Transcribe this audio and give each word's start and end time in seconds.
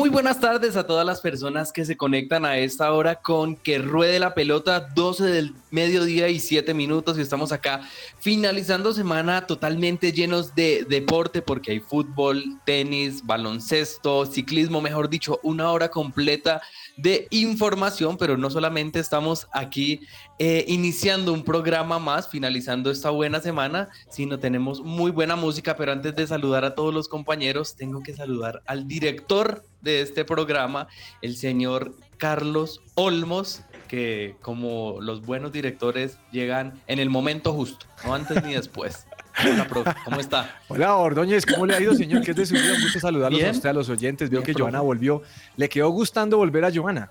Muy 0.00 0.08
buenas 0.08 0.40
tardes 0.40 0.76
a 0.76 0.86
todas 0.86 1.04
las 1.04 1.20
personas 1.20 1.74
que 1.74 1.84
se 1.84 1.94
conectan 1.94 2.46
a 2.46 2.56
esta 2.56 2.90
hora 2.90 3.16
con 3.16 3.54
Que 3.54 3.76
Ruede 3.76 4.18
la 4.18 4.32
Pelota, 4.32 4.80
12 4.80 5.24
del 5.24 5.54
mediodía 5.70 6.28
y 6.28 6.40
7 6.40 6.72
minutos 6.72 7.18
y 7.18 7.20
estamos 7.20 7.52
acá 7.52 7.82
finalizando 8.18 8.94
semana 8.94 9.46
totalmente 9.46 10.10
llenos 10.10 10.54
de 10.54 10.86
deporte 10.88 11.42
porque 11.42 11.72
hay 11.72 11.80
fútbol, 11.80 12.42
tenis, 12.64 13.26
baloncesto, 13.26 14.24
ciclismo, 14.24 14.80
mejor 14.80 15.10
dicho, 15.10 15.38
una 15.42 15.70
hora 15.70 15.90
completa 15.90 16.62
de 17.00 17.26
información, 17.30 18.16
pero 18.16 18.36
no 18.36 18.50
solamente 18.50 18.98
estamos 18.98 19.48
aquí 19.52 20.00
eh, 20.38 20.64
iniciando 20.68 21.32
un 21.32 21.42
programa 21.42 21.98
más, 21.98 22.28
finalizando 22.28 22.90
esta 22.90 23.10
buena 23.10 23.40
semana, 23.40 23.88
sino 24.10 24.38
tenemos 24.38 24.82
muy 24.82 25.10
buena 25.10 25.36
música, 25.36 25.76
pero 25.76 25.92
antes 25.92 26.14
de 26.14 26.26
saludar 26.26 26.64
a 26.64 26.74
todos 26.74 26.92
los 26.92 27.08
compañeros, 27.08 27.76
tengo 27.76 28.02
que 28.02 28.14
saludar 28.14 28.62
al 28.66 28.86
director 28.86 29.64
de 29.80 30.02
este 30.02 30.24
programa, 30.24 30.88
el 31.22 31.36
señor 31.36 31.94
Carlos 32.18 32.82
Olmos, 32.94 33.62
que 33.88 34.36
como 34.42 34.98
los 35.00 35.22
buenos 35.22 35.52
directores 35.52 36.18
llegan 36.30 36.80
en 36.86 36.98
el 36.98 37.10
momento 37.10 37.52
justo, 37.52 37.86
no 38.04 38.14
antes 38.14 38.42
ni 38.44 38.54
después. 38.54 39.06
Hola, 39.44 39.66
profe, 39.68 39.90
¿cómo 40.04 40.20
está? 40.20 40.56
Hola, 40.68 40.96
Ordóñez, 40.96 41.46
¿cómo 41.46 41.66
le 41.66 41.74
ha 41.74 41.80
ido, 41.80 41.94
señor? 41.94 42.22
¿Qué 42.22 42.32
es 42.32 42.36
de 42.36 42.46
su 42.46 42.54
vida? 42.54 42.74
Un 42.76 42.82
gusto 42.82 43.00
saludarlos 43.00 43.38
Bien. 43.38 43.50
a 43.50 43.56
usted, 43.56 43.68
a 43.68 43.72
los 43.72 43.88
oyentes. 43.88 44.30
Veo 44.30 44.40
Bien, 44.40 44.46
que 44.46 44.52
profe. 44.52 44.62
Joana 44.62 44.80
volvió. 44.80 45.22
¿Le 45.56 45.68
quedó 45.68 45.90
gustando 45.90 46.36
volver 46.36 46.64
a 46.64 46.70
Joana? 46.74 47.10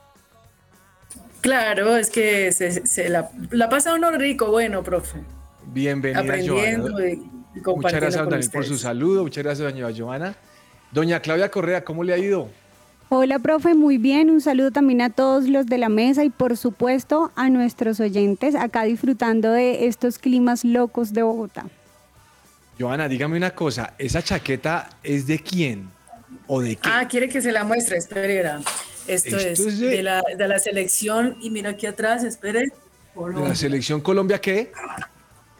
Claro, 1.42 1.96
es 1.96 2.10
que 2.10 2.52
se, 2.52 2.86
se 2.86 3.10
la, 3.10 3.30
la 3.52 3.70
pasa 3.70 3.94
uno 3.94 4.12
rico, 4.12 4.52
bueno, 4.52 4.84
profe. 4.84 5.20
Bienvenida, 5.68 6.20
aprendiendo 6.20 6.92
Joana. 6.92 7.10
y, 7.10 7.14
y 7.14 7.62
Muchas 7.76 7.94
gracias, 7.94 8.22
con 8.22 8.30
Daniel, 8.32 8.50
por 8.52 8.66
su 8.66 8.78
saludo. 8.78 9.24
Muchas 9.24 9.44
gracias, 9.44 9.72
doña 9.72 9.88
Joana. 9.96 10.36
Doña 10.92 11.20
Claudia 11.22 11.50
Correa, 11.50 11.84
¿cómo 11.84 12.04
le 12.04 12.14
ha 12.14 12.18
ido? 12.18 12.50
Hola, 13.10 13.40
profe, 13.40 13.74
muy 13.74 13.98
bien. 13.98 14.30
Un 14.30 14.42
saludo 14.42 14.72
también 14.72 15.02
a 15.02 15.10
todos 15.10 15.48
los 15.48 15.66
de 15.66 15.78
la 15.78 15.90
mesa 15.90 16.24
y 16.24 16.30
por 16.30 16.58
supuesto 16.58 17.32
a 17.36 17.50
nuestros 17.50 18.00
oyentes 18.00 18.54
acá 18.54 18.84
disfrutando 18.84 19.52
de 19.52 19.88
estos 19.88 20.20
climas 20.20 20.64
locos 20.66 21.14
de 21.14 21.24
Bogotá. 21.24 21.66
Joana, 22.80 23.08
dígame 23.08 23.38
una 23.38 23.52
cosa. 23.52 23.94
¿Esa 23.98 24.22
chaqueta 24.24 24.90
es 25.04 25.28
de 25.28 25.40
quién? 25.40 25.90
¿O 26.48 26.62
de 26.62 26.76
qué? 26.76 26.90
Ah, 26.92 27.08
quiere 27.08 27.28
que 27.28 27.42
se 27.42 27.52
la 27.52 27.64
muestre, 27.64 27.98
espere, 27.98 28.28
verá. 28.36 28.62
Esto, 29.08 29.38
Esto 29.38 29.38
es, 29.38 29.60
es 29.60 29.80
de- 29.80 29.88
de... 29.90 30.04
la, 30.04 30.22
de 30.38 30.48
la 30.48 30.60
selección 30.60 31.38
y 31.42 31.50
mira 31.50 31.72
aquí 31.72 31.86
atrás, 31.88 32.24
espere. 32.24 32.62
¿De 32.62 32.72
Colombia. 33.14 33.50
la 33.50 33.56
selección 33.56 34.02
Colombia 34.02 34.40
qué? 34.40 34.72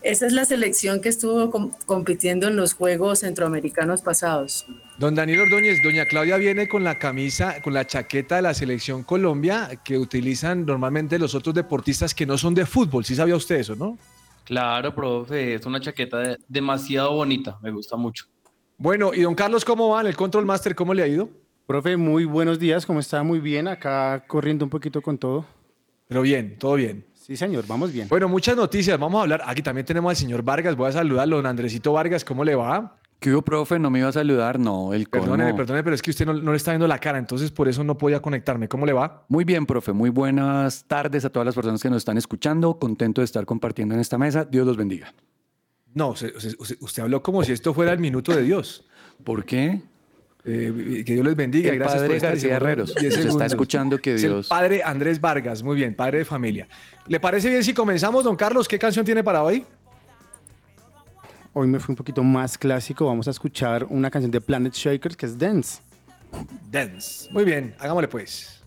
Esa 0.02 0.28
es 0.28 0.32
la 0.34 0.46
selección 0.46 1.02
que 1.02 1.10
estuvo 1.10 1.52
com- 1.52 1.72
compitiendo 1.86 2.48
en 2.48 2.56
los 2.56 2.74
Juegos 2.74 3.20
Centroamericanos 3.20 4.02
pasados. 4.02 4.66
Don 4.98 5.14
Daniel 5.14 5.42
Ordóñez, 5.42 5.80
doña 5.84 6.06
Claudia 6.06 6.38
viene 6.38 6.70
con 6.70 6.86
la 6.86 6.98
camisa, 7.00 7.62
con 7.62 7.74
la 7.74 7.86
chaqueta 7.86 8.38
de 8.38 8.44
la 8.44 8.54
selección 8.54 9.04
Colombia 9.04 9.70
que 9.84 9.98
utilizan 9.98 10.66
normalmente 10.66 11.20
los 11.20 11.36
otros 11.36 11.54
deportistas 11.54 12.14
que 12.16 12.26
no 12.26 12.38
son 12.38 12.54
de 12.54 12.66
fútbol. 12.66 13.04
¿Sí 13.04 13.14
sabía 13.16 13.36
usted 13.36 13.56
eso, 13.58 13.76
no? 13.76 13.98
Claro, 14.50 14.96
profe, 14.96 15.54
es 15.54 15.66
una 15.68 15.80
chaqueta 15.80 16.18
de- 16.18 16.38
demasiado 16.48 17.14
bonita, 17.14 17.60
me 17.62 17.70
gusta 17.70 17.96
mucho. 17.96 18.26
Bueno, 18.80 19.14
y 19.14 19.22
don 19.22 19.36
Carlos, 19.36 19.64
¿cómo 19.64 19.90
va 19.90 20.02
en 20.02 20.08
el 20.08 20.16
Control 20.16 20.44
Master? 20.44 20.74
¿Cómo 20.74 20.96
le 20.96 21.04
ha 21.04 21.08
ido? 21.08 21.30
Profe, 21.68 21.96
muy 21.98 22.26
buenos 22.26 22.58
días, 22.58 22.84
¿cómo 22.84 23.00
está? 23.00 23.22
Muy 23.22 23.40
bien, 23.40 23.68
acá 23.68 24.24
corriendo 24.26 24.66
un 24.66 24.72
poquito 24.72 25.04
con 25.04 25.20
todo. 25.20 25.46
Pero 26.08 26.24
bien, 26.24 26.58
todo 26.58 26.74
bien. 26.74 27.06
Sí, 27.14 27.38
señor, 27.38 27.66
vamos 27.68 27.94
bien. 27.94 28.08
Bueno, 28.10 28.28
muchas 28.28 28.58
noticias. 28.58 28.98
Vamos 29.00 29.20
a 29.20 29.22
hablar. 29.22 29.44
Aquí 29.46 29.62
también 29.62 29.86
tenemos 29.86 30.10
al 30.10 30.16
señor 30.16 30.42
Vargas. 30.42 30.76
Voy 30.76 30.90
a 30.90 30.94
saludarlo. 30.94 31.36
Don 31.36 31.46
Andresito 31.46 31.94
Vargas, 31.94 32.26
¿cómo 32.26 32.44
le 32.44 32.56
va? 32.56 32.98
¿Qué 33.20 33.34
hubo, 33.34 33.42
profe? 33.42 33.78
No 33.80 33.90
me 33.90 34.00
iba 34.00 34.08
a 34.08 34.12
saludar, 34.14 34.58
no, 34.60 34.94
el 34.94 35.10
colmo. 35.10 35.26
Perdóneme, 35.28 35.54
perdóneme, 35.54 35.84
pero 35.84 35.94
es 35.96 36.02
que 36.02 36.12
usted 36.12 36.26
no, 36.26 36.34
no 36.34 36.52
le 36.52 36.58
está 36.58 36.72
viendo 36.72 36.88
la 36.88 37.00
cara, 37.00 37.18
entonces 37.18 37.52
por 37.52 37.68
eso 37.68 37.84
no 37.84 37.98
podía 37.98 38.22
conectarme. 38.22 38.70
¿Cómo 38.70 38.86
le 38.86 38.94
va? 38.94 39.26
Muy 39.28 39.44
bien, 39.44 39.66
profe, 39.66 39.92
muy 39.92 40.10
buenas 40.10 40.86
tardes 40.88 41.26
a 41.26 41.30
todas 41.30 41.46
las 41.46 41.54
personas 41.54 41.82
que 41.82 41.90
nos 41.90 41.98
están 41.98 42.18
escuchando. 42.18 42.80
Contento 42.80 43.20
de 43.20 43.26
estar 43.26 43.46
compartiendo 43.46 43.94
en 43.94 44.00
esta 44.00 44.18
mesa. 44.18 44.46
Dios 44.46 44.66
los 44.66 44.78
bendiga. 44.78 45.14
No, 45.94 46.10
usted, 46.12 46.34
usted- 46.36 46.56
usted- 46.60 46.78
usted 46.80 47.04
habló 47.04 47.22
como 47.22 47.44
si 47.44 47.52
esto 47.52 47.74
fuera 47.74 47.92
el 47.92 48.00
minuto 48.00 48.34
de 48.34 48.42
Dios. 48.44 48.86
¿Por 49.26 49.44
qué? 49.44 49.82
Eh, 50.46 51.04
que 51.06 51.14
Dios 51.16 51.26
les 51.26 51.36
bendiga. 51.36 51.72
El 51.72 51.80
gracias 51.80 51.98
padre 51.98 52.08
por 52.08 52.16
estar. 52.16 52.30
García 52.32 52.56
Herreros. 52.56 52.96
10 52.96 53.18
Nos 53.18 53.26
está 53.26 53.46
escuchando 53.48 53.98
que 53.98 54.16
Es 54.16 54.24
el 54.24 54.30
Dios- 54.30 54.48
padre 54.48 54.82
Andrés 54.82 55.20
Vargas. 55.20 55.62
Muy 55.62 55.76
bien, 55.76 55.94
padre 55.94 56.20
de 56.20 56.26
familia. 56.26 56.70
¿Le 57.08 57.20
parece 57.20 57.50
bien 57.50 57.64
si 57.66 57.74
comenzamos, 57.74 58.24
don 58.24 58.38
Carlos? 58.38 58.66
¿Qué 58.68 58.80
canción 58.80 59.04
tiene 59.04 59.24
para 59.26 59.44
hoy? 59.44 59.66
Hoy 61.54 61.68
me 61.68 61.80
fui 61.80 61.94
un 61.94 61.98
poquito 61.98 62.24
más 62.24 62.58
clásico. 62.58 63.06
Vamos 63.06 63.28
a 63.28 63.32
escuchar 63.32 63.86
una 63.90 64.12
canción 64.12 64.32
de 64.32 64.40
Planet 64.40 64.74
Shakers 64.74 65.18
que 65.18 65.26
es 65.26 65.38
Dance. 65.38 65.82
Dance. 66.70 67.28
Muy 67.32 67.44
bien, 67.44 67.76
hagámosle 67.80 68.08
pues. 68.08 68.62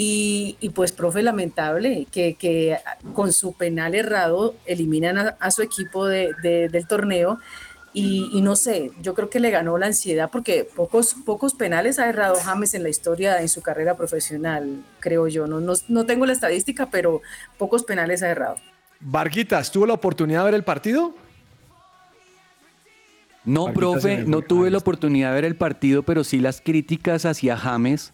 Y, 0.00 0.56
y, 0.60 0.68
pues, 0.68 0.92
profe, 0.92 1.24
lamentable 1.24 2.06
que, 2.12 2.34
que, 2.34 2.78
con 3.14 3.32
su 3.32 3.54
penal 3.54 3.96
errado 3.96 4.54
eliminan 4.64 5.18
a, 5.18 5.36
a 5.40 5.50
su 5.50 5.62
equipo 5.62 6.06
de, 6.06 6.34
de, 6.40 6.68
del 6.68 6.86
torneo. 6.86 7.40
Y, 7.92 8.30
y, 8.32 8.40
no 8.40 8.54
sé, 8.54 8.92
yo 9.02 9.14
creo 9.14 9.28
que 9.28 9.40
le 9.40 9.50
ganó 9.50 9.76
la 9.76 9.86
ansiedad 9.86 10.30
porque 10.30 10.62
pocos, 10.62 11.16
pocos 11.26 11.54
penales 11.54 11.98
ha 11.98 12.08
errado 12.08 12.36
James 12.36 12.74
en 12.74 12.84
la 12.84 12.90
historia, 12.90 13.40
en 13.40 13.48
su 13.48 13.60
carrera 13.60 13.96
profesional, 13.96 14.84
creo 15.00 15.26
yo. 15.26 15.48
No, 15.48 15.58
no, 15.58 15.72
no 15.88 16.06
tengo 16.06 16.26
la 16.26 16.32
estadística, 16.32 16.86
pero 16.86 17.20
pocos 17.56 17.82
penales 17.82 18.22
ha 18.22 18.28
errado. 18.28 18.54
Varguitas, 19.00 19.72
¿tuvo 19.72 19.84
la 19.84 19.94
oportunidad 19.94 20.40
de 20.40 20.44
ver 20.44 20.54
el 20.54 20.64
partido? 20.64 21.12
No, 23.44 23.64
Varguitas 23.64 23.82
profe, 23.82 24.18
no 24.18 24.42
tuve 24.42 24.70
la 24.70 24.78
oportunidad 24.78 25.30
de 25.30 25.34
ver 25.34 25.44
el 25.44 25.56
partido, 25.56 26.04
pero 26.04 26.22
sí 26.22 26.38
las 26.38 26.60
críticas 26.60 27.24
hacia 27.24 27.56
James. 27.56 28.12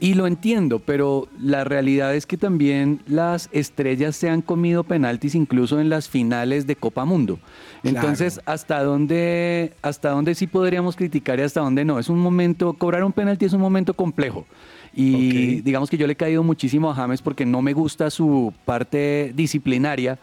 Y 0.00 0.14
lo 0.14 0.26
entiendo, 0.26 0.78
pero 0.80 1.28
la 1.40 1.64
realidad 1.64 2.14
es 2.14 2.26
que 2.26 2.36
también 2.36 3.00
las 3.06 3.48
estrellas 3.52 4.16
se 4.16 4.28
han 4.28 4.42
comido 4.42 4.84
penaltis 4.84 5.34
incluso 5.34 5.80
en 5.80 5.88
las 5.88 6.08
finales 6.08 6.66
de 6.66 6.76
Copa 6.76 7.04
Mundo. 7.04 7.38
Entonces, 7.84 8.40
¿hasta 8.46 8.82
dónde, 8.82 9.72
¿hasta 9.82 10.10
dónde 10.10 10.34
sí 10.34 10.46
podríamos 10.46 10.96
criticar 10.96 11.38
y 11.38 11.42
hasta 11.42 11.60
dónde 11.60 11.84
no? 11.84 11.98
Es 11.98 12.08
un 12.08 12.18
momento, 12.18 12.72
cobrar 12.74 13.04
un 13.04 13.12
penalti 13.12 13.44
es 13.44 13.52
un 13.52 13.60
momento 13.60 13.94
complejo. 13.94 14.46
Y 14.94 15.62
digamos 15.62 15.88
que 15.88 15.96
yo 15.96 16.06
le 16.06 16.12
he 16.12 16.16
caído 16.16 16.42
muchísimo 16.42 16.90
a 16.90 16.94
James 16.94 17.22
porque 17.22 17.46
no 17.46 17.62
me 17.62 17.72
gusta 17.72 18.10
su 18.10 18.52
parte 18.64 19.32
disciplinaria, 19.34 20.18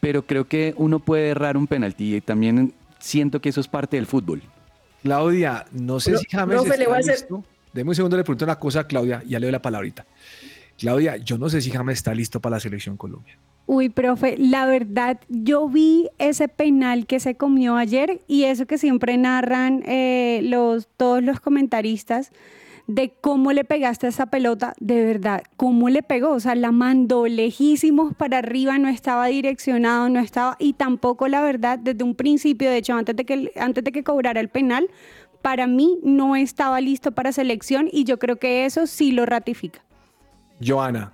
pero 0.00 0.26
creo 0.26 0.46
que 0.46 0.74
uno 0.76 0.98
puede 0.98 1.28
errar 1.30 1.56
un 1.56 1.66
penalti 1.66 2.16
y 2.16 2.20
también 2.20 2.74
siento 2.98 3.40
que 3.40 3.48
eso 3.48 3.60
es 3.60 3.68
parte 3.68 3.96
del 3.96 4.06
fútbol. 4.06 4.42
Claudia, 5.02 5.64
no 5.72 5.98
sé 5.98 6.16
si 6.18 6.26
James 6.30 6.54
profe, 6.56 6.68
le 6.70 6.74
está 6.74 6.88
voy 6.88 6.96
a 6.96 7.00
hacer- 7.00 7.14
listo. 7.14 7.44
Deme 7.72 7.90
un 7.90 7.94
segundo, 7.94 8.16
le 8.16 8.24
pregunto 8.24 8.44
una 8.44 8.58
cosa 8.58 8.80
a 8.80 8.86
Claudia, 8.86 9.22
ya 9.26 9.38
le 9.38 9.46
doy 9.46 9.52
la 9.52 9.62
palabrita. 9.62 10.04
Claudia, 10.78 11.16
yo 11.16 11.38
no 11.38 11.48
sé 11.48 11.60
si 11.60 11.70
James 11.70 11.98
está 11.98 12.14
listo 12.14 12.40
para 12.40 12.56
la 12.56 12.60
selección 12.60 12.96
Colombia. 12.96 13.38
Uy, 13.66 13.88
profe, 13.88 14.36
la 14.38 14.66
verdad, 14.66 15.20
yo 15.28 15.68
vi 15.68 16.08
ese 16.18 16.48
penal 16.48 17.06
que 17.06 17.20
se 17.20 17.36
comió 17.36 17.76
ayer 17.76 18.20
y 18.26 18.44
eso 18.44 18.66
que 18.66 18.76
siempre 18.76 19.16
narran 19.16 19.82
eh, 19.86 20.40
los, 20.42 20.88
todos 20.96 21.22
los 21.22 21.40
comentaristas 21.40 22.32
de 22.88 23.14
cómo 23.20 23.52
le 23.52 23.64
pegaste 23.64 24.08
esa 24.08 24.26
pelota, 24.26 24.74
de 24.80 25.04
verdad, 25.04 25.44
cómo 25.56 25.88
le 25.88 26.02
pegó, 26.02 26.32
o 26.32 26.40
sea, 26.40 26.54
la 26.54 26.72
mandó 26.72 27.26
lejísimos 27.26 28.14
para 28.14 28.38
arriba, 28.38 28.76
no 28.78 28.88
estaba 28.88 29.26
direccionado, 29.26 30.08
no 30.08 30.18
estaba, 30.18 30.56
y 30.58 30.72
tampoco 30.72 31.28
la 31.28 31.40
verdad, 31.42 31.78
desde 31.78 32.02
un 32.02 32.14
principio, 32.14 32.68
de 32.68 32.78
hecho, 32.78 32.94
antes 32.94 33.14
de 33.14 33.24
que, 33.24 33.52
antes 33.56 33.84
de 33.84 33.92
que 33.92 34.02
cobrara 34.02 34.40
el 34.40 34.48
penal, 34.48 34.88
para 35.42 35.66
mí 35.66 35.98
no 36.02 36.36
estaba 36.36 36.80
listo 36.80 37.12
para 37.12 37.32
selección 37.32 37.88
y 37.92 38.04
yo 38.04 38.18
creo 38.18 38.36
que 38.36 38.64
eso 38.64 38.86
sí 38.86 39.12
lo 39.12 39.26
ratifica. 39.26 39.84
Joana, 40.60 41.12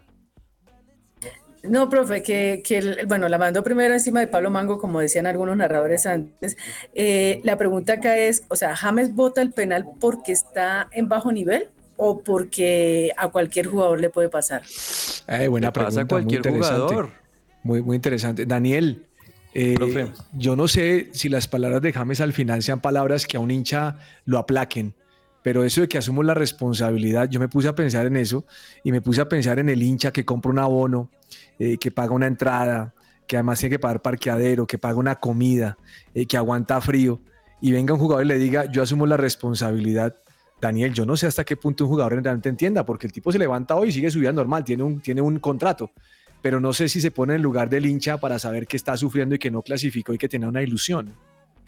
No, 1.64 1.88
profe, 1.88 2.22
que, 2.22 2.62
que 2.64 2.78
el- 2.78 3.06
bueno, 3.06 3.28
la 3.28 3.36
mandó 3.36 3.64
primero 3.64 3.92
encima 3.92 4.20
de 4.20 4.28
Pablo 4.28 4.48
Mango, 4.50 4.78
como 4.78 5.00
decían 5.00 5.26
algunos 5.26 5.56
narradores 5.56 6.06
antes. 6.06 6.56
Eh, 6.94 7.40
la 7.42 7.56
pregunta 7.56 7.94
acá 7.94 8.16
es, 8.16 8.44
o 8.48 8.54
sea, 8.56 8.76
¿James 8.76 9.14
vota 9.14 9.42
el 9.42 9.52
penal 9.52 9.88
porque 10.00 10.32
está 10.32 10.88
en 10.92 11.08
bajo 11.08 11.32
nivel 11.32 11.68
o 11.96 12.22
porque 12.22 13.12
a 13.16 13.28
cualquier 13.28 13.66
jugador 13.66 14.00
le 14.00 14.08
puede 14.08 14.28
pasar? 14.28 14.62
eh, 15.26 15.48
buena 15.48 15.68
Le 15.68 15.72
pasa 15.72 16.02
a 16.02 16.04
pregunta, 16.04 16.18
muy 16.18 16.24
cualquier 16.24 16.36
interesante. 16.36 16.94
jugador. 16.94 17.10
Muy, 17.64 17.82
muy 17.82 17.96
interesante. 17.96 18.46
Daniel, 18.46 19.07
eh, 19.60 19.74
Profe. 19.74 20.12
yo 20.32 20.54
no 20.54 20.68
sé 20.68 21.08
si 21.12 21.28
las 21.28 21.48
palabras 21.48 21.82
de 21.82 21.92
James 21.92 22.20
al 22.20 22.32
final 22.32 22.62
sean 22.62 22.80
palabras 22.80 23.26
que 23.26 23.36
a 23.36 23.40
un 23.40 23.50
hincha 23.50 23.98
lo 24.24 24.38
aplaquen, 24.38 24.94
pero 25.42 25.64
eso 25.64 25.80
de 25.80 25.88
que 25.88 25.98
asumo 25.98 26.22
la 26.22 26.34
responsabilidad, 26.34 27.28
yo 27.28 27.40
me 27.40 27.48
puse 27.48 27.66
a 27.66 27.74
pensar 27.74 28.06
en 28.06 28.16
eso 28.16 28.44
y 28.84 28.92
me 28.92 29.00
puse 29.00 29.20
a 29.20 29.28
pensar 29.28 29.58
en 29.58 29.68
el 29.68 29.82
hincha 29.82 30.12
que 30.12 30.24
compra 30.24 30.52
un 30.52 30.60
abono, 30.60 31.10
eh, 31.58 31.76
que 31.76 31.90
paga 31.90 32.12
una 32.12 32.28
entrada, 32.28 32.94
que 33.26 33.36
además 33.36 33.58
tiene 33.58 33.74
que 33.74 33.78
pagar 33.80 34.00
parqueadero, 34.00 34.64
que 34.64 34.78
paga 34.78 34.96
una 34.96 35.16
comida, 35.16 35.76
eh, 36.14 36.24
que 36.24 36.36
aguanta 36.36 36.80
frío, 36.80 37.20
y 37.60 37.72
venga 37.72 37.94
un 37.94 37.98
jugador 37.98 38.24
y 38.24 38.28
le 38.28 38.38
diga, 38.38 38.66
yo 38.70 38.80
asumo 38.80 39.06
la 39.06 39.16
responsabilidad. 39.16 40.14
Daniel, 40.60 40.92
yo 40.92 41.04
no 41.04 41.16
sé 41.16 41.26
hasta 41.26 41.44
qué 41.44 41.56
punto 41.56 41.82
un 41.82 41.90
jugador 41.90 42.12
realmente 42.12 42.48
entienda, 42.48 42.86
porque 42.86 43.08
el 43.08 43.12
tipo 43.12 43.32
se 43.32 43.40
levanta 43.40 43.74
hoy 43.74 43.88
y 43.88 43.92
sigue 43.92 44.10
su 44.10 44.20
vida 44.20 44.32
normal, 44.32 44.62
tiene 44.62 44.84
un, 44.84 45.00
tiene 45.00 45.20
un 45.20 45.40
contrato, 45.40 45.90
pero 46.42 46.60
no 46.60 46.72
sé 46.72 46.88
si 46.88 47.00
se 47.00 47.10
pone 47.10 47.34
en 47.34 47.42
lugar 47.42 47.68
del 47.68 47.86
hincha 47.86 48.18
para 48.18 48.38
saber 48.38 48.66
que 48.66 48.76
está 48.76 48.96
sufriendo 48.96 49.34
y 49.34 49.38
que 49.38 49.50
no 49.50 49.62
clasificó 49.62 50.12
y 50.12 50.18
que 50.18 50.28
tiene 50.28 50.46
una 50.46 50.62
ilusión. 50.62 51.14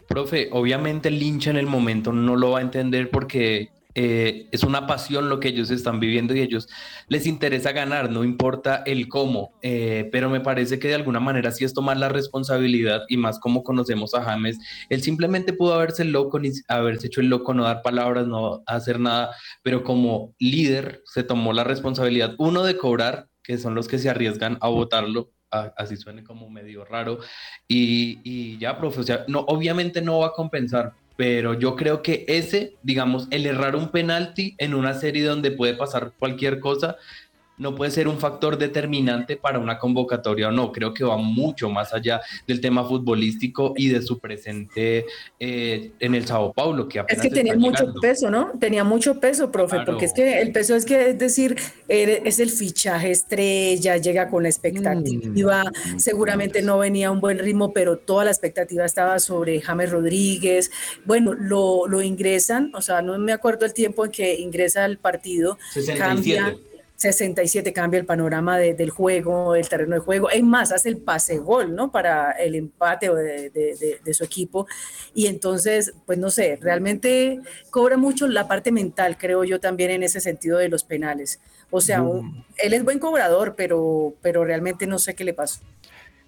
Profe, 0.07 0.49
obviamente 0.51 1.09
el 1.09 1.21
hincha 1.21 1.51
en 1.51 1.57
el 1.57 1.67
momento 1.67 2.11
no 2.11 2.35
lo 2.35 2.51
va 2.51 2.59
a 2.59 2.61
entender 2.61 3.09
porque 3.09 3.69
eh, 3.93 4.47
es 4.51 4.63
una 4.63 4.87
pasión 4.87 5.27
lo 5.27 5.39
que 5.39 5.49
ellos 5.49 5.69
están 5.69 5.99
viviendo 5.99 6.33
y 6.33 6.39
ellos 6.39 6.69
les 7.09 7.25
interesa 7.27 7.73
ganar, 7.73 8.09
no 8.09 8.23
importa 8.23 8.83
el 8.85 9.09
cómo, 9.09 9.51
eh, 9.61 10.07
pero 10.11 10.29
me 10.29 10.39
parece 10.39 10.79
que 10.79 10.87
de 10.87 10.95
alguna 10.95 11.19
manera 11.19 11.51
sí 11.51 11.65
es 11.65 11.73
tomar 11.73 11.97
la 11.97 12.07
responsabilidad 12.07 13.01
y 13.09 13.17
más 13.17 13.39
como 13.39 13.63
conocemos 13.63 14.13
a 14.13 14.23
James, 14.23 14.59
él 14.89 15.01
simplemente 15.01 15.51
pudo 15.51 15.73
haberse 15.73 16.05
loco, 16.05 16.39
haberse 16.69 17.07
hecho 17.07 17.19
el 17.19 17.27
loco, 17.27 17.53
no 17.53 17.63
dar 17.63 17.81
palabras, 17.81 18.27
no 18.27 18.63
hacer 18.65 18.99
nada, 18.99 19.31
pero 19.61 19.83
como 19.83 20.33
líder 20.39 21.01
se 21.05 21.23
tomó 21.23 21.51
la 21.51 21.65
responsabilidad, 21.65 22.35
uno 22.37 22.63
de 22.63 22.77
cobrar, 22.77 23.27
que 23.43 23.57
son 23.57 23.75
los 23.75 23.87
que 23.87 23.99
se 23.99 24.09
arriesgan 24.09 24.57
a 24.61 24.67
votarlo, 24.67 25.31
así 25.49 25.97
suene 25.97 26.23
como 26.23 26.49
medio 26.49 26.85
raro, 26.85 27.19
y, 27.67 28.19
y 28.23 28.57
ya, 28.57 28.77
profe, 28.77 29.01
o 29.01 29.03
sea, 29.03 29.25
no, 29.27 29.41
obviamente 29.41 30.01
no 30.01 30.19
va 30.19 30.27
a 30.27 30.33
compensar, 30.33 30.93
pero 31.17 31.53
yo 31.53 31.75
creo 31.75 32.01
que 32.01 32.25
ese, 32.27 32.75
digamos, 32.83 33.27
el 33.31 33.45
errar 33.45 33.75
un 33.75 33.89
penalti 33.89 34.55
en 34.57 34.73
una 34.73 34.93
serie 34.93 35.23
donde 35.23 35.51
puede 35.51 35.75
pasar 35.75 36.13
cualquier 36.17 36.59
cosa, 36.59 36.97
no 37.57 37.75
puede 37.75 37.91
ser 37.91 38.07
un 38.07 38.17
factor 38.17 38.57
determinante 38.57 39.35
para 39.37 39.59
una 39.59 39.77
convocatoria 39.77 40.47
o 40.47 40.51
no. 40.51 40.71
Creo 40.71 40.93
que 40.95 41.03
va 41.03 41.17
mucho 41.17 41.69
más 41.69 41.93
allá 41.93 42.19
del 42.47 42.59
tema 42.59 42.83
futbolístico 42.83 43.73
y 43.77 43.89
de 43.89 44.01
su 44.01 44.17
presente 44.19 45.05
eh, 45.39 45.91
en 45.99 46.15
el 46.15 46.25
Sao 46.25 46.53
Paulo, 46.53 46.87
que 46.87 47.03
Es 47.07 47.21
que 47.21 47.29
tenía 47.29 47.55
mucho 47.55 47.81
llegando. 47.83 48.01
peso, 48.01 48.31
¿no? 48.31 48.51
Tenía 48.59 48.83
mucho 48.83 49.19
peso, 49.19 49.51
profe, 49.51 49.75
Claro. 49.75 49.85
porque 49.91 50.05
es 50.05 50.13
que 50.13 50.41
el 50.41 50.51
peso 50.51 50.75
es 50.75 50.85
que, 50.85 51.09
es 51.09 51.19
decir, 51.19 51.55
eh, 51.87 52.23
es 52.25 52.39
el 52.39 52.49
fichaje 52.49 53.11
estrella, 53.11 53.97
llega 53.97 54.27
con 54.29 54.41
la 54.43 54.49
expectativa, 54.49 55.63
seguramente 55.97 56.61
no 56.63 56.79
venía 56.79 57.09
a 57.09 57.11
un 57.11 57.19
buen 57.21 57.37
ritmo, 57.37 57.73
pero 57.73 57.97
toda 57.97 58.25
la 58.25 58.31
expectativa 58.31 58.85
estaba 58.85 59.19
sobre 59.19 59.61
James 59.61 59.91
Rodríguez. 59.91 60.71
Bueno, 61.05 61.33
lo, 61.33 61.87
lo 61.87 62.01
ingresan, 62.01 62.71
o 62.73 62.81
sea, 62.81 63.01
no 63.03 63.17
me 63.19 63.33
acuerdo 63.33 63.65
el 63.67 63.73
tiempo 63.73 64.05
en 64.05 64.11
que 64.11 64.39
ingresa 64.39 64.83
al 64.83 64.97
partido, 64.97 65.57
67. 65.73 65.99
cambia. 65.99 66.57
67 67.01 67.73
cambia 67.73 67.99
el 67.99 68.05
panorama 68.05 68.57
de- 68.59 68.73
del 68.75 68.91
juego, 68.91 69.55
el 69.55 69.67
terreno 69.67 69.95
de 69.95 70.01
juego. 70.01 70.29
Es 70.29 70.43
más, 70.43 70.71
hace 70.71 70.89
el 70.89 70.97
pase 70.97 71.39
gol, 71.39 71.75
¿no? 71.75 71.91
Para 71.91 72.31
el 72.33 72.53
empate 72.55 73.09
de, 73.13 73.49
de- 73.49 73.75
de- 73.75 73.99
de 74.03 74.13
su 74.13 74.23
equipo. 74.23 74.67
Y 75.13 75.25
entonces, 75.27 75.93
pues 76.05 76.19
no 76.19 76.29
sé, 76.29 76.57
realmente 76.61 77.39
cobra 77.71 77.97
mucho 77.97 78.27
la 78.27 78.47
parte 78.47 78.71
mental, 78.71 79.17
creo 79.17 79.43
yo 79.43 79.59
también 79.59 79.89
en 79.91 80.03
ese 80.03 80.21
sentido 80.21 80.59
de 80.59 80.69
los 80.69 80.83
penales. 80.83 81.39
O 81.71 81.81
sea, 81.81 82.01
un- 82.03 82.45
él 82.57 82.73
es 82.73 82.83
buen 82.83 82.99
cobrador, 82.99 83.55
pero, 83.55 84.13
pero 84.21 84.45
realmente 84.45 84.85
no 84.85 84.99
sé 84.99 85.15
qué 85.15 85.23
le 85.23 85.33
pasó. 85.33 85.59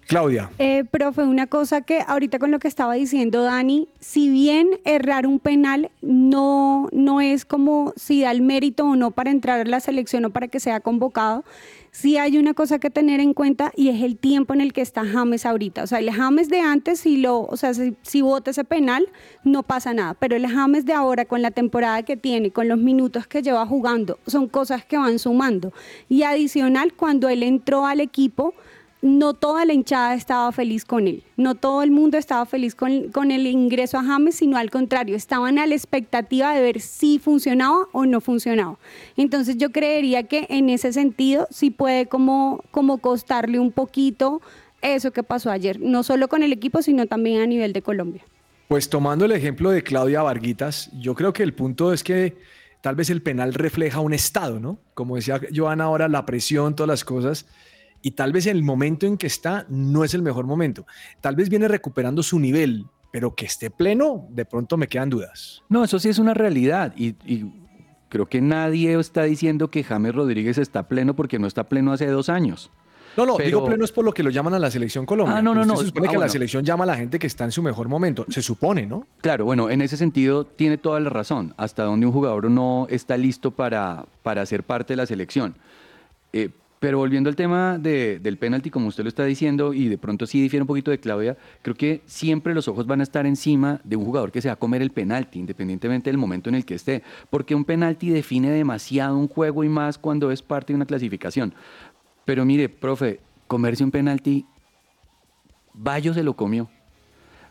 Claudia. 0.06 0.50
Eh, 0.58 0.84
profe, 0.90 1.22
una 1.22 1.46
cosa 1.46 1.80
que 1.80 2.00
ahorita 2.06 2.38
con 2.38 2.50
lo 2.50 2.58
que 2.58 2.68
estaba 2.68 2.94
diciendo 2.94 3.42
Dani, 3.42 3.88
si 4.00 4.28
bien 4.28 4.68
errar 4.84 5.26
un 5.26 5.38
penal 5.38 5.90
no, 6.02 6.88
no 6.92 7.20
es 7.20 7.44
como 7.44 7.92
si 7.96 8.22
da 8.22 8.30
el 8.30 8.42
mérito 8.42 8.84
o 8.84 8.96
no 8.96 9.10
para 9.10 9.30
entrar 9.30 9.60
a 9.60 9.64
la 9.64 9.80
selección 9.80 10.24
o 10.26 10.30
para 10.30 10.48
que 10.48 10.60
sea 10.60 10.80
convocado, 10.80 11.44
sí 11.94 12.18
hay 12.18 12.36
una 12.38 12.54
cosa 12.54 12.78
que 12.78 12.90
tener 12.90 13.20
en 13.20 13.34
cuenta 13.34 13.72
y 13.76 13.88
es 13.88 14.02
el 14.02 14.18
tiempo 14.18 14.52
en 14.52 14.60
el 14.60 14.72
que 14.72 14.82
está 14.82 15.04
James 15.06 15.46
ahorita. 15.46 15.84
O 15.84 15.86
sea, 15.86 16.00
el 16.00 16.10
James 16.10 16.48
de 16.48 16.60
antes, 16.60 17.00
si 17.00 17.16
lo, 17.16 17.42
o 17.42 17.56
sea, 17.56 17.72
si, 17.72 17.96
si 18.02 18.20
vota 18.20 18.50
ese 18.50 18.64
penal, 18.64 19.08
no 19.44 19.62
pasa 19.62 19.94
nada. 19.94 20.14
Pero 20.14 20.36
el 20.36 20.46
James 20.46 20.84
de 20.84 20.92
ahora, 20.92 21.24
con 21.24 21.40
la 21.40 21.52
temporada 21.52 22.02
que 22.02 22.16
tiene, 22.16 22.50
con 22.50 22.68
los 22.68 22.78
minutos 22.78 23.26
que 23.26 23.42
lleva 23.42 23.64
jugando, 23.64 24.18
son 24.26 24.48
cosas 24.48 24.84
que 24.84 24.98
van 24.98 25.18
sumando. 25.18 25.72
Y 26.08 26.24
adicional, 26.24 26.92
cuando 26.94 27.28
él 27.28 27.42
entró 27.42 27.86
al 27.86 28.00
equipo, 28.00 28.54
no 29.04 29.34
toda 29.34 29.66
la 29.66 29.74
hinchada 29.74 30.14
estaba 30.14 30.50
feliz 30.50 30.86
con 30.86 31.06
él, 31.06 31.22
no 31.36 31.54
todo 31.54 31.82
el 31.82 31.90
mundo 31.90 32.16
estaba 32.16 32.46
feliz 32.46 32.74
con, 32.74 33.30
el 33.30 33.46
ingreso 33.46 33.98
a 33.98 34.02
James, 34.02 34.36
sino 34.36 34.56
al 34.56 34.70
contrario, 34.70 35.14
estaban 35.14 35.58
a 35.58 35.66
la 35.66 35.74
expectativa 35.74 36.54
de 36.54 36.62
ver 36.62 36.80
si 36.80 37.18
funcionaba 37.18 37.86
o 37.92 38.06
no 38.06 38.22
funcionaba. 38.22 38.78
Entonces 39.18 39.58
yo 39.58 39.72
creería 39.72 40.22
que 40.22 40.46
en 40.48 40.70
ese 40.70 40.90
sentido 40.94 41.46
sí 41.50 41.70
puede 41.70 42.06
como, 42.06 42.64
como 42.70 42.96
costarle 42.96 43.58
un 43.58 43.72
poquito 43.72 44.40
eso 44.80 45.10
que 45.10 45.22
pasó 45.22 45.50
ayer, 45.50 45.78
no 45.80 46.02
solo 46.02 46.28
con 46.28 46.42
el 46.42 46.54
equipo, 46.54 46.80
sino 46.80 47.04
también 47.04 47.42
a 47.42 47.46
nivel 47.46 47.74
de 47.74 47.82
Colombia. 47.82 48.22
Pues 48.68 48.88
tomando 48.88 49.26
el 49.26 49.32
ejemplo 49.32 49.70
de 49.70 49.82
Claudia 49.82 50.22
Varguitas, 50.22 50.90
yo 50.98 51.14
creo 51.14 51.34
que 51.34 51.42
el 51.42 51.52
punto 51.52 51.92
es 51.92 52.02
que 52.02 52.38
tal 52.80 52.94
vez 52.94 53.10
el 53.10 53.20
penal 53.20 53.52
refleja 53.52 54.00
un 54.00 54.14
estado, 54.14 54.60
¿no? 54.60 54.78
Como 54.94 55.16
decía 55.16 55.38
Joana 55.54 55.84
ahora, 55.84 56.08
la 56.08 56.24
presión, 56.24 56.74
todas 56.74 56.88
las 56.88 57.04
cosas 57.04 57.44
y 58.04 58.12
tal 58.12 58.32
vez 58.32 58.46
el 58.46 58.62
momento 58.62 59.06
en 59.06 59.16
que 59.16 59.26
está 59.26 59.66
no 59.68 60.04
es 60.04 60.14
el 60.14 60.22
mejor 60.22 60.46
momento. 60.46 60.86
Tal 61.20 61.34
vez 61.34 61.48
viene 61.48 61.66
recuperando 61.66 62.22
su 62.22 62.38
nivel, 62.38 62.84
pero 63.10 63.34
que 63.34 63.46
esté 63.46 63.70
pleno, 63.70 64.26
de 64.30 64.44
pronto 64.44 64.76
me 64.76 64.86
quedan 64.88 65.08
dudas. 65.10 65.62
No, 65.68 65.82
eso 65.82 65.98
sí 65.98 66.08
es 66.10 66.18
una 66.18 66.34
realidad 66.34 66.92
y, 66.96 67.16
y 67.26 67.50
creo 68.10 68.26
que 68.26 68.40
nadie 68.40 68.98
está 69.00 69.22
diciendo 69.24 69.70
que 69.70 69.82
James 69.82 70.14
Rodríguez 70.14 70.58
está 70.58 70.86
pleno 70.86 71.16
porque 71.16 71.38
no 71.38 71.46
está 71.46 71.64
pleno 71.64 71.92
hace 71.92 72.06
dos 72.06 72.28
años. 72.28 72.70
No, 73.16 73.24
no, 73.24 73.36
Pero- 73.36 73.46
digo 73.46 73.64
pleno 73.64 73.84
es 73.84 73.92
por 73.92 74.04
lo 74.04 74.12
que 74.12 74.24
lo 74.24 74.30
llaman 74.30 74.54
a 74.54 74.58
la 74.58 74.70
selección 74.72 75.06
Colombia. 75.06 75.36
Ah, 75.38 75.40
no, 75.42 75.54
no, 75.54 75.64
no. 75.64 75.76
Se 75.76 75.86
supone 75.86 76.08
Ah, 76.08 76.10
que 76.10 76.18
la 76.18 76.28
selección 76.28 76.64
llama 76.64 76.82
a 76.82 76.88
la 76.88 76.96
gente 76.96 77.18
que 77.20 77.28
está 77.28 77.44
en 77.44 77.52
su 77.52 77.62
mejor 77.62 77.88
momento. 77.88 78.26
Se 78.28 78.42
supone, 78.42 78.86
¿no? 78.86 79.06
Claro, 79.20 79.44
bueno, 79.44 79.70
en 79.70 79.80
ese 79.82 79.96
sentido 79.96 80.44
tiene 80.44 80.78
toda 80.78 80.98
la 80.98 81.10
razón. 81.10 81.54
Hasta 81.56 81.84
donde 81.84 82.06
un 82.06 82.12
jugador 82.12 82.50
no 82.50 82.88
está 82.90 83.16
listo 83.16 83.52
para, 83.52 84.04
para 84.24 84.44
ser 84.46 84.64
parte 84.64 84.94
de 84.94 84.96
la 84.96 85.06
selección. 85.06 85.54
Eh, 86.32 86.50
pero 86.84 86.98
volviendo 86.98 87.30
al 87.30 87.34
tema 87.34 87.78
de- 87.78 88.18
del 88.18 88.36
penalti, 88.36 88.68
como 88.68 88.88
usted 88.88 89.04
lo 89.04 89.08
está 89.08 89.24
diciendo, 89.24 89.72
y 89.72 89.88
de 89.88 89.96
pronto 89.96 90.26
sí 90.26 90.42
difiere 90.42 90.64
un 90.64 90.66
poquito 90.66 90.90
de 90.90 90.98
Claudia, 90.98 91.34
creo 91.62 91.74
que 91.74 92.02
siempre 92.04 92.52
los 92.52 92.68
ojos 92.68 92.86
van 92.86 93.00
a 93.00 93.04
estar 93.04 93.24
encima 93.24 93.80
de 93.84 93.96
un 93.96 94.04
jugador 94.04 94.30
que 94.30 94.42
se 94.42 94.48
va 94.48 94.52
a 94.52 94.56
comer 94.56 94.82
el 94.82 94.90
penalti, 94.90 95.38
independientemente 95.38 96.10
del 96.10 96.18
momento 96.18 96.50
en 96.50 96.56
el 96.56 96.66
que 96.66 96.74
esté. 96.74 97.02
Porque 97.30 97.54
un 97.54 97.64
penalti 97.64 98.10
define 98.10 98.50
demasiado 98.50 99.16
un 99.16 99.28
juego 99.28 99.64
y 99.64 99.70
más 99.70 99.96
cuando 99.96 100.30
es 100.30 100.42
parte 100.42 100.74
de 100.74 100.76
una 100.76 100.84
clasificación. 100.84 101.54
Pero 102.26 102.44
mire, 102.44 102.68
profe, 102.68 103.20
comerse 103.46 103.82
un 103.82 103.90
penalti, 103.90 104.44
Bayo 105.72 106.12
se 106.12 106.22
lo 106.22 106.34
comió. 106.34 106.68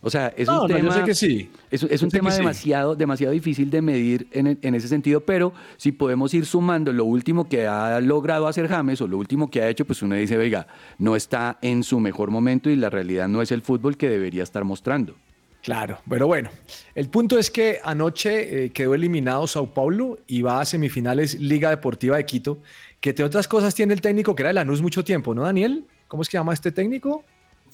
O 0.06 0.10
sea, 0.10 0.34
es 0.36 0.48
No, 0.48 0.64
un 0.64 0.70
no, 0.70 0.78
yo 0.78 0.84
tema. 0.84 0.94
sé 0.94 1.04
que 1.06 1.16
sí. 1.16 1.50
Es, 1.72 2.02
un 2.02 2.10
tema 2.10 2.30
sí. 2.30 2.40
demasiado, 2.40 2.94
demasiado 2.94 3.32
difícil 3.32 3.70
de 3.70 3.82
medir 3.82 4.28
en, 4.32 4.60
en 4.62 4.76
ese 4.76 4.90
sentido, 4.90 5.22
pero 5.22 5.54
si 5.78 5.94
podemos 5.94 6.34
ir 6.34 6.46
sumando 6.46 6.92
lo 6.92 7.06
último 7.06 7.48
que 7.48 7.66
ha 7.68 8.00
logrado 8.02 8.48
hacer 8.48 8.68
James 8.68 9.00
o 9.00 9.08
lo 9.08 9.18
último 9.18 9.50
que 9.50 9.62
ha 9.62 9.70
hecho, 9.70 9.86
pues 9.86 10.02
uno 10.02 10.16
dice, 10.16 10.38
oiga, 10.38 10.68
no 10.98 11.16
está 11.16 11.58
en 11.62 11.84
su 11.84 12.02
mejor 12.02 12.32
momento 12.32 12.70
y 12.70 12.76
la 12.76 12.90
realidad 12.90 13.30
no 13.30 13.42
es 13.42 13.54
el 13.54 13.62
fútbol 13.62 13.96
que 13.96 14.10
debería 14.10 14.44
estar 14.44 14.66
mostrando. 14.66 15.16
Claro, 15.62 16.00
pero 16.10 16.28
bueno, 16.28 16.50
el 16.94 17.08
punto 17.08 17.40
es 17.40 17.50
que 17.50 17.80
anoche 17.86 18.66
eh, 18.66 18.70
quedó 18.72 18.96
eliminado 18.96 19.48
Sao 19.48 19.74
Paulo 19.74 20.20
y 20.28 20.42
va 20.42 20.60
a 20.60 20.66
semifinales 20.66 21.40
Liga 21.40 21.70
Deportiva 21.70 22.18
de 22.18 22.26
Quito, 22.26 22.60
que 23.00 23.12
entre 23.12 23.24
otras 23.24 23.48
cosas 23.48 23.74
tiene 23.74 23.94
el 23.94 24.02
técnico 24.02 24.36
que 24.36 24.44
era 24.44 24.50
de 24.50 24.56
Lanús 24.56 24.82
mucho 24.82 25.06
tiempo, 25.06 25.34
¿no, 25.34 25.44
Daniel? 25.44 25.86
¿Cómo 26.10 26.22
es 26.22 26.28
que 26.28 26.38
llama 26.38 26.54
este 26.54 26.74
técnico? 26.74 27.24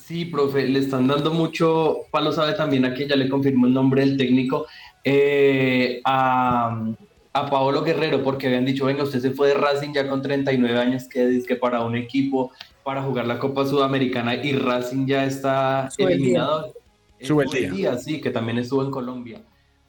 Sí, 0.10 0.26
profe, 0.26 0.68
le 0.68 0.80
están 0.80 1.06
dando 1.06 1.32
mucho, 1.32 1.98
Palo 2.10 2.32
sabe 2.32 2.54
también 2.54 2.84
a 2.84 2.96
que 2.96 3.08
ya 3.08 3.16
le 3.16 3.30
confirmó 3.30 3.68
el 3.68 3.74
nombre 3.74 4.02
del 4.04 4.18
técnico, 4.18 4.66
eh, 5.04 6.02
a, 6.04 6.84
a 7.32 7.50
Paolo 7.52 7.84
Guerrero, 7.84 8.24
porque 8.24 8.48
habían 8.48 8.66
dicho, 8.66 8.86
venga, 8.86 9.04
usted 9.04 9.20
se 9.20 9.30
fue 9.30 9.50
de 9.50 9.54
Racing 9.54 9.94
ya 9.94 10.10
con 10.10 10.24
39 10.24 10.80
años, 10.80 11.08
que 11.08 11.38
es 11.38 11.46
que 11.46 11.56
para 11.56 11.84
un 11.86 11.96
equipo, 11.96 12.52
para 12.84 13.04
jugar 13.04 13.28
la 13.28 13.38
Copa 13.38 13.68
Sudamericana, 13.68 14.34
y 14.34 14.54
Racing 14.54 15.06
ya 15.06 15.26
está 15.26 15.92
Sube 15.92 16.14
el 16.14 16.18
día. 16.18 16.18
eliminado. 16.18 16.74
Eh, 17.20 17.26
Sube 17.28 17.44
el 17.44 17.50
Sube 17.50 17.70
día. 17.70 17.98
sí, 17.98 18.20
que 18.20 18.32
también 18.32 18.58
estuvo 18.58 18.84
en 18.84 18.90
Colombia. 18.90 19.44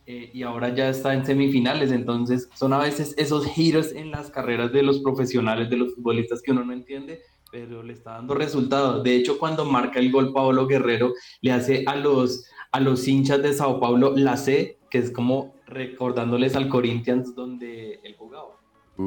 eh, 0.06 0.30
y 0.34 0.42
ahora 0.42 0.74
ya 0.74 0.90
está 0.90 1.14
en 1.14 1.24
semifinales, 1.24 1.92
entonces 1.92 2.50
son 2.54 2.74
a 2.74 2.78
veces 2.78 3.14
esos 3.16 3.46
giros 3.46 3.92
en 3.92 4.10
las 4.10 4.28
carreras 4.30 4.70
de 4.72 4.82
los 4.82 4.98
profesionales, 5.00 5.70
de 5.70 5.76
los 5.78 5.94
futbolistas 5.94 6.42
que 6.42 6.50
uno 6.50 6.62
no 6.64 6.72
entiende, 6.74 7.22
pero 7.50 7.82
le 7.82 7.92
está 7.92 8.12
dando 8.12 8.34
resultados. 8.34 9.02
De 9.02 9.14
hecho, 9.16 9.38
cuando 9.38 9.64
marca 9.64 9.98
el 9.98 10.10
gol 10.10 10.32
Paolo 10.32 10.66
Guerrero, 10.66 11.14
le 11.40 11.52
hace 11.52 11.84
a 11.86 11.96
los, 11.96 12.44
a 12.72 12.80
los 12.80 13.06
hinchas 13.06 13.42
de 13.42 13.52
Sao 13.52 13.80
Paulo 13.80 14.14
la 14.16 14.36
C, 14.36 14.78
que 14.90 14.98
es 14.98 15.10
como 15.10 15.54
recordándoles 15.66 16.56
al 16.56 16.68
Corinthians 16.68 17.34
donde 17.34 18.00
él 18.02 18.14
jugaba. 18.18 18.50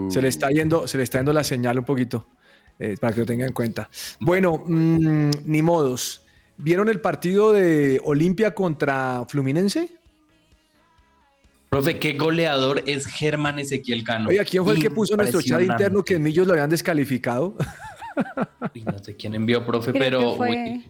Se 0.09 0.21
le 0.21 0.27
está 0.27 0.49
yendo, 0.49 0.87
se 0.87 0.97
le 0.97 1.03
está 1.03 1.19
yendo 1.19 1.33
la 1.33 1.43
señal 1.43 1.77
un 1.77 1.85
poquito, 1.85 2.27
eh, 2.79 2.95
para 2.99 3.13
que 3.13 3.19
lo 3.19 3.25
tengan 3.25 3.49
en 3.49 3.53
cuenta. 3.53 3.89
Bueno, 4.19 4.63
mm, 4.65 5.29
ni 5.45 5.61
modos. 5.61 6.25
¿Vieron 6.57 6.89
el 6.89 6.99
partido 6.99 7.51
de 7.51 8.01
Olimpia 8.03 8.53
contra 8.53 9.25
Fluminense? 9.27 9.89
Profe, 11.69 11.97
qué 11.97 12.13
goleador 12.13 12.83
es 12.85 13.07
Germán 13.07 13.57
Ezequiel 13.57 14.03
Cano. 14.03 14.29
Oiga, 14.29 14.45
¿quién 14.45 14.63
fue 14.63 14.75
el 14.75 14.81
que 14.81 14.91
puso 14.91 15.13
en 15.13 15.17
nuestro 15.17 15.41
chat 15.41 15.61
interno 15.61 16.03
que 16.03 16.15
en 16.15 16.23
Millos 16.23 16.45
lo 16.45 16.53
habían 16.53 16.69
descalificado? 16.69 17.55
Uy, 18.75 18.81
no 18.83 18.99
sé 18.99 19.15
quién 19.15 19.35
envió, 19.35 19.65
profe, 19.65 19.91
Creo 19.91 20.03
pero 20.03 20.19
que 20.31 20.37
fue- 20.37 20.49
uy, 20.49 20.85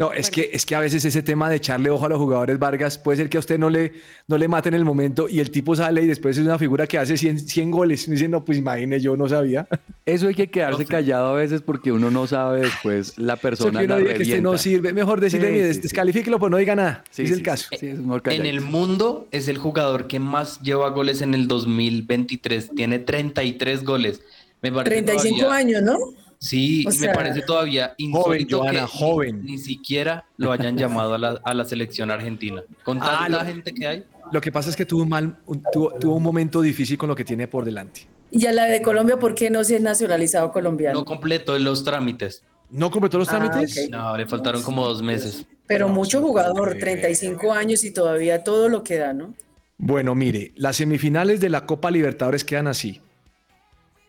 No, 0.00 0.12
es 0.12 0.32
que, 0.32 0.50
es 0.52 0.66
que 0.66 0.74
a 0.74 0.80
veces 0.80 1.04
ese 1.04 1.22
tema 1.22 1.48
de 1.48 1.54
echarle 1.56 1.90
ojo 1.90 2.06
a 2.06 2.08
los 2.08 2.18
jugadores 2.18 2.58
Vargas 2.58 2.98
puede 2.98 3.18
ser 3.18 3.28
que 3.28 3.36
a 3.36 3.40
usted 3.40 3.56
no 3.56 3.70
le, 3.70 3.92
no 4.26 4.36
le 4.36 4.48
mate 4.48 4.68
en 4.68 4.74
el 4.74 4.84
momento 4.84 5.28
y 5.28 5.38
el 5.38 5.52
tipo 5.52 5.76
sale 5.76 6.02
y 6.02 6.08
después 6.08 6.36
es 6.36 6.44
una 6.44 6.58
figura 6.58 6.88
que 6.88 6.98
hace 6.98 7.16
100, 7.16 7.38
100 7.38 7.70
goles. 7.70 8.08
Y 8.08 8.10
dice, 8.10 8.26
no, 8.28 8.44
pues 8.44 8.58
imagine, 8.58 8.98
yo 8.98 9.16
no 9.16 9.28
sabía. 9.28 9.68
Eso 10.04 10.26
hay 10.26 10.34
que 10.34 10.50
quedarse 10.50 10.84
callado 10.86 11.28
a 11.28 11.34
veces 11.34 11.62
porque 11.62 11.92
uno 11.92 12.10
no 12.10 12.26
sabe 12.26 12.62
después 12.62 13.16
la 13.16 13.36
persona 13.36 13.78
que 13.78 13.84
uno 13.86 13.94
la 13.94 14.00
diga 14.00 14.14
que 14.14 14.22
este 14.24 14.40
no 14.40 14.58
sirve. 14.58 14.92
Mejor 14.92 15.20
decirle, 15.20 15.46
Sí, 15.46 15.52
mire, 15.52 15.68
sí, 15.68 15.74
sí. 15.74 15.80
descalifíquelo, 15.82 16.40
pues 16.40 16.50
no 16.50 16.56
diga 16.56 16.74
nada. 16.74 17.04
Sí, 17.10 17.22
es 17.22 17.28
sí, 17.28 17.32
el 17.34 17.38
sí, 17.38 17.44
caso. 17.44 17.68
sí, 17.78 17.86
es 17.86 17.98
mejor 18.00 18.22
en 18.32 18.44
el 18.44 18.62
mundo 18.62 19.28
es 19.30 19.46
el 19.46 19.58
jugador 19.58 20.08
que 20.08 20.18
más 20.18 20.60
lleva 20.62 20.90
goles 20.90 21.22
en 21.22 21.32
el 21.32 21.46
2023. 21.46 22.70
Tiene 22.74 22.98
33 22.98 23.84
goles. 23.84 24.20
Me 24.70 24.76
parece 24.76 25.02
35 25.02 25.38
todavía- 25.40 25.58
años, 25.58 25.82
¿no? 25.82 25.98
Sí, 26.38 26.84
O 26.86 26.90
me 27.00 27.08
parece 27.14 27.40
todavía 27.42 27.94
insólito 27.96 28.58
Joana, 28.58 28.72
que 28.72 28.80
ni- 28.82 28.88
joven. 28.92 29.44
Ni, 29.44 29.58
siquiera 29.58 30.26
lo 30.36 30.52
hayan 30.52 30.76
llamado 30.78 31.14
a 31.14 31.18
la, 31.18 31.40
a 31.42 31.54
la 31.54 31.64
selección 31.64 32.10
argentina. 32.10 32.62
Con 32.84 32.98
Ah, 33.00 33.20
tanta 33.22 33.38
lo- 33.38 33.44
gente 33.46 33.72
que 33.72 33.86
hay. 33.86 34.04
Lo 34.32 34.40
que 34.40 34.52
pasa 34.52 34.68
es 34.70 34.76
que 34.76 34.84
tuvo 34.84 35.02
un, 35.02 35.08
mal, 35.08 35.38
un- 35.46 35.62
tuvo, 35.72 35.92
tuvo 35.92 36.16
un 36.16 36.22
momento 36.22 36.60
difícil 36.60 36.98
con 36.98 37.08
lo 37.08 37.14
que 37.16 37.24
tiene 37.24 37.48
por 37.48 37.64
delante. 37.64 38.06
Y 38.30 38.44
a 38.46 38.52
la 38.52 38.64
de 38.64 38.82
Colombia, 38.82 39.18
¿por 39.18 39.34
qué 39.34 39.48
no 39.50 39.62
se 39.64 39.76
es 39.76 39.80
nacionalizado 39.82 40.52
colombiano? 40.52 40.98
No 40.98 41.04
completó 41.04 41.58
los 41.58 41.84
trámites. 41.84 42.42
¿No 42.70 42.90
completó 42.90 43.18
los 43.18 43.28
Ah, 43.28 43.38
trámites? 43.38 43.84
ok. 43.86 43.90
No, 43.90 44.16
le 44.16 44.26
faltaron 44.26 44.62
como 44.62 44.84
dos 44.86 45.00
meses. 45.00 45.46
Pero 45.68 45.86
No, 45.88 45.94
mucho 45.94 46.20
jugador, 46.20 46.72
sí. 46.74 46.80
35 46.80 47.52
años 47.52 47.82
y 47.84 47.92
todavía 47.92 48.42
todo 48.44 48.68
lo 48.68 48.82
que 48.82 48.96
da, 48.98 49.12
¿no? 49.14 49.32
Bueno, 49.78 50.14
mire, 50.14 50.52
las 50.56 50.76
semifinales 50.76 51.40
de 51.40 51.48
la 51.48 51.64
Copa 51.66 51.90
Libertadores 51.90 52.44
quedan 52.44 52.66
así. 52.66 53.00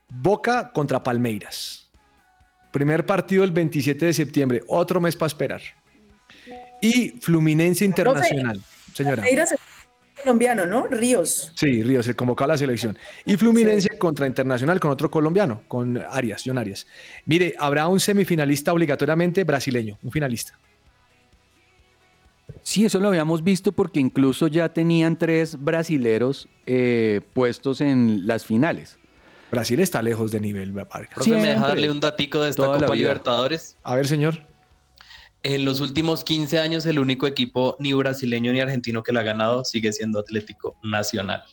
Boca 0.10 0.72
contra 0.72 1.04
Palmeiras. 1.04 1.90
Primer 2.72 3.06
partido 3.06 3.44
el 3.44 3.52
27 3.52 4.06
de 4.06 4.14
septiembre, 4.14 4.64
otro 4.68 5.02
mes 5.02 5.16
para 5.16 5.28
esperar. 5.28 5.62
Y 6.82 7.10
Fluminense 7.22 7.86
Internacional. 7.86 8.62
Señora. 8.94 9.18
Palmeiras 9.18 9.52
es 9.52 9.60
colombiano, 10.22 10.66
¿no? 10.66 10.88
Ríos. 10.88 11.52
Sí, 11.56 11.84
Ríos, 11.84 12.06
se 12.06 12.16
convocó 12.16 12.44
a 12.44 12.48
la 12.48 12.58
selección. 12.58 12.98
Y 13.26 13.38
Fluminense 13.38 13.98
contra 13.98 14.28
Internacional 14.28 14.80
con 14.80 14.92
otro 14.92 15.10
colombiano, 15.10 15.64
con 15.68 15.98
Arias, 15.98 16.44
John 16.46 16.58
Arias. 16.58 16.88
Mire, 17.26 17.56
habrá 17.58 17.88
un 17.88 18.00
semifinalista 18.00 18.74
obligatoriamente 18.74 19.44
brasileño, 19.44 19.98
un 20.04 20.12
finalista. 20.12 20.58
Sí, 22.62 22.86
eso 22.86 23.00
lo 23.00 23.10
habíamos 23.10 23.44
visto 23.44 23.72
porque 23.72 24.00
incluso 24.00 24.48
ya 24.48 24.70
tenían 24.70 25.18
tres 25.18 25.64
brasileros 25.64 26.48
eh, 26.66 27.22
puestos 27.34 27.82
en 27.82 28.28
las 28.28 28.46
finales. 28.46 28.98
Brasil 29.51 29.80
está 29.80 30.01
lejos 30.01 30.32
de 30.32 30.39
nivel, 30.39 30.72
Vargas. 30.72 31.10
Profe, 31.16 31.32
¿me 31.32 31.48
deja 31.48 31.68
darle 31.68 31.89
un 31.92 32.00
datico 32.00 32.42
de 32.42 32.50
esta 32.50 32.63
Toda 32.63 32.80
Copa. 32.80 32.96
Libertadores? 32.96 33.77
A 33.84 33.96
ver, 33.96 34.08
señor. 34.08 34.46
En 35.44 35.63
los 35.63 35.80
últimos 35.80 36.24
15 36.24 36.60
años, 36.60 36.86
el 36.86 37.00
único 37.00 37.27
equipo 37.27 37.77
ni 37.80 37.94
brasileño 37.94 38.51
ni 38.51 38.60
argentino 38.60 39.04
que 39.04 39.13
la 39.13 39.22
ha 39.22 39.24
ganado 39.24 39.63
sigue 39.63 39.94
siendo 39.94 40.20
Atlético 40.20 40.75
Nacional. 40.84 41.44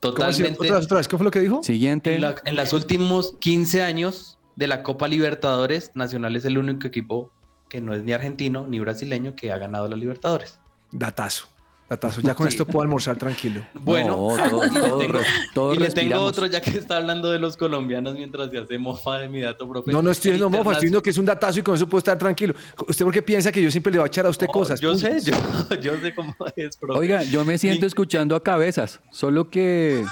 Totalmente. 0.00 0.58
¿Otra, 0.60 0.76
vez, 0.76 0.84
otra 0.86 0.96
vez, 0.98 1.08
¿Qué 1.08 1.16
fue 1.16 1.24
lo 1.24 1.30
que 1.30 1.40
dijo? 1.40 1.62
Siguiente. 1.62 2.14
En, 2.14 2.20
la- 2.20 2.34
en 2.44 2.56
los 2.56 2.72
últimos 2.72 3.36
15 3.40 3.82
años 3.82 4.38
de 4.56 4.66
la 4.68 4.82
Copa 4.82 5.08
Libertadores, 5.08 5.90
Nacional 5.94 6.36
es 6.36 6.44
el 6.44 6.58
único 6.58 6.86
equipo 6.86 7.32
que 7.68 7.80
no 7.80 7.94
es 7.94 8.02
ni 8.02 8.12
argentino 8.12 8.66
ni 8.68 8.78
brasileño, 8.80 9.34
que 9.34 9.50
ha 9.50 9.58
ganado 9.58 9.88
la 9.88 9.96
Libertadores. 9.96 10.60
Datazo. 10.90 11.48
Datazo. 11.92 12.20
Ya 12.22 12.34
con 12.34 12.48
esto 12.48 12.64
puedo 12.66 12.82
almorzar 12.82 13.16
tranquilo. 13.16 13.62
Bueno, 13.74 14.16
No, 14.36 14.36
todo- 14.50 14.60
todo 14.60 14.98
tengo, 14.98 15.12
re- 15.12 15.26
todo 15.54 15.74
y 15.74 15.78
le 15.78 15.90
tengo 15.90 16.20
otro 16.20 16.46
ya 16.46 16.60
que 16.60 16.70
está 16.70 16.96
hablando 16.96 17.30
de 17.30 17.38
los 17.38 17.56
colombianos 17.56 18.14
mientras 18.14 18.50
se 18.50 18.58
hace 18.58 18.78
mofa 18.78 19.18
de 19.18 19.28
mi 19.28 19.40
dato, 19.40 19.68
profe. 19.68 19.92
No, 19.92 20.00
no 20.02 20.10
estoy 20.10 20.32
diciendo 20.32 20.48
mofa, 20.56 20.70
estoy 20.72 20.86
diciendo 20.86 21.02
que 21.02 21.10
es 21.10 21.18
un 21.18 21.26
datazo 21.26 21.58
y 21.60 21.62
con 21.62 21.74
eso 21.74 21.86
puedo 21.88 21.98
estar 21.98 22.16
tranquilo. 22.18 22.54
¿Usted 22.88 23.04
por 23.04 23.12
qué 23.12 23.22
piensa 23.22 23.52
que 23.52 23.62
yo 23.62 23.70
siempre 23.70 23.92
le 23.92 23.98
voy 23.98 24.06
a 24.06 24.08
echar 24.08 24.24
a 24.26 24.30
usted 24.30 24.46
No, 24.46 24.52
cosas? 24.52 24.80
Yo 24.80 24.94
sé, 24.96 25.20
yo, 25.20 25.34
yo 25.80 26.00
sé 26.00 26.14
cómo 26.14 26.34
es, 26.56 26.76
profe. 26.76 26.98
Oiga, 26.98 27.22
yo 27.24 27.44
me 27.44 27.58
siento 27.58 27.86
escuchando 27.86 28.34
a 28.36 28.42
cabezas, 28.42 29.00
solo 29.10 29.50
que 29.50 30.04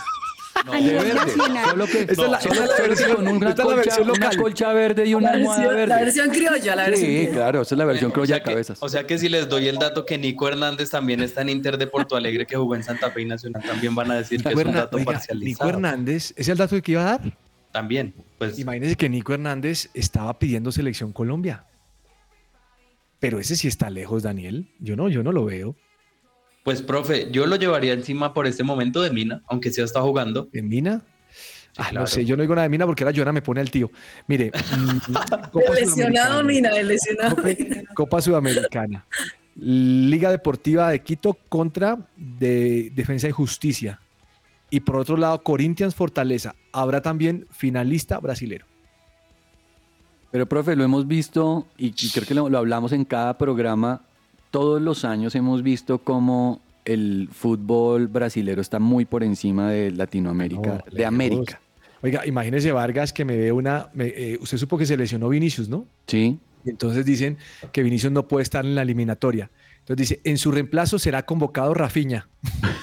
no, 0.67 0.73
A 0.73 0.79
nivel 0.81 0.97
de 0.97 1.03
verde, 1.05 1.15
nacional. 1.15 1.65
solo 1.71 1.87
que 1.87 2.01
Esta 2.01 2.13
es 2.13 2.19
la- 2.19 2.41
solo 2.41 2.55
esta 2.55 2.65
es 2.65 2.69
la 2.71 2.77
que 2.77 2.83
versión- 2.89 3.15
con 3.17 3.29
una, 3.29 3.49
esta 3.51 3.65
la 3.65 3.71
colcha, 4.37 4.67
una 4.69 4.73
verde 4.75 5.07
y 5.07 5.15
una 5.15 5.29
La 5.31 5.37
almohada 5.37 5.61
versión, 5.63 5.89
la 5.89 5.95
verde. 5.97 6.05
versión 6.05 6.31
criolla, 6.31 6.77
la 6.77 6.85
versión 6.85 7.09
Sí, 7.11 7.17
criolla. 7.17 7.33
claro, 7.33 7.63
esa 7.63 7.75
es 7.75 7.79
la 7.79 7.85
versión 7.85 8.11
o 8.11 8.13
criolla 8.15 8.29
sea 8.29 8.37
de 8.37 8.43
que- 8.45 8.51
cabezas. 8.51 8.79
O 8.83 8.89
sea 8.89 9.07
que 9.07 9.19
si 9.19 9.29
les 9.29 9.49
doy 9.49 9.69
el 9.69 9.79
dato 9.79 10.05
que 10.05 10.19
Nico 10.19 10.49
Hernández 10.49 10.91
también 10.91 11.23
está 11.23 11.43
en 11.43 11.49
Inter 11.51 11.79
de 11.79 11.87
Porto 11.87 12.17
Alegre, 12.17 12.47
que 12.47 12.57
jugó 12.57 12.75
en 12.75 12.83
Santa 12.83 13.11
Fe 13.11 13.23
y 13.23 13.25
Nacional, 13.27 13.63
también 13.63 13.95
van 13.95 14.11
a 14.11 14.17
decir 14.17 14.43
que 14.43 14.49
es 14.51 14.55
un 14.55 14.73
dato 14.73 14.97
oiga, 14.97 15.13
parcializado. 15.13 15.45
Nico 15.45 15.69
Hernández, 15.69 16.35
¿es 16.37 16.49
el 16.49 16.59
dato 16.59 16.81
que 16.83 16.93
iba 16.93 17.03
a 17.03 17.19
dar? 17.19 17.37
También, 17.73 18.13
pues 18.37 18.59
Imagínense 18.59 18.97
que 18.97 19.09
Nico 19.09 19.33
Hernández 19.33 19.89
estaba 19.95 20.39
pidiendo 20.39 20.73
selección 20.73 21.13
Colombia. 21.13 21.65
Pero 23.21 23.39
ese 23.39 23.55
sí 23.55 23.69
está 23.69 23.91
lejos, 23.91 24.23
Daniel. 24.23 24.71
Yo 24.81 24.97
no, 24.97 25.09
yo 25.09 25.23
no 25.23 25.31
lo 25.33 25.45
veo. 25.45 25.77
Pues, 26.63 26.83
profe, 26.83 27.31
yo 27.31 27.47
lo 27.47 27.57
llevaría 27.57 27.93
encima 27.93 28.35
por 28.35 28.47
este 28.47 28.63
momento 28.63 29.01
de 29.01 29.11
Mina, 29.11 29.43
aunque 29.47 29.71
sí 29.71 29.81
está 29.81 30.03
jugando. 30.03 30.49
¿En 30.53 30.69
Mina? 30.69 31.03
Ah, 31.77 31.89
claro. 31.91 32.01
No 32.01 32.07
sé, 32.07 32.25
yo 32.25 32.37
no 32.37 32.43
digo 32.43 32.55
nada 32.55 32.65
de 32.65 32.69
Mina 32.69 32.85
porque 32.85 33.05
ahora 33.05 33.17
Joana 33.17 33.33
me 33.33 33.43
pone 33.43 33.61
al 33.61 33.71
tío. 33.71 33.91
Mire, 34.27 34.51
mm, 34.77 35.15
Copa 35.51 35.73
El 35.73 35.87
lesionado. 35.87 36.45
Mina, 36.45 36.69
el 36.71 36.89
lesionado. 36.89 37.37
Copa, 37.37 37.95
Copa 37.95 38.21
Sudamericana. 38.21 39.07
Liga 39.57 40.31
Deportiva 40.31 40.91
de 40.91 41.03
Quito 41.03 41.35
contra 41.49 41.99
de 42.17 42.91
Defensa 42.95 43.29
y 43.29 43.33
Justicia. 43.33 44.01
Y 44.69 44.81
por 44.81 44.97
otro 44.97 45.17
lado, 45.17 45.43
Corinthians 45.43 45.95
Fortaleza. 45.95 46.55
Habrá 46.73 47.01
también 47.03 47.47
finalista 47.51 48.19
brasilero. 48.19 48.67
Pero, 50.31 50.47
profe, 50.47 50.77
lo 50.77 50.85
hemos 50.85 51.09
visto 51.09 51.67
y, 51.77 51.89
y 51.89 52.11
creo 52.11 52.27
que 52.27 52.35
lo, 52.35 52.49
lo 52.49 52.59
hablamos 52.59 52.93
en 52.93 53.05
cada 53.05 53.37
programa. 53.37 54.03
Todos 54.51 54.81
los 54.83 55.05
años 55.05 55.35
hemos 55.35 55.63
visto 55.63 55.99
cómo 55.99 56.61
el 56.85 57.29
fútbol 57.33 58.09
brasilero 58.09 58.61
está 58.61 58.79
muy 58.79 59.05
por 59.05 59.23
encima 59.23 59.71
de 59.71 59.91
Latinoamérica, 59.93 60.83
No, 60.91 60.97
de. 60.97 61.05
América. 61.07 61.61
Oiga, 62.03 62.27
imagínese 62.27 62.73
Vargas 62.73 63.13
que 63.13 63.25
me 63.25 63.37
ve 63.37 63.53
una. 63.53 63.89
me- 63.93 64.07
eh, 64.09 64.39
usted 64.41 64.57
supo 64.59 64.79
que 64.79 64.87
se 64.87 64.97
lesionó 64.97 65.29
Vinicius, 65.29 65.69
¿no? 65.69 65.87
Sí. 66.07 66.39
Y 66.65 66.71
entonces 66.71 67.05
dicen 67.05 67.37
que 67.73 67.83
Vinicius 67.83 68.13
no 68.13 68.27
puede 68.27 68.43
estar 68.43 68.65
en 68.65 68.75
la 68.75 68.83
eliminatoria. 68.83 69.51
Entonces 69.81 70.09
dice, 70.09 70.21
en 70.25 70.37
su 70.39 70.51
reemplazo 70.51 70.99
será 70.99 71.25
convocado 71.25 71.73
Rafiña. 71.75 72.29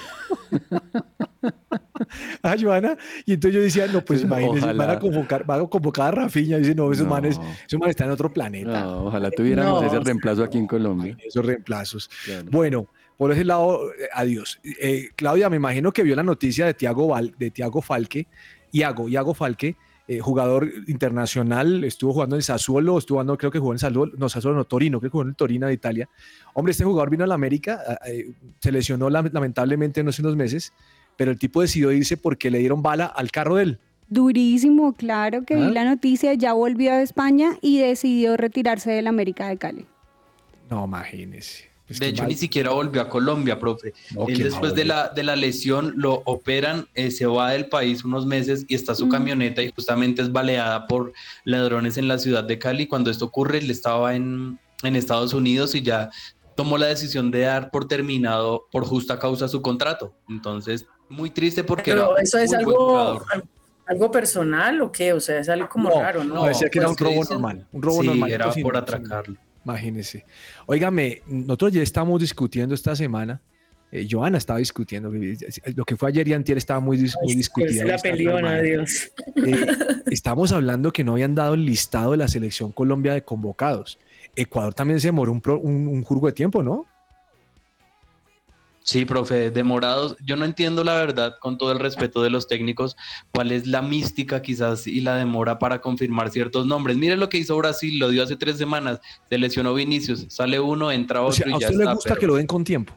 ah, 2.42 2.56
Joana. 2.60 2.96
Y 3.26 3.34
entonces 3.34 3.54
yo 3.56 3.62
decía, 3.62 3.86
no, 3.88 4.04
pues 4.04 4.22
imagínense, 4.24 4.64
Ojalá. 4.64 4.86
van 4.86 4.96
a 4.96 4.98
convocar, 4.98 5.44
van 5.44 5.60
a 5.62 5.66
convocar 5.66 6.08
a 6.08 6.22
Rafiña. 6.22 6.58
Dice, 6.58 6.74
no, 6.74 6.90
esos 6.92 7.04
No. 7.04 7.10
manes, 7.10 7.38
esos 7.66 7.78
manes 7.78 7.90
están 7.90 8.08
en 8.08 8.12
otro 8.14 8.32
planeta. 8.32 8.82
No, 8.84 9.06
ojalá 9.06 9.30
tuviéramos 9.30 9.84
ese 9.84 10.00
reemplazo 10.00 10.42
aquí 10.44 10.58
en 10.58 10.66
Colombia. 10.66 11.16
Esos 11.26 11.44
reemplazos. 11.44 12.08
Claro. 12.24 12.46
Bueno, 12.50 12.86
por 13.16 13.32
ese 13.32 13.44
lado, 13.44 13.90
eh, 13.92 14.08
adiós. 14.14 14.60
Eh, 14.80 15.08
Claudia, 15.16 15.50
me 15.50 15.56
imagino 15.56 15.92
que 15.92 16.02
vio 16.02 16.14
la 16.16 16.22
noticia 16.22 16.66
de 16.66 16.74
Tiago, 16.74 17.08
Val, 17.08 17.34
de 17.38 17.50
Tiago 17.50 17.82
Falque, 17.82 18.26
Iago, 18.72 19.08
Iago 19.08 19.34
Falque, 19.34 19.76
eh, 20.08 20.20
jugador 20.20 20.68
internacional, 20.86 21.84
estuvo 21.84 22.12
jugando 22.14 22.34
en 22.36 22.42
Sassuolo, 22.42 22.98
estuvo 22.98 23.16
jugando, 23.16 23.36
creo 23.38 23.50
que 23.50 23.58
jugó 23.58 23.72
en 23.72 23.78
Sassuolo, 23.78 24.12
no, 24.16 24.28
Sassuolo 24.28 24.56
no, 24.56 24.64
Torino, 24.64 24.98
creo 24.98 25.10
que 25.10 25.12
jugó 25.12 25.22
en 25.22 25.28
el 25.28 25.36
Torino 25.36 25.66
de 25.66 25.74
Italia. 25.74 26.08
Hombre, 26.54 26.72
este 26.72 26.84
jugador 26.84 27.10
vino 27.10 27.24
a 27.24 27.26
la 27.26 27.34
América, 27.34 27.80
eh, 28.06 28.32
se 28.58 28.72
lesionó 28.72 29.08
lam- 29.10 29.30
lamentablemente 29.32 30.02
no 30.02 30.10
hace 30.10 30.22
unos 30.22 30.34
meses, 30.34 30.72
pero 31.16 31.30
el 31.30 31.38
tipo 31.38 31.60
decidió 31.60 31.92
irse 31.92 32.16
porque 32.16 32.50
le 32.50 32.58
dieron 32.58 32.82
bala 32.82 33.06
al 33.06 33.30
carro 33.30 33.56
de 33.56 33.62
él. 33.64 33.78
Durísimo, 34.08 34.94
claro 34.94 35.44
que 35.44 35.54
¿Ah? 35.54 35.66
vi 35.66 35.72
la 35.74 35.84
noticia, 35.84 36.32
ya 36.34 36.54
volvió 36.54 36.92
a 36.92 37.02
España 37.02 37.58
y 37.60 37.78
decidió 37.78 38.36
retirarse 38.38 38.90
del 38.90 39.06
América 39.06 39.48
de 39.48 39.58
Cali. 39.58 39.86
No, 40.70 40.86
imagínese. 40.86 41.67
Pues 41.88 41.98
de 42.00 42.08
hecho, 42.08 42.22
mal. 42.22 42.28
ni 42.28 42.36
siquiera 42.36 42.70
volvió 42.70 43.00
a 43.00 43.08
Colombia, 43.08 43.58
profe. 43.58 43.94
No, 44.14 44.28
Él 44.28 44.42
después 44.42 44.74
de 44.74 44.84
la, 44.84 45.08
de 45.08 45.22
la 45.24 45.34
lesión 45.36 45.94
lo 45.96 46.22
operan, 46.26 46.86
eh, 46.94 47.10
se 47.10 47.24
va 47.26 47.50
del 47.52 47.66
país 47.66 48.04
unos 48.04 48.26
meses 48.26 48.64
y 48.68 48.74
está 48.74 48.94
su 48.94 49.06
Mm. 49.06 49.10
camioneta 49.10 49.62
y 49.62 49.72
justamente 49.74 50.20
es 50.22 50.30
baleada 50.30 50.86
por 50.86 51.12
ladrones 51.44 51.96
en 51.96 52.06
la 52.06 52.18
ciudad 52.18 52.44
de 52.44 52.58
Cali. 52.58 52.86
Cuando 52.86 53.10
esto 53.10 53.24
ocurre, 53.24 53.58
él 53.58 53.70
estaba 53.70 54.14
en, 54.14 54.58
en 54.82 54.96
Estados 54.96 55.32
Unidos 55.32 55.74
y 55.74 55.82
ya 55.82 56.10
tomó 56.54 56.76
la 56.76 56.86
decisión 56.86 57.30
de 57.30 57.40
dar 57.40 57.70
por 57.70 57.88
terminado 57.88 58.66
por 58.70 58.84
justa 58.84 59.18
causa 59.18 59.48
su 59.48 59.62
contrato. 59.62 60.12
Entonces, 60.28 60.84
muy 61.08 61.30
triste 61.30 61.64
porque 61.64 61.92
Pero 61.92 62.12
era 62.12 62.22
eso 62.22 62.36
es 62.38 62.52
algo, 62.52 63.22
algo 63.86 64.10
personal 64.10 64.82
o 64.82 64.92
qué? 64.92 65.14
O 65.14 65.20
sea, 65.20 65.38
es 65.38 65.48
algo 65.48 65.68
como 65.70 65.88
No, 65.88 66.00
raro, 66.02 66.22
¿no? 66.22 66.34
no, 66.34 66.44
decía 66.44 66.68
que 66.68 66.80
era 66.80 66.88
un 66.90 66.96
pues, 66.96 67.08
robo 67.10 67.22
dicen- 67.22 67.32
normal, 67.34 67.66
un 67.72 67.80
robo 67.82 68.00
sí, 68.02 68.06
normal. 68.08 68.30
era 68.30 68.52
sin- 68.52 68.62
por 68.62 68.74
sin- 68.74 68.82
atracarlo. 68.82 69.36
Imagínese. 69.72 70.24
Óigame, 70.66 71.22
nosotros 71.26 71.72
ya 71.72 71.82
estamos 71.82 72.20
discutiendo 72.20 72.74
esta 72.74 72.96
semana. 72.96 73.40
eh, 73.90 74.06
Joana 74.10 74.36
estaba 74.36 74.58
discutiendo. 74.58 75.10
que- 75.10 75.36
Lo 75.74 75.84
que 75.86 75.96
fue 75.96 76.10
ayer 76.10 76.28
y 76.28 76.34
antier 76.34 76.58
estaba 76.58 76.78
muy, 76.78 76.98
dis- 76.98 77.16
muy 77.22 77.34
discutido. 77.34 77.86
la 77.86 77.96
peleona. 77.96 78.60
Dios. 78.60 79.10
Eh, 79.36 79.66
estamos 80.10 80.52
hablando 80.52 80.92
que 80.92 81.04
no 81.04 81.12
habían 81.12 81.34
dado 81.34 81.54
el 81.54 81.64
listado 81.64 82.10
de 82.10 82.18
la 82.18 82.28
selección 82.28 82.70
Colombia 82.72 83.14
de 83.14 83.22
convocados. 83.22 83.98
Ecuador 84.36 84.74
también 84.74 85.00
se 85.00 85.08
demoró 85.08 85.32
un, 85.32 85.40
pro- 85.40 85.58
un, 85.58 85.86
un 85.88 86.02
jurgo 86.04 86.26
de 86.26 86.34
tiempo, 86.34 86.62
¿no? 86.62 86.84
Sí, 88.88 89.04
profe, 89.04 89.50
demorados. 89.50 90.16
Yo 90.24 90.34
no 90.36 90.46
entiendo 90.46 90.82
la 90.82 90.94
verdad, 90.94 91.34
con 91.42 91.58
todo 91.58 91.72
el 91.72 91.78
respeto 91.78 92.22
de 92.22 92.30
los 92.30 92.48
técnicos, 92.48 92.96
cuál 93.34 93.52
es 93.52 93.66
la 93.66 93.82
mística 93.82 94.40
quizás 94.40 94.86
y 94.86 95.02
la 95.02 95.16
demora 95.16 95.58
para 95.58 95.82
confirmar 95.82 96.30
ciertos 96.30 96.64
nombres. 96.64 96.96
Mire 96.96 97.14
lo 97.18 97.28
que 97.28 97.36
hizo 97.36 97.54
Brasil, 97.58 97.98
lo 97.98 98.08
dio 98.08 98.22
hace 98.22 98.36
tres 98.36 98.56
semanas, 98.56 98.98
se 99.28 99.36
lesionó 99.36 99.74
Vinicius, 99.74 100.24
sale 100.30 100.58
uno, 100.58 100.90
entra 100.90 101.20
O 101.20 101.26
otro 101.26 101.34
sea, 101.36 101.46
a 101.48 101.48
y 101.50 101.52
ya 101.60 101.66
usted 101.66 101.76
le 101.76 101.82
está. 101.84 101.92
gusta 101.92 102.08
pero- 102.08 102.20
que 102.20 102.26
lo 102.28 102.36
den 102.36 102.46
con 102.46 102.64
tiempo. 102.64 102.94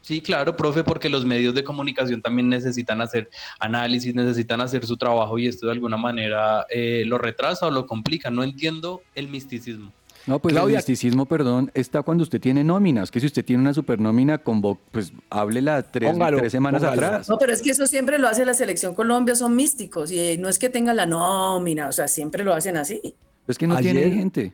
Sí, 0.00 0.20
claro, 0.20 0.56
profe, 0.56 0.82
porque 0.82 1.08
los 1.08 1.24
medios 1.24 1.54
de 1.54 1.62
comunicación 1.62 2.20
también 2.22 2.48
necesitan 2.48 3.00
hacer 3.00 3.30
análisis, 3.60 4.12
necesitan 4.12 4.60
hacer 4.60 4.84
su 4.84 4.96
trabajo 4.96 5.38
y 5.38 5.46
esto 5.46 5.66
de 5.66 5.72
alguna 5.74 5.96
manera 5.96 6.66
eh, 6.70 7.04
lo 7.06 7.18
retrasa 7.18 7.68
o 7.68 7.70
lo 7.70 7.86
complica. 7.86 8.30
No 8.32 8.42
entiendo 8.42 9.02
el 9.14 9.28
misticismo. 9.28 9.92
No, 10.26 10.38
pues 10.38 10.52
Claudia- 10.54 10.74
el 10.74 10.78
misticismo, 10.78 11.26
perdón, 11.26 11.70
está 11.74 12.02
cuando 12.02 12.22
usted 12.22 12.40
tiene 12.40 12.62
nóminas. 12.62 13.10
Que 13.10 13.20
si 13.20 13.26
usted 13.26 13.44
tiene 13.44 13.62
una 13.62 13.72
supernómina, 13.74 14.42
convo- 14.44 14.78
pues 14.92 15.12
háblela 15.30 15.82
tres, 15.82 16.10
Póngalo, 16.12 16.38
tres 16.38 16.52
semanas 16.52 16.82
póngalo. 16.82 17.06
atrás. 17.06 17.28
No, 17.28 17.38
pero 17.38 17.52
es 17.52 17.62
que 17.62 17.70
eso 17.70 17.86
siempre 17.86 18.18
lo 18.18 18.28
hace 18.28 18.44
la 18.44 18.54
selección 18.54 18.94
Colombia, 18.94 19.34
son 19.34 19.56
místicos 19.56 20.12
y 20.12 20.36
no 20.38 20.48
es 20.48 20.58
que 20.58 20.68
tengan 20.68 20.96
la 20.96 21.06
nómina, 21.06 21.88
o 21.88 21.92
sea, 21.92 22.06
siempre 22.06 22.44
lo 22.44 22.52
hacen 22.54 22.76
así. 22.76 23.00
Es 23.48 23.56
que 23.58 23.66
no 23.66 23.76
Ayer- 23.76 23.92
tiene 23.96 24.10
gente. 24.16 24.52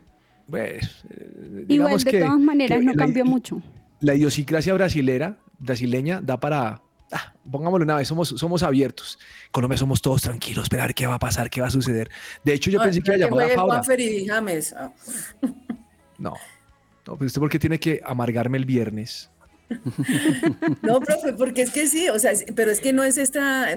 Pues, 0.49 1.03
eh, 1.09 1.65
Igual 1.67 1.97
de 2.01 2.11
que- 2.11 2.19
todas 2.21 2.39
maneras 2.39 2.79
que 2.79 2.85
no 2.85 2.93
la- 2.93 2.97
cambió 2.97 3.25
mucho. 3.25 3.61
La 3.99 4.15
idiosincrasia 4.15 4.73
brasilera, 4.73 5.37
brasileña 5.59 6.21
da 6.21 6.39
para, 6.39 6.81
ah, 7.11 7.33
pongámoslo 7.49 7.83
una 7.83 7.95
vez, 7.95 8.07
somos, 8.07 8.29
somos 8.29 8.63
abiertos. 8.63 9.19
Colombia 9.51 9.77
somos 9.77 10.01
todos 10.01 10.21
tranquilos, 10.21 10.63
esperar 10.63 10.93
qué 10.93 11.07
va 11.07 11.15
a 11.15 11.19
pasar, 11.19 11.49
qué 11.49 11.61
va 11.61 11.67
a 11.67 11.71
suceder. 11.71 12.09
De 12.43 12.53
hecho, 12.53 12.69
yo 12.69 12.79
No, 12.79 12.85
pensé 12.85 13.01
que 13.01 13.15
iba 13.15 13.25
a 13.25 13.29
llamar 13.29 13.45
a 13.51 13.55
Fabra. 13.55 13.81
Ah. 14.77 14.91
No, 16.17 16.33
no, 17.05 17.17
pues 17.17 17.27
usted 17.27 17.39
porque 17.39 17.59
tiene 17.59 17.79
que 17.79 18.01
amargarme 18.05 18.57
el 18.57 18.65
viernes. 18.65 19.29
No, 20.81 20.99
profe, 20.99 21.33
porque 21.33 21.61
es 21.63 21.71
que 21.71 21.87
sí, 21.87 22.07
o 22.09 22.19
sea, 22.19 22.31
pero 22.55 22.71
es 22.71 22.79
que 22.79 22.93
no 22.93 23.03
es 23.03 23.17
esta, 23.17 23.67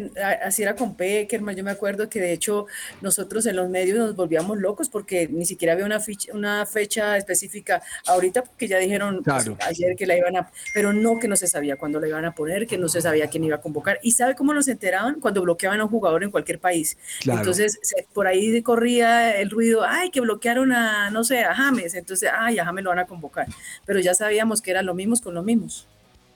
así 0.45 0.63
era 0.63 0.77
con 0.77 0.95
Peckerman, 0.97 1.57
yo 1.57 1.65
me 1.65 1.71
acuerdo 1.71 2.09
que 2.09 2.21
de 2.21 2.33
hecho 2.33 2.67
nosotros 3.01 3.47
en 3.47 3.57
los 3.57 3.69
medios 3.69 3.99
nos 3.99 4.17
volvíamos 4.17 4.59
locos 4.59 4.89
porque 4.89 5.29
ni 5.29 5.45
siquiera 5.47 5.73
había 5.73 5.85
una, 5.85 5.99
ficha- 6.01 6.33
una 6.33 6.67
fecha 6.67 7.17
específica 7.17 7.83
ahorita, 8.07 8.43
porque 8.43 8.69
ya 8.69 8.79
dijeron 8.79 9.23
pues, 9.25 9.51
ayer 9.67 9.97
que 9.97 10.07
la 10.07 10.17
iban 10.17 10.37
a, 10.37 10.51
pero 10.75 10.93
no 10.93 11.19
que 11.19 11.29
no 11.29 11.37
se 11.37 11.47
sabía 11.47 11.77
cuándo 11.77 12.01
la 12.01 12.09
iban 12.09 12.25
a 12.25 12.35
poner, 12.35 12.67
que 12.67 12.79
no 12.79 12.89
se 12.89 13.01
sabía 13.01 13.29
quién 13.29 13.45
iba 13.45 13.57
a 13.57 13.61
convocar. 13.61 13.99
¿Y 14.03 14.13
sabe 14.13 14.35
cómo 14.35 14.55
nos 14.55 14.69
enteraban? 14.69 15.21
Cuando 15.21 15.43
bloqueaban 15.43 15.81
a 15.81 15.85
un 15.85 15.91
jugador 15.91 16.23
en 16.25 16.31
cualquier 16.31 16.59
país. 16.61 16.97
Claro. 17.23 17.41
Entonces, 17.41 17.79
por 18.13 18.27
ahí 18.27 18.63
corría 18.63 19.37
el 19.41 19.51
ruido, 19.51 19.83
ay, 19.85 20.11
que 20.11 20.21
bloquearon 20.21 20.73
a, 20.73 21.11
no 21.11 21.25
sé, 21.25 21.41
a 21.41 21.55
James, 21.55 21.95
entonces, 21.95 22.31
ay, 22.33 22.59
a 22.59 22.65
James 22.65 22.85
lo 22.85 22.91
van 22.91 23.01
a 23.01 23.07
convocar. 23.07 23.47
Pero 23.87 24.01
ya 24.01 24.15
sabíamos 24.15 24.63
que 24.63 24.71
eran 24.71 24.87
los 24.87 24.95
mismos 24.95 25.21
con 25.21 25.35
los 25.35 25.45
mismos. 25.45 25.80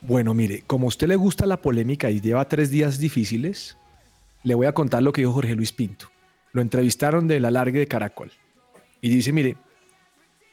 Bueno, 0.06 0.34
mire, 0.34 0.62
como 0.66 0.86
a 0.86 0.88
usted 0.88 1.08
le 1.08 1.16
gusta 1.16 1.46
la 1.46 1.62
polémica 1.62 2.10
y 2.10 2.20
lleva 2.20 2.46
tres 2.46 2.70
días 2.70 2.98
difíciles, 2.98 3.78
le 4.42 4.54
voy 4.54 4.66
a 4.66 4.72
contar 4.72 5.02
lo 5.02 5.12
que 5.12 5.22
dijo 5.22 5.32
Jorge 5.32 5.54
Luis 5.54 5.72
Pinto. 5.72 6.10
Lo 6.52 6.60
entrevistaron 6.60 7.26
del 7.26 7.46
alargue 7.46 7.78
de 7.78 7.86
Caracol. 7.86 8.30
Y 9.00 9.08
dice, 9.08 9.32
mire, 9.32 9.56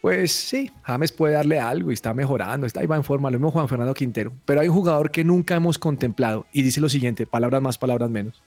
pues 0.02 0.32
sí, 0.32 0.72
James 0.84 1.12
puede 1.12 1.34
darle 1.34 1.60
algo 1.60 1.92
y 1.92 1.94
está 1.94 2.14
mejorando, 2.14 2.66
está 2.66 2.80
ahí 2.80 2.88
va 2.88 2.96
en 2.96 3.04
forma, 3.04 3.30
lo 3.30 3.38
mismo 3.38 3.52
Juan 3.52 3.68
Fernando 3.68 3.94
Quintero. 3.94 4.32
Pero 4.46 4.62
hay 4.62 4.70
un 4.70 4.74
jugador 4.74 5.12
que 5.12 5.26
nunca 5.26 5.56
hemos 5.56 5.78
contemplado 5.78 6.48
y 6.54 6.62
dice 6.62 6.80
lo 6.80 6.88
siguiente, 6.88 7.28
palabras 7.28 7.62
más, 7.62 7.78
palabras 7.78 8.10
menos. 8.10 8.42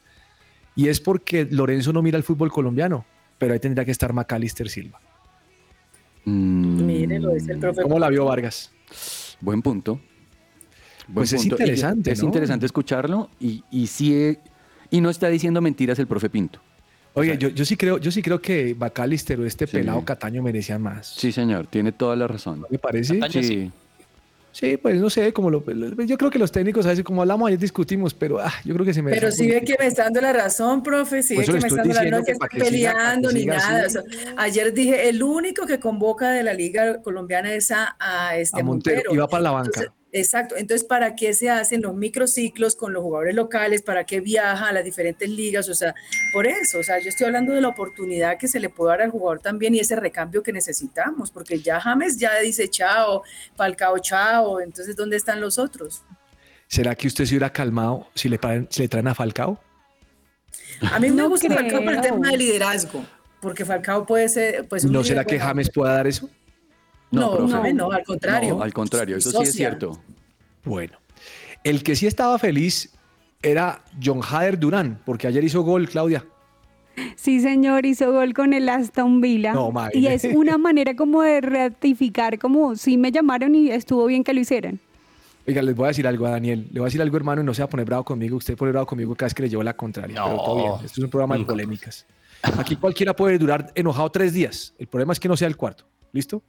Y 0.75 0.89
es 0.89 1.01
porque 1.01 1.47
Lorenzo 1.51 1.93
no 1.93 2.01
mira 2.01 2.17
el 2.17 2.25
fútbol 2.25 2.51
colombiano, 2.51 3.05
pero 3.37 3.53
ahí 3.53 3.61
tendría 3.61 3.85
que 3.85 3.93
estar 3.93 4.15
Macalister 4.15 4.71
Silva. 4.71 5.01
Mm, 6.25 6.87
Mire, 6.87 7.21
lo 7.21 7.35
dice 7.35 7.53
el 7.53 7.59
profe. 7.59 7.83
¿Cómo 7.83 7.99
la 7.99 8.09
vio 8.09 8.25
Vargas? 8.25 8.73
Buen 9.41 9.61
punto. 9.61 10.01
Buen 11.07 11.15
Pues 11.15 11.33
es 11.33 11.41
punto. 11.43 11.57
Interesante, 11.57 12.13
Es 12.13 12.21
¿no? 12.21 12.27
interesante 12.27 12.67
escucharlo 12.67 13.29
y, 13.41 13.63
y 13.71 13.87
sí, 13.87 14.39
y 14.91 15.01
no 15.01 15.11
está 15.11 15.29
diciendo 15.29 15.61
mentiras 15.61 15.99
el 15.99 16.07
profe 16.07 16.31
Pinto. 16.31 16.61
Oye, 17.17 17.39
yo, 17.39 17.49
yo 17.49 17.65
sí 17.65 17.77
creo, 17.77 17.99
yo 17.99 18.11
sí 18.11 18.23
creo 18.23 18.41
que 18.41 18.75
Bacalister 18.75 19.39
o 19.39 19.47
este 19.47 19.67
Sí. 19.67 19.77
pelado 19.77 20.05
Cataño 20.05 20.43
merecían 20.43 20.83
más. 20.83 21.15
Sí, 21.17 21.31
señor, 21.31 21.67
tiene 21.69 21.93
toda 21.93 22.17
la 22.17 22.27
razón. 22.27 22.63
¿No 22.63 22.67
¿Me 22.71 22.79
parece? 22.79 23.19
Cataño 23.21 23.43
Sí, 23.43 23.49
sí. 23.49 23.73
Sí, 24.51 24.77
pues 24.77 25.01
no 25.01 25.11
sé, 25.11 25.33
como 25.33 25.51
lo, 25.51 25.65
yo 26.07 26.17
creo 26.17 26.31
que 26.31 26.39
los 26.39 26.53
técnicos 26.53 26.87
a 26.87 26.91
veces 26.91 27.05
como 27.05 27.23
hablamos 27.23 27.49
ayer 27.49 27.59
discutimos, 27.59 28.15
pero 28.15 28.39
ah, 28.39 28.53
yo 28.65 28.73
creo 28.75 28.87
que 28.87 28.95
se 28.95 29.03
me 29.03 29.11
Pero 29.11 29.33
si 29.33 29.49
ve 29.49 29.63
que 29.65 29.75
me 29.81 29.87
está 29.89 30.05
dando 30.05 30.21
la 30.21 30.33
razón, 30.33 30.81
profe, 30.85 31.25
si 31.25 31.37
ve 31.37 31.45
que 31.45 31.53
me 31.55 31.59
está 31.59 31.75
dando 31.75 31.93
la 31.93 32.05
razón, 32.05 32.25
que 32.25 32.35
siga- 32.35 32.65
peleando 32.65 33.33
ni 33.33 33.47
nada. 33.47 33.87
así. 33.87 33.99
O 33.99 34.03
sea, 34.03 34.03
ayer 34.37 34.73
dije, 34.73 35.09
el 35.09 35.25
único 35.25 35.67
que 35.67 35.81
convoca 35.81 36.31
de 36.31 36.45
la 36.45 36.55
Liga 36.55 37.03
Colombiana 37.03 37.53
es 37.53 37.73
a, 37.73 37.97
a 37.99 38.37
este 38.37 38.61
a 38.61 38.63
Montero, 38.65 39.13
y 39.13 39.17
va 39.17 39.27
para 39.27 39.43
la 39.43 39.51
banca. 39.51 39.71
Entonces, 39.81 39.93
exacto. 40.15 40.55
Entonces, 40.57 40.87
¿para 40.87 41.15
qué 41.15 41.35
se 41.35 41.51
hacen 41.51 41.83
los 41.83 41.95
microciclos 41.95 42.75
con 42.77 42.93
los 42.95 43.03
jugadores 43.03 43.35
locales? 43.35 43.83
¿Para 43.83 44.05
qué 44.05 44.21
viaja 44.21 44.69
a 44.69 44.73
las 44.73 44.85
diferentes 44.85 45.29
ligas? 45.29 45.69
O 45.69 45.75
sea, 45.75 45.95
por 46.33 46.47
eso, 46.47 46.79
o 46.79 46.83
sea, 46.83 46.99
yo 47.01 47.11
estoy 47.11 47.27
hablando 47.27 47.53
de 47.53 47.61
la 47.61 47.69
oportunidad 47.69 48.39
que 48.39 48.49
se 48.49 48.61
le 48.61 48.71
puede 48.71 48.93
dar 48.93 49.03
al 49.03 49.11
jugador 49.11 49.41
también 49.41 49.75
y 49.75 49.81
ese 49.81 49.97
recambio 49.97 50.43
que 50.43 50.53
necesitamos, 50.53 51.31
porque 51.31 51.59
ya 51.61 51.81
James 51.81 52.17
ya 52.19 52.39
dice 52.41 52.69
chao, 52.71 53.23
Falcao 53.57 53.99
chao, 53.99 54.61
entonces, 54.61 54.97
¿dónde 54.97 55.17
están 55.17 55.41
los 55.41 55.59
otros? 55.59 56.03
¿Será 56.67 56.95
que 56.95 57.07
usted 57.09 57.25
se 57.27 57.33
hubiera 57.35 57.53
calmado 57.53 58.09
si 58.15 58.29
le, 58.31 58.39
traen- 58.41 58.67
si 58.71 58.83
le 58.83 58.89
traen 58.89 59.09
a 59.09 59.15
Falcao? 59.15 59.61
A 60.93 60.99
mí 60.99 61.11
me 61.11 61.17
No 61.23 61.29
gusta 61.29 61.49
Falcao 61.53 61.83
por 61.85 61.93
el 61.93 62.01
creo. 62.01 62.15
tema 62.15 62.31
de 62.31 62.37
liderazgo, 62.39 63.05
porque 63.41 63.65
Falcao 63.65 64.07
puede 64.07 64.29
ser, 64.29 64.67
pues, 64.69 64.85
un 64.85 64.93
¿No 64.93 65.05
será 65.05 65.25
que. 65.25 65.39
James 65.39 65.71
pueda 65.71 65.93
dar 65.95 66.07
eso? 66.07 66.29
No, 67.15 67.37
profe. 67.37 67.73
no, 67.73 67.89
no, 67.89 67.93
al 67.93 68.05
contrario. 68.05 68.57
No, 68.57 68.63
al 68.63 68.73
contrario, 68.73 69.17
eso 69.17 69.31
sí 69.31 69.43
es 69.43 69.53
cierto. 69.53 70.01
Bueno, 70.65 70.99
el 71.63 71.83
que 71.83 71.97
sí 71.97 72.07
estaba 72.07 72.39
feliz 72.39 72.93
era 73.43 73.83
John 74.03 74.21
Hader 74.23 74.59
Durán, 74.59 75.01
porque 75.05 75.27
ayer 75.27 75.45
hizo 75.45 75.63
gol, 75.63 75.89
Claudia. 75.89 76.25
Sí, 77.17 77.41
señor, 77.41 77.87
hizo 77.87 78.13
gol 78.13 78.35
con 78.35 78.53
el 78.53 78.69
Aston 78.69 79.21
Villa. 79.21 79.53
No, 79.53 79.73
madre. 79.73 79.99
y 79.99 80.07
es 80.07 80.25
una 80.25 80.59
manera 80.59 80.95
como 80.95 81.23
de 81.23 81.41
ratificar, 81.41 82.39
como 82.39 82.77
sí 82.77 82.97
me 82.97 83.11
llamaron 83.11 83.55
y 83.55 83.71
estuvo 83.71 84.07
bien 84.07 84.23
que 84.23 84.33
lo 84.33 84.41
hicieran. 84.41 84.79
Oiga, 85.47 85.61
les 85.61 85.75
voy 85.77 85.85
a 85.85 85.89
decir 85.89 86.07
algo 86.07 86.27
a 86.27 86.31
Daniel. 86.31 86.69
Le 86.73 86.81
voy 86.81 86.87
a 86.87 86.89
decir 86.89 87.03
algo, 87.03 87.17
hermano, 87.17 87.43
y 87.43 87.45
no 87.45 87.53
se 87.53 87.61
va 87.63 87.67
a 87.67 87.69
poner 87.69 87.85
bravo 87.85 88.05
conmigo. 88.05 88.37
Usted 88.37 88.57
pone 88.57 88.73
bravo 88.73 88.87
conmigo 88.87 89.15
cada 89.15 89.27
vez 89.27 89.35
que 89.35 89.43
le 89.43 89.49
llevo 89.51 89.63
la 89.63 89.75
contraria. 89.75 90.23
pero 90.25 90.37
todo 90.37 90.57
bien. 90.57 90.73
Esto 90.87 91.01
es 91.01 91.05
un 91.05 91.11
programa 91.11 91.37
de 91.37 91.45
polémicas. 91.45 92.07
Aquí 92.43 92.77
cualquiera 92.77 93.15
puede 93.15 93.39
durar 93.39 93.71
enojado 93.75 94.11
tres 94.11 94.33
días. 94.33 94.75
El 94.79 94.87
problema 94.87 95.13
es 95.13 95.21
que 95.21 95.29
no 95.29 95.37
sea 95.37 95.49
el 95.49 95.57
cuarto. 95.57 95.85
¿Listo? 96.15 96.43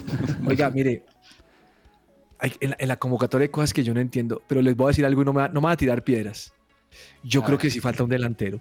Oiga, 0.48 0.68
mire. 0.70 1.04
hay- 2.40 2.54
en, 2.60 2.70
la, 2.70 2.76
en 2.80 2.88
la 2.88 2.96
convocatoria 2.96 3.44
hay 3.44 3.50
cosas 3.50 3.72
que 3.72 3.84
yo 3.84 3.94
no 3.94 4.00
entiendo, 4.00 4.42
pero 4.48 4.62
les 4.62 4.74
voy 4.74 4.86
a 4.86 4.88
decir 4.88 5.04
algo 5.06 5.22
y 5.22 5.24
no 5.26 5.32
me, 5.32 5.42
va- 5.42 5.48
no 5.48 5.60
me 5.60 5.66
van 5.66 5.74
a 5.74 5.76
tirar 5.76 6.02
piedras. 6.02 6.52
Yo 7.22 7.42
A 7.42 7.44
creo 7.44 7.58
ver. 7.58 7.62
que 7.62 7.70
sí 7.70 7.78
falta 7.80 8.02
un 8.02 8.10
delantero. 8.10 8.60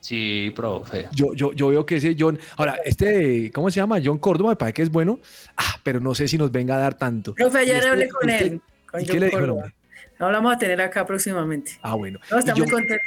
Sí, 0.00 0.52
profe. 0.54 1.08
Yo, 1.12 1.34
yo, 1.34 1.52
yo 1.54 1.68
veo 1.68 1.84
que 1.84 1.96
ese 1.96 2.14
John. 2.16 2.38
Ahora, 2.56 2.76
este, 2.84 3.50
¿cómo 3.50 3.68
se 3.70 3.80
llama? 3.80 3.98
John 4.04 4.18
Córdoba, 4.18 4.50
me 4.50 4.56
parece 4.56 4.74
que 4.74 4.82
es 4.82 4.90
bueno. 4.92 5.18
Ah, 5.56 5.80
pero 5.82 5.98
no 5.98 6.14
sé 6.14 6.28
si 6.28 6.38
nos 6.38 6.52
venga 6.52 6.76
a 6.76 6.78
dar 6.78 6.94
tanto. 6.94 7.34
Profe, 7.34 7.58
ayer 7.58 7.74
¿Y 7.74 7.78
este- 7.78 7.88
hablé 7.90 8.08
con 8.08 8.30
este- 8.30 8.44
él. 8.46 8.60
con 8.88 9.00
¿Y 9.00 9.04
John 9.06 9.12
qué 9.14 9.20
le 9.20 9.26
dijo 9.26 9.38
el 9.38 9.42
Córdoba. 9.46 9.62
hombre? 9.64 9.74
No 10.20 10.26
lo 10.30 10.32
vamos 10.36 10.54
a 10.54 10.58
tener 10.58 10.80
acá 10.82 11.04
próximamente. 11.04 11.72
Ah, 11.82 11.94
bueno. 11.94 12.20
No, 12.30 12.38
está 12.38 12.52
Y 12.54 12.60
muy. 12.60 12.68
Yo 12.68 12.74
contento 12.74 13.02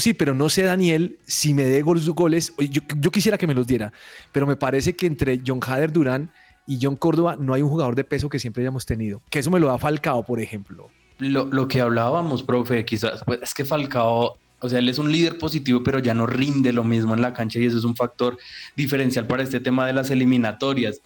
sí, 0.00 0.14
pero 0.14 0.34
no 0.34 0.48
sé, 0.48 0.62
Daniel, 0.62 1.18
si 1.26 1.54
me 1.54 1.64
dé 1.64 1.82
goles, 1.82 2.06
goles 2.08 2.52
yo 2.58 3.10
quisiera 3.10 3.38
que 3.38 3.46
me 3.46 3.54
los 3.54 3.66
diera, 3.66 3.92
pero 4.32 4.46
me 4.46 4.56
parece 4.56 4.94
que 4.94 5.06
entre 5.06 5.40
John 5.46 5.60
Hader 5.66 5.92
Durán 5.92 6.30
y 6.66 6.78
John 6.80 6.96
Córdoba 6.96 7.36
no 7.38 7.54
hay 7.54 7.62
un 7.62 7.68
jugador 7.68 7.94
de 7.94 8.04
peso 8.04 8.28
que 8.28 8.38
siempre 8.38 8.62
hayamos 8.62 8.86
tenido. 8.86 9.22
Que 9.30 9.40
eso 9.40 9.50
me 9.50 9.60
lo 9.60 9.66
da 9.66 9.78
Falcao, 9.78 10.24
por 10.24 10.40
ejemplo. 10.40 10.88
Lo, 11.18 11.46
lo 11.46 11.68
que 11.68 11.80
hablábamos, 11.80 12.42
profe, 12.42 12.84
quizás, 12.84 13.22
pues 13.26 13.40
es 13.42 13.54
que 13.54 13.64
Falcao, 13.64 14.38
o 14.60 14.68
sea, 14.68 14.78
él 14.78 14.88
es 14.88 14.98
un 14.98 15.10
líder 15.10 15.38
positivo, 15.38 15.82
pero 15.82 15.98
ya 15.98 16.14
no 16.14 16.26
rinde 16.26 16.72
lo 16.72 16.84
mismo 16.84 17.14
en 17.14 17.22
la 17.22 17.32
cancha 17.32 17.58
y 17.58 17.66
eso 17.66 17.78
es 17.78 17.84
un 17.84 17.96
factor 17.96 18.38
diferencial 18.76 19.26
para 19.26 19.42
este 19.42 19.60
tema 19.60 19.86
de 19.86 19.94
las 19.94 20.10
eliminatorias. 20.10 21.00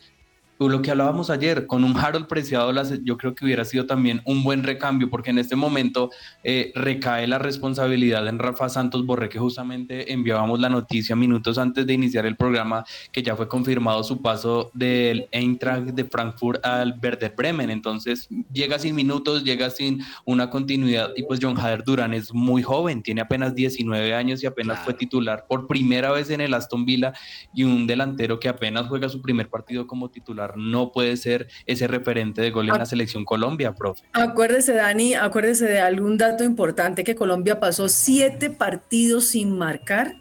Lo 0.58 0.82
que 0.82 0.92
hablábamos 0.92 1.30
ayer, 1.30 1.66
con 1.66 1.82
un 1.82 1.96
Harold 1.96 2.26
Preciado, 2.26 2.72
yo 3.02 3.18
creo 3.18 3.34
que 3.34 3.44
hubiera 3.44 3.64
sido 3.64 3.86
también 3.86 4.22
un 4.24 4.44
buen 4.44 4.62
recambio, 4.62 5.10
porque 5.10 5.30
en 5.30 5.38
este 5.38 5.56
momento 5.56 6.10
eh, 6.44 6.70
recae 6.76 7.26
la 7.26 7.38
responsabilidad 7.38 8.26
en 8.28 8.38
Rafa 8.38 8.68
Santos 8.68 9.04
Borré, 9.04 9.28
que 9.28 9.38
justamente 9.38 10.12
enviábamos 10.12 10.60
la 10.60 10.68
noticia 10.68 11.16
minutos 11.16 11.58
antes 11.58 11.86
de 11.86 11.92
iniciar 11.92 12.24
el 12.24 12.36
programa, 12.36 12.84
que 13.10 13.22
ya 13.22 13.34
fue 13.34 13.48
confirmado 13.48 14.04
su 14.04 14.22
paso 14.22 14.70
del 14.74 15.28
Eintracht 15.32 15.88
de 15.88 16.04
Frankfurt 16.04 16.64
al 16.64 16.98
Werder 17.02 17.34
Bremen. 17.36 17.70
Entonces, 17.70 18.28
llega 18.52 18.78
sin 18.78 18.94
minutos, 18.94 19.42
llega 19.42 19.70
sin 19.70 20.02
una 20.24 20.50
continuidad, 20.50 21.10
y 21.16 21.24
pues 21.24 21.40
John 21.42 21.58
Hader 21.58 21.82
Durán 21.84 22.14
es 22.14 22.32
muy 22.32 22.62
joven, 22.62 23.02
tiene 23.02 23.20
apenas 23.20 23.54
19 23.54 24.14
años 24.14 24.42
y 24.42 24.46
apenas 24.46 24.80
fue 24.84 24.94
titular 24.94 25.46
por 25.48 25.66
primera 25.66 26.12
vez 26.12 26.30
en 26.30 26.40
el 26.40 26.54
Aston 26.54 26.84
Villa, 26.84 27.12
y 27.52 27.64
un 27.64 27.86
delantero 27.86 28.38
que 28.38 28.48
apenas 28.48 28.86
juega 28.86 29.08
su 29.08 29.20
primer 29.20 29.48
partido 29.50 29.86
como 29.86 30.08
titular 30.08 30.53
no 30.56 30.92
puede 30.92 31.16
ser 31.16 31.48
ese 31.66 31.86
referente 31.86 32.42
de 32.42 32.50
gol 32.50 32.68
en 32.68 32.78
la 32.78 32.86
selección 32.86 33.24
Colombia, 33.24 33.74
profe. 33.74 34.04
Acuérdese, 34.12 34.74
Dani, 34.74 35.14
acuérdese 35.14 35.66
de 35.66 35.80
algún 35.80 36.18
dato 36.18 36.44
importante 36.44 37.04
que 37.04 37.14
Colombia 37.14 37.60
pasó 37.60 37.88
siete 37.88 38.50
partidos 38.50 39.26
sin 39.28 39.56
marcar. 39.56 40.16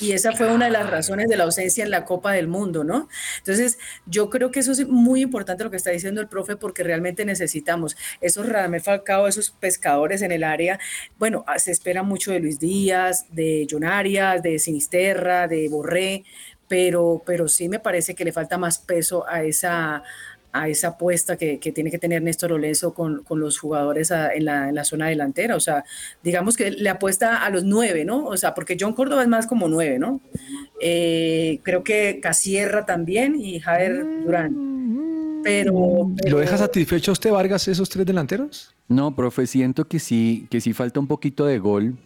Y 0.00 0.12
esa 0.12 0.32
fue 0.32 0.52
una 0.52 0.66
de 0.66 0.72
las 0.72 0.90
razones 0.90 1.28
de 1.28 1.36
la 1.36 1.44
ausencia 1.44 1.84
en 1.84 1.90
la 1.90 2.04
Copa 2.04 2.32
del 2.32 2.48
Mundo, 2.48 2.84
¿no? 2.84 3.08
Entonces, 3.38 3.78
yo 4.06 4.28
creo 4.28 4.50
que 4.50 4.60
eso 4.60 4.72
es 4.72 4.86
muy 4.86 5.22
importante 5.22 5.64
lo 5.64 5.70
que 5.70 5.76
está 5.76 5.90
diciendo 5.90 6.20
el 6.20 6.28
profe, 6.28 6.56
porque 6.56 6.82
realmente 6.82 7.24
necesitamos 7.24 7.96
esos 8.20 8.46
Radamel 8.46 8.80
Falcao, 8.80 9.26
esos 9.26 9.50
pescadores 9.50 10.22
en 10.22 10.32
el 10.32 10.44
área. 10.44 10.78
Bueno, 11.18 11.44
ah, 11.46 11.58
se 11.58 11.72
espera 11.72 12.02
mucho 12.02 12.30
de 12.30 12.40
Luis 12.40 12.58
Díaz, 12.58 13.26
de 13.30 13.66
John 13.70 13.84
Arias, 13.84 14.42
de 14.42 14.58
Sinisterra, 14.58 15.48
de 15.48 15.68
Borré, 15.68 16.24
pero, 16.68 17.22
pero 17.24 17.48
sí 17.48 17.68
me 17.68 17.78
parece 17.78 18.14
que 18.14 18.24
le 18.24 18.32
falta 18.32 18.58
más 18.58 18.78
peso 18.78 19.24
a 19.28 19.42
esa, 19.42 20.02
a 20.52 20.68
esa 20.68 20.88
apuesta 20.88 21.36
que, 21.36 21.58
que 21.58 21.72
tiene 21.72 21.90
que 21.90 21.98
tener 21.98 22.22
Néstor 22.22 22.50
Lorenzo 22.50 22.92
con, 22.94 23.22
con 23.24 23.40
los 23.40 23.58
jugadores 23.58 24.10
a- 24.10 24.32
en, 24.34 24.44
la, 24.46 24.68
en 24.68 24.74
la 24.74 24.84
zona 24.84 25.08
delantera. 25.08 25.54
O 25.56 25.60
sea, 25.60 25.84
digamos 26.22 26.56
que 26.56 26.70
le 26.70 26.88
apuesta 26.88 27.44
a 27.44 27.50
los 27.50 27.64
nueve, 27.64 28.04
¿no? 28.04 28.24
O 28.26 28.36
sea, 28.36 28.54
porque 28.54 28.76
John 28.80 28.94
Córdoba 28.94 29.22
es 29.22 29.28
más 29.28 29.46
como 29.46 29.68
nueve, 29.68 29.98
¿no? 29.98 30.20
Eh, 30.80 31.60
creo 31.62 31.82
que 31.84 32.20
Casierra 32.20 32.84
también 32.86 33.36
y 33.40 33.60
Javier 33.60 34.04
Durán. 34.24 35.40
Pero, 35.42 36.10
¿Lo 36.28 36.38
deja 36.38 36.58
satisfecho 36.58 37.12
usted, 37.12 37.30
Vargas, 37.30 37.68
esos 37.68 37.88
tres 37.88 38.04
delanteros? 38.04 38.74
No, 38.88 39.14
profe, 39.14 39.46
siento 39.46 39.86
que 39.86 40.00
sí, 40.00 40.48
que 40.50 40.60
sí 40.60 40.72
falta 40.72 40.98
un 40.98 41.06
poquito 41.06 41.46
de 41.46 41.60
gol, 41.60 41.96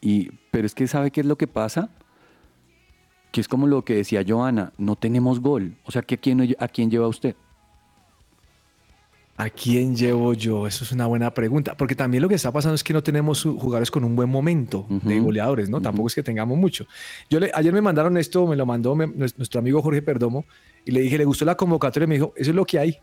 y, 0.00 0.30
pero 0.50 0.66
es 0.66 0.74
que 0.74 0.88
¿sabe 0.88 1.12
qué 1.12 1.20
es 1.20 1.26
lo 1.26 1.38
que 1.38 1.46
pasa? 1.46 1.90
Que 3.30 3.40
es 3.40 3.48
como 3.48 3.66
lo 3.66 3.84
que 3.84 3.94
decía 3.94 4.24
Joana, 4.26 4.72
no 4.78 4.96
tenemos 4.96 5.40
gol. 5.40 5.74
O 5.84 5.90
sea, 5.92 6.02
¿que 6.02 6.14
¿a 6.14 6.18
quién, 6.18 6.56
¿a 6.58 6.68
quién 6.68 6.90
lleva 6.90 7.08
usted? 7.08 7.34
¿A 9.36 9.50
quién 9.50 9.94
llevo 9.94 10.32
yo? 10.34 10.66
Eso 10.66 10.82
es 10.82 10.90
una 10.90 11.06
buena 11.06 11.32
pregunta. 11.32 11.76
Porque 11.76 11.94
también 11.94 12.22
lo 12.22 12.28
que 12.28 12.34
está 12.34 12.50
pasando 12.50 12.74
es 12.74 12.82
que 12.82 12.92
no 12.92 13.02
tenemos 13.04 13.44
jugadores 13.44 13.88
con 13.90 14.02
un 14.02 14.16
buen 14.16 14.28
momento 14.28 14.84
de 14.88 15.20
goleadores, 15.20 15.68
¿no? 15.70 15.80
Tampoco 15.80 16.08
es 16.08 16.14
que 16.16 16.24
tengamos 16.24 16.58
mucho. 16.58 16.86
Yo 17.30 17.38
le- 17.38 17.52
ayer 17.54 17.72
me 17.72 17.80
mandaron 17.80 18.16
esto, 18.16 18.46
me 18.48 18.56
lo 18.56 18.66
mandó 18.66 18.96
me- 18.96 19.06
nuestro 19.06 19.60
amigo 19.60 19.80
Jorge 19.80 20.02
Perdomo, 20.02 20.44
y 20.84 20.90
le 20.90 21.02
dije, 21.02 21.18
¿le 21.18 21.24
gustó 21.24 21.44
la 21.44 21.56
convocatoria? 21.56 22.04
Y 22.06 22.08
me 22.08 22.14
dijo, 22.16 22.32
eso 22.34 22.50
es 22.50 22.56
lo 22.56 22.64
que 22.64 22.78
hay. 22.80 22.98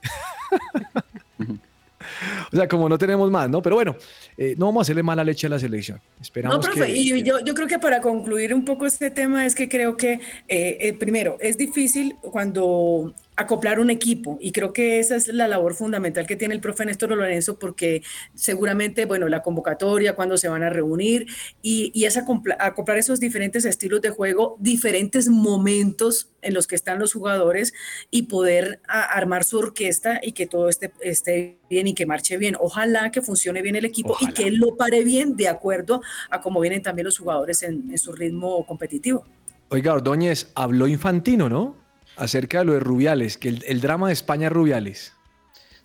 o 2.52 2.56
sea, 2.56 2.68
como 2.68 2.90
no 2.90 2.98
tenemos 2.98 3.30
más, 3.32 3.50
¿no? 3.50 3.62
Pero 3.62 3.76
bueno, 3.76 3.96
eh, 4.38 4.56
no 4.58 4.68
vamos 4.68 4.82
a 4.82 4.84
hacerle 4.84 5.04
mala 5.04 5.24
leche 5.24 5.48
a 5.48 5.50
la 5.50 5.60
selección. 5.60 6.02
Esperamos 6.22 6.58
No, 6.58 6.62
profe, 6.62 6.86
que... 6.86 6.92
y 6.92 7.24
yo, 7.24 7.40
yo 7.40 7.54
creo 7.54 7.68
que 7.68 7.80
para 7.80 8.02
concluir 8.02 8.54
un 8.54 8.66
poco 8.66 8.86
este 8.86 9.12
tema 9.12 9.46
es 9.46 9.56
que 9.56 9.70
creo 9.70 9.98
que, 9.98 10.14
eh, 10.48 10.78
eh, 10.80 10.94
primero, 10.94 11.38
es 11.40 11.58
difícil 11.58 12.16
cuando 12.22 13.14
acoplar 13.38 13.80
un 13.80 13.90
equipo 13.90 14.38
y 14.40 14.52
creo 14.52 14.72
que 14.72 15.00
esa 15.00 15.16
es 15.18 15.28
la 15.28 15.48
labor 15.48 15.74
fundamental 15.74 16.26
que 16.26 16.36
tiene 16.38 16.54
el 16.54 16.62
profe 16.62 16.86
Néstor 16.86 17.10
Lorenzo 17.10 17.60
porque 17.60 18.02
seguramente, 18.34 19.06
bueno, 19.06 19.28
la 19.28 19.42
convocatoria, 19.42 20.16
cuando 20.16 20.38
se 20.38 20.48
van 20.48 20.64
a 20.64 20.70
reunir 20.70 21.28
y, 21.62 21.92
y 21.94 22.06
es 22.06 22.18
acompla- 22.18 22.56
acoplar 22.60 22.98
esos 22.98 23.20
diferentes 23.20 23.66
estilos 23.66 24.02
de 24.02 24.10
juego, 24.10 24.56
diferentes 24.60 25.28
momentos 25.28 26.30
en 26.42 26.54
los 26.54 26.68
que 26.68 26.76
están 26.76 27.00
los 27.00 27.14
jugadores 27.14 27.74
y 28.12 28.24
poder 28.24 28.80
a- 28.88 29.02
armar 29.02 29.44
su 29.44 29.58
orquesta 29.58 30.20
y 30.22 30.32
que 30.32 30.48
todo 30.48 30.70
esté, 30.70 30.92
esté 31.02 31.58
bien 31.70 31.88
y 31.88 31.94
que 31.94 32.06
marche 32.06 32.38
bien. 32.38 32.56
Ojalá 32.60 33.12
que 33.12 33.22
funcione 33.22 33.62
bien 33.62 33.76
el 33.76 33.86
equipo 33.86 34.12
Ojalá. 34.14 34.30
y 34.32 34.34
que 34.34 34.48
él 34.48 34.56
lo 34.58 34.76
pare 34.78 35.04
bien 35.04 35.36
de 35.36 35.48
acuerdo 35.48 36.02
a 36.30 36.42
cómo 36.42 36.60
vienen 36.62 36.82
también 36.82 37.06
los 37.06 37.18
jugadores 37.18 37.64
en, 37.64 37.90
en 37.92 37.98
su 37.98 38.14
ritmo 38.14 38.66
competitivo. 38.66 39.26
Oiga, 39.70 39.94
Ordóñez, 39.94 40.52
habló 40.56 40.88
Infantino, 40.88 41.50
¿no? 41.50 41.84
Acerca 42.18 42.60
de 42.60 42.66
lo 42.66 42.74
de 42.74 42.80
Rubiales, 42.80 43.38
que 43.38 43.50
el, 43.50 43.82
drama 43.82 44.08
de 44.08 44.14
España 44.14 44.48
es 44.48 44.54
Rubiales. 44.54 45.14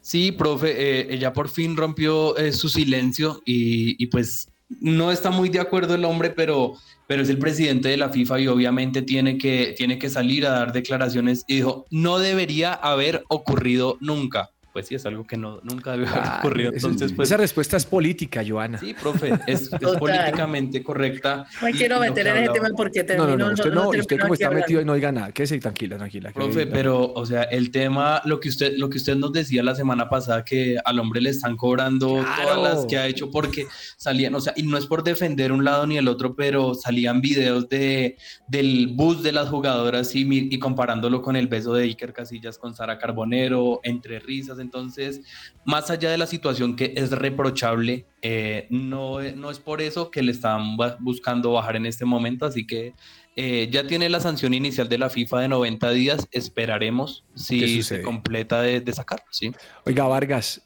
Sí, 0.00 0.32
profe, 0.32 1.00
eh, 1.00 1.06
ella 1.10 1.32
por 1.32 1.48
fin 1.48 1.76
rompió 1.76 2.36
eh, 2.36 2.52
su 2.52 2.68
silencio 2.68 3.42
y, 3.44 4.02
y 4.02 4.06
pues 4.06 4.48
no 4.80 5.10
está 5.10 5.30
muy 5.30 5.48
de 5.48 5.60
acuerdo 5.60 5.94
el 5.94 6.04
hombre, 6.04 6.30
pero, 6.30 6.74
pero 7.06 7.22
es 7.22 7.28
el 7.28 7.38
presidente 7.38 7.88
de 7.88 7.96
la 7.96 8.08
FIFA 8.08 8.40
y 8.40 8.46
obviamente 8.46 9.02
tiene 9.02 9.36
que, 9.36 9.74
tiene 9.76 9.98
que 9.98 10.08
salir 10.08 10.46
a 10.46 10.50
dar 10.50 10.72
declaraciones 10.72 11.44
y 11.46 11.56
dijo, 11.56 11.86
no 11.90 12.18
debería 12.18 12.72
haber 12.72 13.24
ocurrido 13.28 13.98
nunca 14.00 14.50
pues 14.72 14.87
sí, 14.87 14.94
es 14.94 15.04
algo 15.06 15.26
que 15.26 15.37
no, 15.37 15.61
nunca 15.62 15.92
debió 15.92 16.09
haber 16.09 16.22
ocurrido. 16.38 16.72
Entonces, 16.72 17.12
pues, 17.12 17.28
esa 17.28 17.37
respuesta 17.37 17.76
es 17.76 17.87
política, 17.87 18.42
Joana. 18.46 18.78
Sí, 18.78 18.94
profe, 18.94 19.33
es, 19.46 19.70
es 19.72 19.96
políticamente 19.98 20.83
correcta. 20.83 21.46
No 21.61 21.66
me 21.66 21.72
quiero 21.72 22.00
meter 22.00 22.26
en 22.26 22.37
ese 22.38 22.52
tema 22.52 22.68
porque 22.76 23.04
termino. 23.04 23.30
No, 23.30 23.37
no, 23.37 23.46
no, 23.46 23.52
usted, 23.54 23.72
no, 23.72 23.92
no, 23.92 23.98
usted 23.98 24.18
como 24.18 24.35
está 24.35 24.50
metido 24.50 24.80
y 24.80 24.85
no 24.85 24.94
diga 24.94 25.12
nada. 25.12 25.33
Quédese 25.33 25.59
tranquila, 25.59 25.96
tranquila. 25.96 26.30
Profe, 26.33 26.66
pero, 26.66 27.12
o 27.12 27.26
sea, 27.26 27.42
el 27.44 27.70
tema, 27.70 28.22
lo 28.24 28.38
que 28.38 28.48
usted, 28.48 28.74
lo 28.76 28.88
que 28.88 28.98
usted 28.98 29.16
nos 29.16 29.33
decía 29.33 29.62
la 29.62 29.74
semana 29.74 30.09
pasada, 30.09 30.44
que 30.44 30.78
al 30.85 30.98
hombre 30.98 31.20
le 31.20 31.30
están 31.30 31.56
cobrando 31.56 32.20
Claro. 32.20 32.42
todas 32.54 32.74
las 32.74 32.87
que 32.87 32.98
ha 32.98 33.06
hecho 33.06 33.30
porque 33.30 33.66
salían, 33.96 34.35
o 34.35 34.40
sea, 34.40 34.52
y 34.56 34.62
no 34.62 34.76
es 34.76 34.87
por 34.87 35.02
defender 35.02 35.52
un 35.52 35.64
lado 35.64 35.87
ni 35.87 35.96
el 35.98 36.09
otro, 36.09 36.35
pero 36.35 36.74
salían 36.74 37.20
videos 37.20 37.68
de, 37.68 38.16
del 38.46 38.88
bus 38.88 39.22
de 39.22 39.33
las 39.33 39.48
jugadoras 39.48 40.14
y, 40.14 40.26
y 40.30 40.59
comparándolo 40.59 41.22
con 41.22 41.37
el 41.37 41.48
beso 41.48 41.74
de 41.74 41.85
Iker 41.85 42.12
Casillas 42.12 42.59
con 42.59 42.74
Sara 42.74 42.98
Carbonero, 42.98 43.80
entre 43.83 44.20
risas. 44.20 44.60
Entonces, 44.62 45.20
más 45.64 45.90
allá 45.90 46.11
de 46.11 46.18
la 46.18 46.27
situación 46.27 46.77
que 46.77 46.94
es 46.96 47.11
reprochable, 47.11 48.07
eh, 48.23 48.66
no, 48.70 49.20
no 49.20 49.51
es 49.51 49.59
por 49.59 49.81
eso 49.81 50.11
que 50.11 50.23
le 50.23 50.33
están 50.33 50.77
buscando 50.99 51.53
bajar 51.53 51.77
en 51.77 51.87
este 51.87 52.05
momento, 52.05 52.46
así 52.46 52.66
que 52.66 52.94
eh, 53.37 53.68
ya 53.70 53.87
tiene 53.87 54.09
la 54.09 54.20
sanción 54.20 54.55
inicial 54.55 54.88
de 54.88 54.99
la 54.99 55.09
FIFA 55.09 55.40
de 55.40 55.49
90 55.49 55.90
días, 55.92 56.29
esperaremos 56.33 57.25
¿Qué 57.35 57.40
si 57.66 57.83
se 57.83 58.03
completa 58.03 58.61
de, 58.61 58.81
de 58.81 58.92
sacarlo, 58.92 59.27
¿sí? 59.31 59.53
Oiga, 59.87 60.05
Vargas, 60.05 60.62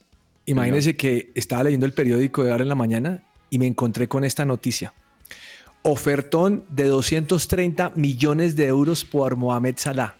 imagínese 0.47 0.97
que 0.97 1.31
estaba 1.35 1.65
leyendo 1.65 1.87
el 1.87 1.93
periódico 1.93 2.43
de 2.43 2.51
ahora 2.51 2.63
en 2.63 2.69
la 2.69 2.75
mañana 2.75 3.23
y 3.51 3.59
me 3.59 3.67
encontré 3.67 4.09
con 4.09 4.25
esta 4.25 4.45
noticia. 4.45 4.95
Ofertón 5.83 6.65
de 6.71 6.85
230 6.85 7.93
millones 7.95 8.57
de 8.57 8.67
euros 8.67 9.05
por 9.05 9.37
Mohamed 9.37 9.75
Salah, 9.77 10.17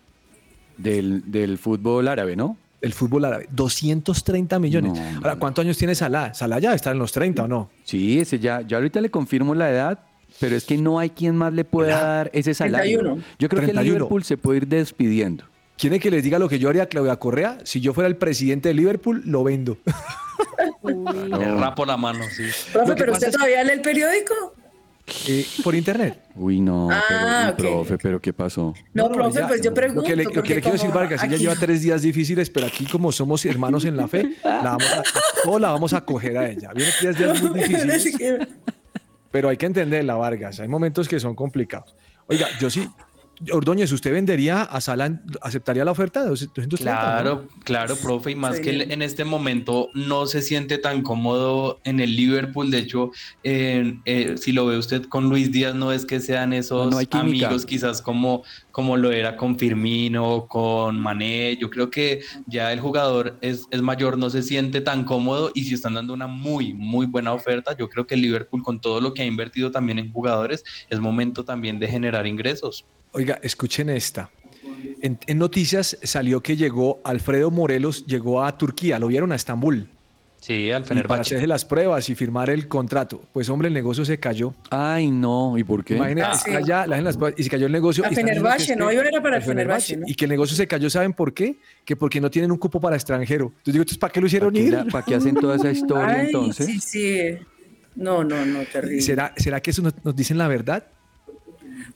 Del, 0.77 1.31
del 1.31 1.57
fútbol 1.59 2.09
árabe, 2.09 2.37
¿no? 2.37 2.59
El 2.85 2.92
fútbol 2.92 3.25
árabe. 3.25 3.49
230 3.51 4.59
millones. 4.59 4.92
No. 4.92 5.16
Ahora, 5.18 5.37
¿cuántos 5.37 5.64
años 5.64 5.77
tiene 5.79 5.94
Salah? 5.94 6.35
Salah 6.35 6.59
ya 6.59 6.75
está 6.75 6.90
en 6.90 6.99
los 6.99 7.12
30 7.12 7.44
o 7.44 7.49
no? 7.49 7.70
Sí, 7.85 8.20
ese 8.20 8.38
ya, 8.38 8.61
ya 8.61 8.77
ahorita 8.77 9.01
le 9.01 9.11
confirmo 9.11 9.55
la 9.55 9.70
edad, 9.70 9.99
pero 10.40 10.55
es 10.57 10.64
que 10.64 10.77
no 10.79 10.99
hay 10.99 11.11
quien 11.11 11.37
más 11.37 11.53
le 11.53 11.64
pueda 11.64 12.01
dar 12.01 12.31
ese 12.33 12.55
salario. 12.55 12.99
31. 13.01 13.23
Yo 13.38 13.49
creo 13.49 13.61
que 13.61 13.66
31. 13.66 13.81
el 13.81 13.87
Liverpool 13.87 14.25
se 14.25 14.37
puede 14.37 14.59
ir 14.59 14.68
despidiendo. 14.68 15.44
¿Quiere 15.77 15.99
que 15.99 16.11
les 16.11 16.23
diga 16.23 16.38
lo 16.38 16.49
que 16.49 16.59
yo 16.61 16.68
haría 16.68 16.85
a 16.85 16.87
Claudia 16.87 17.16
Correa? 17.16 17.59
Si 17.64 17.81
yo 17.81 17.92
fuera 17.94 18.07
el 18.07 18.16
presidente 18.16 18.68
de 18.68 18.75
Liverpool, 18.75 19.23
lo 19.27 19.42
vendo. 19.42 19.77
Le 20.85 21.55
rapo 21.57 21.85
la 21.85 21.97
mano, 21.97 22.25
sí. 22.31 22.44
Profe, 22.73 22.94
pero 22.94 23.12
usted 23.12 23.29
es- 23.29 23.35
todavía 23.35 23.64
lee 23.64 23.73
el 23.73 23.81
periódico. 23.83 24.55
Eh, 25.29 25.47
por 25.62 25.75
internet. 25.75 26.19
Uy, 26.35 26.61
no, 26.61 26.88
Ah, 26.90 27.03
pero, 27.09 27.49
ok. 27.51 27.57
profe, 27.87 27.99
pero 27.99 28.21
¿qué 28.21 28.33
pasó? 28.33 28.73
No, 28.95 29.11
profe, 29.12 29.38
ya, 29.40 29.49
pues 29.49 29.61
yo 29.61 29.75
pregunto. 29.75 30.01
Lo 30.01 30.07
que 30.07 30.17
le, 30.17 30.25
lo 30.25 30.31
que 30.31 30.35
porque 30.37 30.55
le 30.55 30.61
quiero 30.62 30.77
decir, 30.77 30.90
Vargas, 30.90 31.23
ella 31.23 31.37
lleva 31.37 31.55
tres 31.57 31.83
días 31.83 32.01
difíciles, 32.03 32.49
pero 32.49 32.67
aquí 32.67 32.87
como 32.87 33.12
somos 33.12 33.45
hermanos 33.45 33.85
en 33.85 33.97
la 33.99 34.09
fe, 34.09 34.35
la 34.43 34.61
vamos 34.62 34.87
a, 34.93 35.03
todos 35.45 35.61
la 35.61 35.71
vamos 35.73 35.93
a 35.93 36.05
coger 36.05 36.38
a 36.38 36.49
ella. 36.49 36.71
Viene 36.75 36.90
tres 36.99 37.19
días 37.19 37.43
muy 37.43 37.61
difíciles, 37.61 38.17
pero 39.31 39.49
hay 39.51 39.57
que 39.59 39.67
entenderla, 39.67 40.14
Vargas. 40.14 40.61
Hay 40.61 40.69
momentos 40.69 41.07
que 41.07 41.21
son 41.21 41.35
complicados. 41.35 41.95
Oiga, 42.27 42.49
yo 42.59 42.71
sí, 42.71 42.88
Ordóñez, 43.53 43.90
¿usted 43.92 44.12
vendería 44.12 44.62
a 44.62 44.81
Sala, 44.81 45.20
aceptaría 45.42 45.85
la 45.85 45.90
oferta 45.90 46.23
de 46.23 46.29
230? 46.29 46.77
Claro, 46.83 47.49
claro, 47.64 47.97
profe, 47.97 48.31
y 48.31 48.35
más 48.35 48.57
Sí. 48.57 48.62
que 48.62 48.70
él 48.70 48.92
en 48.92 49.03
este 49.03 49.25
momento 49.25 49.88
no 49.94 50.27
se 50.27 50.40
siente 50.42 50.79
tan 50.79 51.03
cómodo 51.03 51.81
en 51.85 52.01
el 52.01 52.16
Liverpool. 52.16 52.70
De 52.70 52.79
hecho, 52.79 53.11
eh, 53.42 53.99
eh, 54.05 54.37
si 54.38 54.53
lo 54.53 54.66
ve 54.66 54.79
usted 54.79 55.05
con 55.05 55.29
Luis 55.29 55.51
Díaz, 55.53 55.75
no 55.75 55.92
es 55.92 56.07
que 56.07 56.20
sean 56.20 56.53
esos 56.53 56.90
No, 56.90 57.18
amigos 57.18 57.66
quizás 57.66 58.01
como, 58.03 58.44
como 58.75 58.97
lo 58.97 59.13
era 59.13 59.37
con 59.37 59.57
Firmino, 59.57 60.49
con 60.49 60.99
Mané. 60.99 61.57
Yo 61.59 61.71
creo 61.71 61.91
que 61.91 62.23
ya 62.49 62.73
el 62.73 62.81
jugador 62.81 63.39
es, 63.41 63.69
es 63.71 63.81
mayor, 63.81 64.19
no 64.19 64.31
se 64.31 64.43
siente 64.43 64.81
tan 64.81 65.05
cómodo 65.05 65.53
y 65.55 65.63
si 65.63 65.75
están 65.75 65.95
dando 65.95 66.13
una 66.13 66.27
muy, 66.27 66.75
muy 66.75 67.07
buena 67.07 67.33
oferta, 67.33 67.77
yo 67.77 67.89
creo 67.89 68.05
que 68.05 68.17
Liverpool 68.17 68.65
con 68.65 68.81
todo 68.81 69.01
lo 69.01 69.15
que 69.15 69.23
ha 69.23 69.27
invertido 69.27 69.71
también 69.71 70.01
en 70.01 70.11
jugadores, 70.11 70.65
es 70.91 70.99
momento 70.99 71.45
también 71.45 71.79
de 71.79 71.87
generar 71.87 72.27
ingresos. 72.27 72.85
Oiga, 73.13 73.39
escuchen 73.45 73.91
esta. 73.91 74.29
En, 75.01 75.21
en 75.29 75.39
noticias 75.39 75.97
salió 76.03 76.41
que 76.41 76.57
llegó 76.57 77.01
Alfredo 77.05 77.53
Morelos, 77.53 78.05
llegó 78.07 78.43
a 78.43 78.59
Turquía, 78.59 78.99
lo 78.99 79.07
vieron 79.07 79.31
a 79.31 79.37
Estambul. 79.37 79.89
Sí, 80.44 80.70
al 80.70 80.83
para 80.83 80.88
Fenerbahce. 80.88 81.20
hacerse 81.22 81.46
las 81.46 81.64
pruebas 81.64 82.07
y 82.11 82.14
firmar 82.14 82.50
el 82.50 82.68
contrato. 82.68 83.22
Pues 83.33 83.48
hombre, 83.48 83.68
el 83.68 83.74
negocio 83.74 84.04
se 84.04 84.18
cayó. 84.18 84.54
Ay, 84.68 85.11
no, 85.11 85.57
¿y 85.57 85.64
por 85.64 85.83
qué? 85.83 85.96
Imagínate, 85.96 86.52
Ah, 86.52 86.59
allá, 86.59 86.87
las 86.87 87.16
pruebas 87.16 87.40
y 87.40 87.44
se 87.44 87.48
cayó 87.48 87.64
el 87.64 87.72
negocio. 87.72 88.04
A 88.04 88.09
y 88.09 88.11
están 88.11 88.26
diciendo 88.26 88.50
Fenerbahce, 88.50 88.76
¿no? 88.76 88.92
Yo 88.92 89.00
era 89.00 89.22
para 89.22 89.37
el 89.37 89.42
al 89.42 89.48
Fenerbahce, 89.48 89.96
¿no? 89.96 90.07
Y 90.07 90.14
que 90.14 90.26
el 90.26 90.30
negocio 90.30 90.54
se 90.54 90.66
cayó, 90.66 90.90
¿saben 90.90 91.14
por 91.14 91.33
qué? 91.33 91.57
Que 91.87 91.96
porque 91.96 92.20
no 92.20 92.30
tienen 92.30 92.52
un 92.52 92.59
cupo 92.59 92.78
para 92.78 92.94
extranjero. 92.94 93.46
Entonces 93.46 93.72
digo, 93.72 93.83
¿entonces 93.85 93.96
para 93.98 94.12
qué 94.12 94.20
lo 94.20 94.24
¿Para 94.24 94.28
hicieron 94.28 94.52
qué, 94.52 94.61
ir? 94.61 94.92
para 94.92 95.04
qué 95.07 95.14
hacen 95.14 95.35
toda 95.35 95.57
esa 95.57 95.70
historia 95.78 96.14
Ay, 96.14 96.26
entonces? 96.26 96.66
Sí, 96.66 96.78
sí. 96.78 97.38
No, 97.96 98.22
no, 98.22 98.44
no, 98.44 98.61
terrible. 98.70 99.00
¿Será, 99.00 99.33
¿Será 99.38 99.61
que 99.62 99.70
eso 99.70 99.80
nos, 99.80 99.94
nos 100.04 100.14
dicen 100.14 100.37
la 100.37 100.48
verdad? 100.48 100.85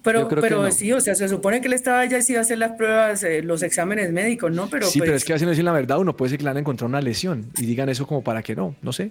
Pero, 0.02 0.28
que 0.28 0.36
pero 0.36 0.62
no. 0.62 0.70
sí, 0.70 0.92
o 0.92 1.00
sea, 1.00 1.14
se 1.14 1.28
supone 1.28 1.60
que 1.60 1.66
él 1.66 1.72
estaba 1.74 2.04
ya 2.06 2.22
sí 2.22 2.32
iba 2.32 2.40
a 2.40 2.42
hacer 2.42 2.58
las 2.58 2.72
pruebas, 2.72 3.22
eh, 3.24 3.42
los 3.42 3.62
exámenes 3.62 4.12
médicos, 4.12 4.52
¿no? 4.52 4.68
Pero 4.70 4.86
sí, 4.86 4.98
pues, 5.00 5.08
pero 5.08 5.16
es 5.16 5.24
que 5.24 5.34
así 5.34 5.44
no 5.44 5.50
dicen 5.50 5.64
la 5.64 5.72
verdad. 5.72 5.98
Uno 5.98 6.16
puede 6.16 6.30
ser 6.30 6.38
que 6.38 6.44
le 6.44 6.50
han 6.50 6.56
encontrado 6.58 6.88
una 6.88 7.00
lesión 7.00 7.50
y 7.58 7.66
digan 7.66 7.88
eso 7.88 8.06
como 8.06 8.22
para 8.22 8.42
que 8.42 8.54
no, 8.54 8.74
no 8.80 8.92
sé. 8.92 9.10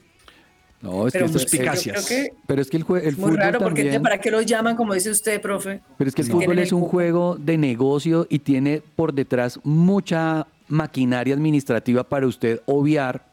No, 0.81 1.07
es 1.07 1.13
que 1.13 1.19
pero 1.19 1.25
eso- 1.25 1.33
pues, 1.33 1.43
yo 1.43 1.49
suspicacias. 1.49 2.05
creo 2.05 2.23
que 2.23 2.31
pero 2.47 2.61
es 2.61 2.69
que 2.69 2.77
el, 2.77 2.85
jue- 2.85 3.01
el 3.01 3.07
es 3.07 3.17
muy 3.17 3.31
fútbol 3.31 3.37
raro 3.37 3.59
porque 3.59 3.99
¿para 3.99 4.19
qué 4.19 4.29
lo 4.31 4.41
llaman 4.41 4.75
como 4.75 4.93
dice 4.93 5.09
usted, 5.09 5.41
profe? 5.41 5.81
pero 5.97 6.07
es 6.07 6.15
que 6.15 6.21
el 6.21 6.27
fútbol 6.29 6.59
es 6.59 6.71
un 6.71 6.81
juego 6.83 7.35
de 7.35 7.57
negocio 7.57 8.27
y 8.29 8.39
tiene 8.39 8.81
por 8.95 9.13
detrás 9.13 9.59
mucha 9.63 10.45
maquinaria 10.67 11.33
administrativa 11.33 12.03
para 12.03 12.27
usted 12.27 12.61
obviar 12.65 13.25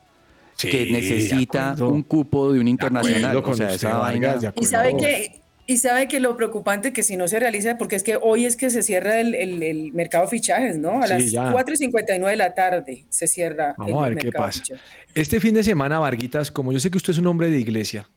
que 0.58 0.90
necesita 0.90 1.72
acuerdo. 1.72 1.92
un 1.92 2.02
cupo 2.02 2.52
de 2.52 2.60
un 2.60 2.68
internacional. 2.68 3.36
O 3.36 3.42
sea, 3.54 3.66
usted, 3.66 3.70
esa 3.76 3.98
Vargas, 3.98 4.34
vaina. 4.34 4.52
de 4.52 4.60
Y 4.60 4.64
sabe 4.64 4.96
que 4.96 5.40
y 5.66 5.79
sabe 5.79 6.09
que 6.09 6.20
lo 6.20 6.37
preocupante 6.37 6.92
que 6.92 7.03
si 7.03 7.16
no 7.16 7.27
se 7.29 7.38
realiza, 7.40 7.79
porque 7.79 7.96
es 7.96 8.03
que 8.03 8.18
hoy 8.20 8.44
es 8.44 8.57
que 8.57 8.68
se 8.70 8.83
cierra 8.83 9.20
el, 9.20 9.35
el- 9.35 9.62
el 9.62 9.92
mercado 9.92 10.24
de 10.24 10.31
fichajes, 10.31 10.77
¿no? 10.79 11.00
A 11.03 11.07
Sí, 11.07 11.12
las 11.14 11.31
ya. 11.31 11.53
4 11.53 11.74
y 11.74 11.77
59 11.79 12.31
de 12.33 12.37
la 12.37 12.55
tarde 12.55 13.07
se 13.09 13.27
cierra 13.27 13.74
Vamos 13.79 13.92
el 13.92 14.05
a 14.05 14.09
ver 14.14 14.18
qué 14.18 14.33
pasa. 14.33 14.61
fichajes. 14.61 14.83
Este 15.14 15.40
fin 15.40 15.55
de 15.55 15.62
semana, 15.64 15.98
Varguitas, 15.98 16.50
como 16.50 16.72
yo 16.72 16.81
sé 16.81 16.90
que 16.90 16.98
usted 16.98 17.12
es 17.12 17.18
un 17.18 17.27
hombre 17.27 17.50
de 17.50 17.59
iglesia, 17.59 18.09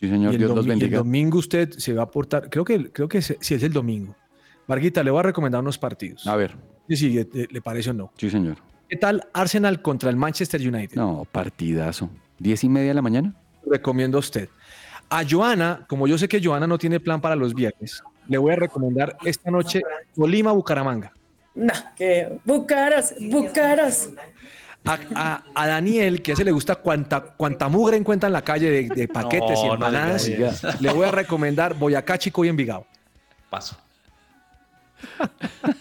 Sí, 0.00 0.08
señor, 0.10 0.36
Dios 0.36 0.50
los 0.54 0.66
y 0.66 0.70
el 0.70 0.78
bendiga. 0.78 0.98
domingo 0.98 1.38
usted 1.38 1.70
se 1.70 1.92
va 1.94 2.02
a 2.02 2.04
aportar, 2.04 2.50
creo 2.50 2.64
que, 2.64 2.90
creo 2.92 3.08
que 3.08 3.22
sí 3.22 3.34
es 3.54 3.62
el 3.62 3.72
domingo. 3.72 4.14
Varguita, 4.68 5.02
le 5.02 5.10
voy 5.10 5.20
a 5.20 5.22
recomendar 5.22 5.60
unos 5.62 5.78
partidos. 5.78 6.26
A 6.26 6.36
ver, 6.36 6.54
Sí, 6.88 6.96
sí, 6.96 7.10
le, 7.10 7.48
le 7.50 7.60
parece 7.62 7.90
o 7.90 7.92
no. 7.94 8.12
sí, 8.16 8.28
señor. 8.30 8.58
¿Qué 8.88 8.96
tal 8.96 9.26
Arsenal 9.32 9.82
contra 9.82 10.08
el 10.10 10.16
Manchester 10.16 10.60
United? 10.60 10.96
No, 10.96 11.26
partidazo. 11.32 12.08
¿Diez 12.38 12.62
y 12.62 12.68
media 12.68 12.88
de 12.88 12.94
la 12.94 13.02
mañana? 13.02 13.34
recomiendo 13.68 14.18
a 14.18 14.20
usted. 14.20 14.48
A 15.08 15.22
Joana, 15.28 15.84
como 15.88 16.06
yo 16.06 16.18
sé 16.18 16.28
que 16.28 16.42
Joana 16.42 16.66
no 16.66 16.78
tiene 16.78 16.98
plan 17.00 17.20
para 17.20 17.36
los 17.36 17.54
viernes, 17.54 18.02
le 18.28 18.38
voy 18.38 18.52
a 18.52 18.56
recomendar 18.56 19.16
esta 19.24 19.50
noche 19.50 19.82
Tolima 20.14 20.52
Bucaramanga. 20.52 21.12
No, 21.54 21.72
que 21.96 22.38
Bucaras, 22.44 23.14
Bucaras. 23.20 24.10
A, 24.84 24.98
a- 25.14 25.42
a 25.54 25.66
Daniel, 25.66 26.22
que 26.22 26.32
a 26.32 26.34
ese 26.34 26.44
le 26.44 26.52
gusta 26.52 26.76
cuanta, 26.76 27.20
cuanta 27.20 27.68
mugre 27.68 27.96
encuentra 27.96 28.26
en 28.28 28.32
la 28.32 28.42
calle 28.42 28.70
de, 28.70 28.88
de 28.94 29.08
paquetes 29.08 29.58
y 29.58 29.66
No, 29.66 29.74
empanadas, 29.74 30.28
le 30.28 30.92
voy 30.92 31.06
a 31.08 31.10
recomendar 31.10 31.74
Boyacá, 31.74 32.18
Chico 32.18 32.44
y 32.44 32.48
Envigado. 32.48 32.86
Paso. 33.50 33.76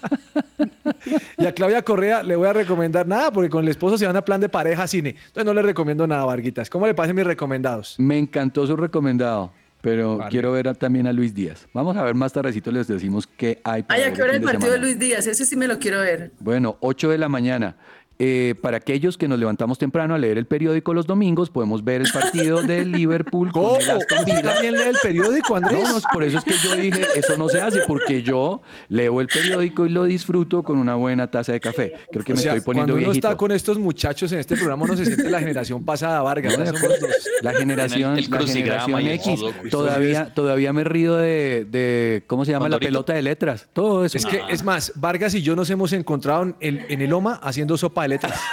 Y 1.38 1.46
a 1.46 1.52
Claudia 1.54 1.82
Correa 1.84 2.24
le 2.24 2.36
voy 2.36 2.48
a 2.48 2.54
recomendar 2.54 3.08
nada, 3.08 3.32
porque 3.32 3.50
con 3.50 3.64
el 3.64 3.70
esposo 3.70 3.98
se 3.98 4.06
van 4.08 4.16
a 4.16 4.24
plan 4.24 4.42
de 4.42 4.50
pareja 4.50 4.88
cine. 4.88 5.10
Entonces 5.28 5.46
no 5.46 5.54
le 5.54 5.62
recomiendo 5.62 6.08
nada, 6.08 6.26
Varguitas. 6.26 6.70
¿Cómo 6.70 6.88
le 6.88 6.94
parecen 6.94 7.16
mis 7.16 7.26
recomendados? 7.26 7.96
Me 8.00 8.18
encantó 8.18 8.66
su 8.66 8.76
recomendado, 8.76 9.52
pero 9.82 10.18
Vale. 10.18 10.32
quiero 10.32 10.52
ver 10.52 10.70
a- 10.70 10.74
también 10.74 11.08
a 11.08 11.14
Luis 11.14 11.34
Díaz. 11.34 11.68
Vamos 11.74 11.96
a 11.98 12.04
ver 12.04 12.16
más 12.16 12.34
tardecito, 12.34 12.72
les 12.72 12.88
decimos 12.88 13.28
qué 13.28 13.62
hay 13.64 13.84
para 13.84 14.02
Ay, 14.04 14.10
¿a 14.10 14.14
qué 14.14 14.22
hora 14.24 14.34
el 14.34 14.40
de 14.42 14.46
partido 14.46 14.72
de 14.72 14.78
semana. 14.78 14.86
Luis 14.86 15.00
Díaz? 15.00 15.28
Ese 15.28 15.46
sí 15.46 15.56
me 15.56 15.68
lo 15.68 15.78
quiero 15.80 16.00
ver. 16.00 16.32
Bueno, 16.40 16.78
8 16.80 17.10
de 17.10 17.18
la 17.18 17.30
mañana. 17.30 17.76
Eh, 18.18 18.56
para 18.62 18.78
aquellos 18.78 19.18
que 19.18 19.28
nos 19.28 19.38
levantamos 19.38 19.78
temprano 19.78 20.16
a 20.16 20.18
leer 20.18 20.38
el 20.38 20.46
periódico 20.46 20.94
los 20.94 21.06
domingos, 21.06 21.50
podemos 21.50 21.84
ver 21.84 22.00
el 22.02 22.10
partido 22.14 22.62
de 22.62 22.86
Liverpool 22.86 23.52
con 23.52 23.64
¿Cómo? 23.64 23.76
el 23.78 23.90
Aston 23.92 24.20
¿Usted 24.20 24.26
Villa. 24.26 24.54
también 24.54 24.74
lee 24.76 24.84
el 24.90 24.96
periódico, 25.02 25.56
Andrés? 25.58 25.84
No, 25.84 25.94
no, 25.96 26.00
por 26.14 26.24
eso 26.24 26.38
es 26.38 26.44
que 26.46 26.54
yo 26.64 26.76
dije, 26.78 27.02
eso 27.16 27.38
no 27.38 27.50
se 27.50 27.60
hace, 27.60 27.80
porque 27.86 28.24
yo 28.24 28.62
leo 28.88 29.20
el 29.20 29.28
periódico 29.28 29.86
y 29.86 29.90
lo 29.90 30.06
disfruto 30.06 30.64
con 30.64 30.78
una 30.78 30.96
buena 30.96 31.30
taza 31.30 31.52
de 31.52 31.60
café. 31.60 31.94
Creo 32.10 32.24
que 32.24 32.32
O 32.32 32.36
me 32.38 32.42
sea, 32.42 32.54
estoy 32.54 32.66
poniendo 32.66 32.94
cuando 32.94 33.04
uno 33.06 33.12
viejito. 33.12 33.28
está 33.28 33.38
con 33.38 33.52
estos 33.52 33.78
muchachos 33.80 34.32
en 34.32 34.40
este 34.40 34.56
programa, 34.56 34.86
uno 34.86 34.96
se 34.96 35.06
siente 35.06 35.30
la 35.30 35.40
generación 35.40 35.84
pasada, 35.84 36.22
Vargas. 36.22 36.58
No, 36.58 36.66
somos 36.66 36.82
dos. 36.82 37.10
La 37.42 37.54
generación, 37.54 38.18
El- 38.18 38.24
el 38.24 38.32
la 38.32 38.40
generación 38.48 39.08
X. 39.08 39.40
Todavía, 39.70 40.34
todavía 40.34 40.72
me 40.74 40.84
río 40.86 41.16
de, 41.16 41.66
de- 41.70 42.24
¿cómo 42.28 42.46
se 42.46 42.52
llama? 42.52 42.70
La 42.70 42.80
pelota 42.80 43.14
de 43.14 43.22
letras. 43.22 43.68
Todo 43.74 44.06
eso. 44.06 44.18
Es 44.18 44.26
que, 44.26 44.42
es 44.50 44.64
más, 44.64 44.94
Vargas 44.96 45.34
y 45.36 45.42
yo 45.42 45.56
nos 45.56 45.70
hemos 45.70 45.92
encontrado 45.94 46.44
en 46.44 46.56
el, 46.62 46.86
en 46.90 47.02
el 47.02 47.12
OMA 47.12 47.34
haciendo 47.44 47.76
sopa 47.78 48.05
de 48.06 48.10
letras. 48.10 48.40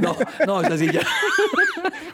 No, 0.00 0.16
no, 0.46 0.62
esa 0.62 0.76
sí 0.78 0.88
ya. 0.90 1.00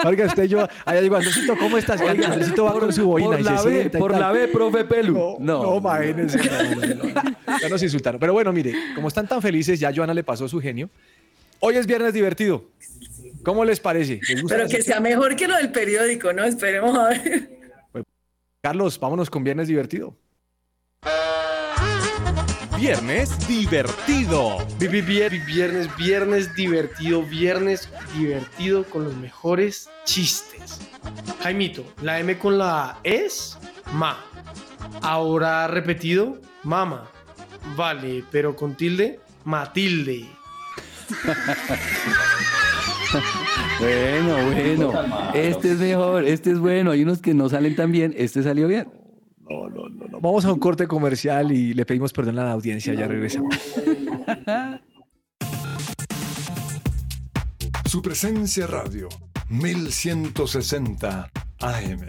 Vargas, 0.02 0.28
usted 0.28 0.44
yo, 0.44 0.66
allá 0.84 1.00
digo, 1.00 1.16
Andresito, 1.16 1.56
¿cómo 1.56 1.78
estás? 1.78 2.00
Oiga, 2.00 2.28
Andresito 2.28 2.64
va 2.64 2.78
con 2.78 2.92
su 2.92 3.06
boina 3.06 3.28
por 3.30 3.40
y 3.40 3.42
la 3.44 3.58
se 3.58 3.68
B, 3.68 3.90
por 3.90 4.16
la 4.18 4.32
B, 4.32 4.48
profe 4.48 4.84
Pelu. 4.84 5.14
No, 5.14 5.36
No, 5.38 5.62
no, 5.62 5.76
imagínense. 5.78 6.38
no, 6.38 6.86
no, 6.86 7.04
no. 7.04 7.58
Ya 7.60 7.68
nos 7.68 7.82
insultaron. 7.82 8.20
Pero 8.20 8.32
bueno, 8.32 8.52
mire, 8.52 8.74
como 8.94 9.08
están 9.08 9.26
tan 9.26 9.40
felices, 9.40 9.78
ya 9.80 9.92
Joana 9.94 10.14
le 10.14 10.24
pasó 10.24 10.48
su 10.48 10.60
genio. 10.60 10.90
Hoy 11.60 11.76
es 11.76 11.86
viernes 11.86 12.12
divertido. 12.12 12.64
¿Cómo 13.44 13.64
les 13.64 13.80
parece? 13.80 14.20
¿Les 14.28 14.42
gusta 14.42 14.56
Pero 14.56 14.68
que 14.68 14.82
sea 14.82 15.00
mejor 15.00 15.36
que 15.36 15.46
lo 15.48 15.56
del 15.56 15.70
periódico, 15.70 16.32
¿no? 16.32 16.44
Esperemos 16.44 16.96
a 16.98 17.08
ver. 17.10 17.50
Carlos, 18.60 18.98
vámonos 18.98 19.30
con 19.30 19.44
viernes 19.44 19.68
divertido. 19.68 20.16
Viernes 22.76 23.46
divertido. 23.48 24.58
Vi- 24.78 24.88
vi- 24.88 25.00
vi- 25.00 25.38
Viernes, 25.46 25.88
viernes 25.96 26.54
divertido, 26.54 27.22
viernes 27.22 27.88
divertido 28.16 28.84
con 28.84 29.04
los 29.04 29.14
mejores 29.16 29.88
chistes. 30.04 30.80
Jaimito, 31.42 31.84
la 32.02 32.18
M 32.20 32.38
con 32.38 32.58
la 32.58 32.90
A 32.90 32.98
es 33.02 33.58
ma. 33.94 34.18
Ahora 35.02 35.66
repetido, 35.68 36.38
mama. 36.64 37.08
Vale, 37.76 38.22
pero 38.30 38.54
con 38.54 38.74
tilde, 38.74 39.20
Matilde. 39.44 40.26
Bueno, 43.78 44.36
bueno. 44.52 44.92
Este 45.34 45.72
es 45.72 45.78
mejor, 45.78 46.24
este 46.24 46.50
es 46.50 46.58
bueno. 46.58 46.90
Hay 46.90 47.02
unos 47.02 47.20
que 47.22 47.34
no 47.34 47.48
salen 47.48 47.76
tan 47.76 47.92
bien. 47.92 48.12
Este 48.16 48.42
salió 48.42 48.66
bien. 48.68 48.88
No, 49.48 49.68
no, 49.68 49.88
no, 49.88 50.06
no. 50.08 50.20
Vamos 50.20 50.44
a 50.44 50.52
un 50.52 50.58
corte 50.58 50.86
comercial 50.86 51.52
y 51.52 51.72
le 51.74 51.86
pedimos 51.86 52.12
perdón 52.12 52.38
a 52.38 52.44
la 52.44 52.52
audiencia. 52.52 52.94
Ya 52.94 53.06
regresamos. 53.06 53.54
Su 57.84 58.02
presencia 58.02 58.66
radio, 58.66 59.08
1160 59.48 61.30
AM. 61.60 62.08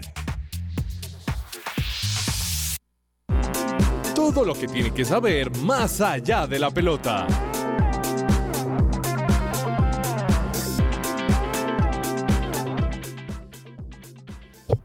Todo 4.14 4.44
lo 4.44 4.54
que 4.54 4.66
tiene 4.66 4.92
que 4.92 5.04
saber 5.04 5.56
más 5.58 6.00
allá 6.00 6.46
de 6.46 6.58
la 6.58 6.70
pelota. 6.70 7.47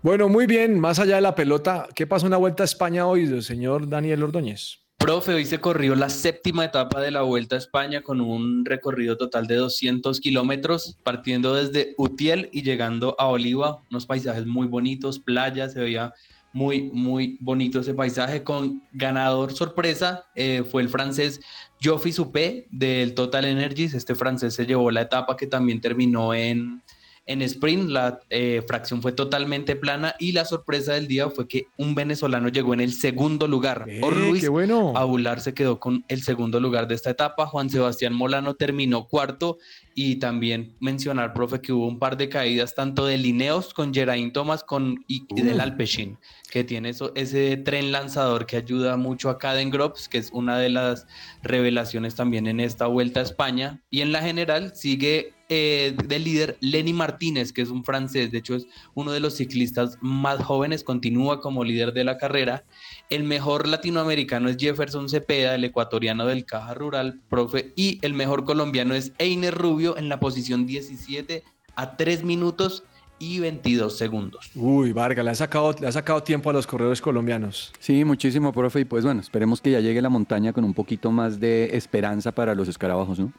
Bueno, 0.04 0.28
muy 0.28 0.48
bien. 0.48 0.82
Más 0.82 1.00
allá 1.00 1.16
de 1.16 1.22
la 1.22 1.34
pelota, 1.34 1.88
¿qué 1.96 2.06
pasó 2.06 2.26
en 2.26 2.32
la 2.32 2.38
Vuelta 2.38 2.64
a 2.64 2.66
España 2.66 3.08
hoy, 3.08 3.42
señor 3.42 3.88
Daniel 3.88 4.24
Ordóñez? 4.24 4.80
Profe, 4.98 5.34
hoy 5.34 5.46
se 5.46 5.62
corrió 5.62 5.96
la 5.96 6.10
séptima 6.10 6.66
etapa 6.66 7.00
de 7.00 7.10
la 7.10 7.22
Vuelta 7.22 7.56
a 7.56 7.60
España 7.60 8.02
con 8.02 8.20
un 8.20 8.66
recorrido 8.66 9.16
total 9.16 9.48
de 9.48 9.56
200 9.56 10.20
kilómetros, 10.20 10.98
partiendo 11.04 11.56
desde 11.56 11.96
Utiel 11.98 12.50
y 12.52 12.64
llegando 12.64 13.16
a 13.18 13.28
Oliva, 13.28 13.82
unos 13.92 14.06
paisajes 14.06 14.46
muy 14.46 14.68
bonitos, 14.68 15.20
playas, 15.20 15.72
se 15.72 15.80
veía 15.80 16.14
muy, 16.52 16.92
muy 16.92 17.38
bonito 17.40 17.80
ese 17.80 17.94
paisaje. 17.94 18.44
Con 18.44 18.84
ganador 18.92 19.54
sorpresa 19.54 20.26
eh, 20.36 20.66
fue 20.70 20.82
el 20.82 20.90
francés 20.90 21.40
Joffy 21.82 22.12
Suppé 22.12 22.68
del 22.72 23.14
Total 23.14 23.46
Energies. 23.46 23.94
Este 23.94 24.16
francés 24.16 24.54
se 24.54 24.66
llevó 24.66 24.92
la 24.92 25.04
etapa 25.04 25.38
que 25.38 25.48
también 25.48 25.80
terminó 25.80 26.34
en, 26.34 26.84
en 27.26 27.42
sprint. 27.42 27.90
La 27.90 28.20
eh, 28.30 28.64
fracción 28.68 29.02
fue 29.02 29.12
totalmente 29.12 29.76
plana 29.76 30.16
y 30.20 30.32
la 30.32 30.46
sorpresa 30.46 30.94
del 30.94 31.08
día 31.08 31.30
fue 31.30 31.48
que 31.48 31.68
un 31.78 31.96
venezolano 31.96 32.50
llegó 32.50 32.74
en 32.74 32.82
el 32.82 32.94
segundo 32.94 33.48
lugar. 33.48 33.86
Eh, 33.88 34.02
Or 34.04 34.16
Luis 34.16 34.42
qué 34.42 34.50
bueno. 34.50 34.94
Abular 34.96 35.42
se 35.42 35.54
quedó 35.54 35.80
con 35.80 36.06
el 36.08 36.22
segundo 36.24 36.60
lugar 36.60 36.88
de 36.88 36.96
esta 36.96 37.10
etapa. 37.10 37.46
Juan 37.48 37.70
Sebastián 37.70 38.14
Molano 38.14 38.56
terminó 38.56 39.08
cuarto. 39.08 39.58
Y 39.96 40.16
también 40.16 40.76
mencionar, 40.80 41.34
profe, 41.34 41.62
que 41.62 41.72
hubo 41.72 41.88
un 41.88 42.00
par 42.00 42.18
de 42.18 42.28
caídas 42.28 42.74
tanto 42.74 43.06
de 43.06 43.18
Lineos 43.18 43.76
con 43.76 43.94
Geraint 43.94 44.34
Thomas 44.34 44.64
con, 44.64 45.06
y, 45.08 45.24
y 45.36 45.42
del 45.44 45.62
Alpecin, 45.62 46.18
que 46.54 46.64
tiene 46.64 46.90
eso, 46.90 47.12
ese 47.16 47.58
tren 47.58 47.92
lanzador 47.92 48.46
que 48.46 48.58
ayuda 48.58 48.96
mucho 48.96 49.32
a 49.32 49.40
Caden 49.40 49.72
Grops, 49.72 50.08
que 50.08 50.20
es 50.20 50.30
una 50.32 50.60
de 50.60 50.70
las 50.70 51.08
revelaciones 51.42 52.14
también 52.14 52.46
en 52.46 52.60
esta 52.60 52.86
vuelta 52.86 53.22
a 53.22 53.24
España. 53.24 53.82
Y 53.90 54.02
en 54.02 54.12
la 54.12 54.22
general 54.22 54.76
sigue 54.76 55.34
eh, 55.50 55.96
de 56.06 56.20
líder 56.20 56.58
Lenny 56.60 56.94
Martínez, 56.94 57.54
que 57.54 57.64
es 57.64 57.70
un 57.70 57.84
francés, 57.84 58.32
de 58.32 58.38
hecho 58.38 58.54
es 58.54 58.68
uno 58.94 59.12
de 59.14 59.20
los 59.20 59.34
ciclistas 59.34 59.98
más 60.00 60.44
jóvenes, 60.44 60.84
continúa 60.84 61.42
como 61.42 61.64
líder 61.64 61.92
de 61.92 62.04
la 62.04 62.20
carrera. 62.20 62.66
El 63.10 63.24
mejor 63.24 63.68
latinoamericano 63.68 64.48
es 64.48 64.58
Jefferson 64.58 65.10
Cepeda, 65.10 65.56
el 65.56 65.64
ecuatoriano 65.64 66.28
del 66.28 66.46
Caja 66.46 66.76
Rural, 66.76 67.20
profe, 67.30 67.74
y 67.76 67.98
el 68.04 68.14
mejor 68.14 68.46
colombiano 68.46 68.94
es 68.94 69.12
Einer 69.18 69.56
Rubio 69.56 69.98
en 69.98 70.08
la 70.08 70.20
posición 70.20 70.68
17 70.68 71.44
a 71.76 71.98
3 71.98 72.24
minutos 72.24 72.84
y 73.24 73.40
22 73.40 73.98
segundos. 73.98 74.52
Uy, 74.56 74.92
Vargas, 74.92 75.24
le 75.24 75.32
ha 75.32 75.36
sacado, 75.36 75.74
le 75.80 75.88
ha 75.88 75.92
sacado 75.92 76.22
tiempo 76.24 76.50
a 76.50 76.54
los 76.54 76.68
corredores 76.68 77.02
colombianos. 77.02 77.72
Sí, 77.80 78.04
muchísimo, 78.04 78.52
profe. 78.52 78.82
Y 78.82 78.86
pues 78.86 79.06
bueno, 79.06 79.22
esperemos 79.22 79.62
que 79.62 79.72
ya 79.72 79.80
llegue 79.80 80.02
la 80.02 80.10
montaña 80.10 80.52
con 80.52 80.64
un 80.64 80.74
poquito 80.74 81.12
más 81.12 81.40
de 81.40 81.76
esperanza 81.78 82.32
para 82.32 82.54
los 82.54 82.68
escarabajos, 82.68 83.20
¿no? 83.20 83.32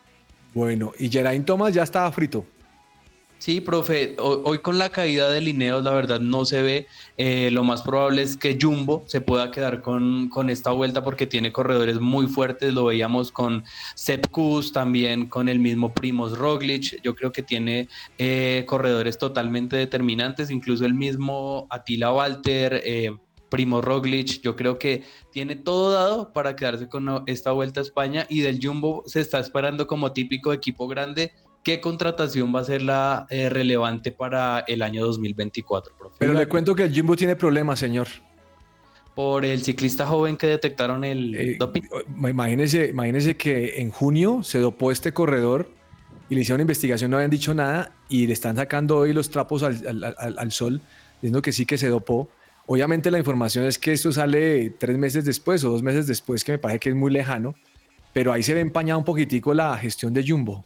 Bueno, 0.54 0.92
y 0.98 1.10
Geraint 1.10 1.44
Thomas 1.44 1.74
ya 1.74 1.82
estaba 1.82 2.10
frito. 2.12 2.46
Sí, 3.44 3.61
profe, 3.61 4.16
ho- 4.18 4.40
hoy 4.46 4.61
con 4.61 4.78
la 4.78 4.88
caída 4.88 5.28
de 5.28 5.42
Lineos, 5.42 5.85
la 5.85 5.90
verdad 5.90 6.18
no 6.18 6.46
se 6.46 6.62
ve. 6.62 6.87
Eh, 7.18 7.50
lo 7.52 7.62
más 7.62 7.83
probable 7.83 8.22
es 8.22 8.38
que 8.38 8.57
Jumbo 8.59 9.04
se 9.07 9.20
pueda 9.20 9.50
quedar 9.50 9.83
con, 9.83 10.30
con 10.30 10.48
esta 10.48 10.70
vuelta 10.70 11.04
porque 11.04 11.26
tiene 11.26 11.52
corredores 11.52 12.00
muy 12.00 12.26
fuertes. 12.26 12.72
Lo 12.72 12.87
veíamos 12.87 13.30
con 13.30 13.62
Sepp 13.96 14.28
Kuss, 14.28 14.72
también 14.72 15.26
con 15.26 15.50
el 15.50 15.59
mismo 15.59 15.92
Primos 15.92 16.38
Roglic. 16.38 17.02
Yo 17.02 17.14
creo 17.14 17.33
que 17.33 17.42
tiene 17.42 17.87
eh, 18.16 18.64
corredores 18.66 19.18
totalmente 19.18 19.76
determinantes, 19.76 20.50
incluso 20.50 20.87
el 20.87 20.94
mismo 20.94 21.66
Attila 21.68 22.14
Walter. 22.14 22.80
Eh, 22.83 23.14
Primo 23.50 23.83
Roglic, 23.83 24.40
yo 24.40 24.57
creo 24.57 24.78
que 24.78 25.02
tiene 25.30 25.54
todo 25.54 25.92
dado 25.92 26.33
para 26.33 26.57
quedarse 26.57 26.88
con 26.88 27.24
esta 27.26 27.52
vuelta 27.52 27.80
a 27.80 27.83
España 27.83 28.26
y 28.30 28.40
del 28.40 28.59
Jumbo 28.61 29.02
se 29.04 29.20
está 29.20 29.38
esperando 29.38 29.87
como 29.87 30.12
típico 30.12 30.50
equipo 30.54 30.88
grande 30.88 31.33
¿Qué 31.64 31.81
contratación 31.81 32.55
va 32.55 32.61
a 32.61 32.64
ser 32.64 32.83
la 32.83 33.27
eh, 33.31 33.48
relevante 33.48 34.12
para 34.12 34.61
el 34.68 34.83
año 34.83 35.05
2024, 35.07 35.94
profe? 35.98 36.16
Pero 36.18 36.35
le 36.35 36.46
cuento 36.46 36.74
que 36.74 36.85
el 36.85 36.94
Jumbo 36.96 37.16
tiene 37.16 37.35
problemas, 37.37 37.79
señor. 37.79 38.07
Por 39.14 39.44
el 39.44 39.62
ciclista 39.62 40.07
joven 40.07 40.37
que 40.37 40.46
detectaron 40.48 41.05
el 41.05 41.35
Eh, 41.35 41.57
doping. 41.59 41.83
Imagínese, 42.18 42.88
imagínese 42.88 43.37
que 43.37 43.81
en 43.81 43.90
junio 43.90 44.42
se 44.42 44.59
dopó 44.59 44.90
este 44.90 45.12
corredor 45.12 45.70
y 46.29 46.35
le 46.35 46.40
hicieron 46.40 46.61
investigación, 46.61 47.11
no 47.11 47.16
habían 47.18 47.31
dicho 47.31 47.55
nada 47.55 47.92
y 48.09 48.27
le 48.27 48.33
están 48.33 48.57
sacando 48.57 48.98
hoy 48.98 49.12
los 49.12 49.31
trapos 49.31 49.62
al, 49.62 49.87
al- 49.87 50.14
al- 50.18 50.38
al 50.38 50.53
sol, 50.53 50.81
diciendo 51.22 51.40
que 51.42 51.53
sí 51.53 51.64
que 51.64 51.79
se 51.79 51.88
dopó. 51.88 52.29
Obviamente 52.66 53.11
la 53.11 53.18
información 53.18 53.64
es 53.66 53.79
que 53.79 53.92
esto 53.92 54.11
sale 54.11 54.70
tres 54.70 54.98
meses 54.98 55.24
después 55.24 55.62
o 55.64 55.70
dos 55.70 55.83
meses 55.83 56.07
después, 56.07 56.42
que 56.42 56.53
me 56.53 56.59
parece 56.59 56.81
que 56.81 56.88
es 56.88 56.94
muy 56.94 57.12
lejano, 57.12 57.55
pero 58.12 58.33
ahí 58.33 58.42
se 58.42 58.53
ve 58.55 58.61
empañada 58.61 58.98
un 58.98 59.05
poquitico 59.05 59.55
la 59.55 59.77
gestión 59.79 60.12
de 60.12 60.24
Jumbo. 60.27 60.64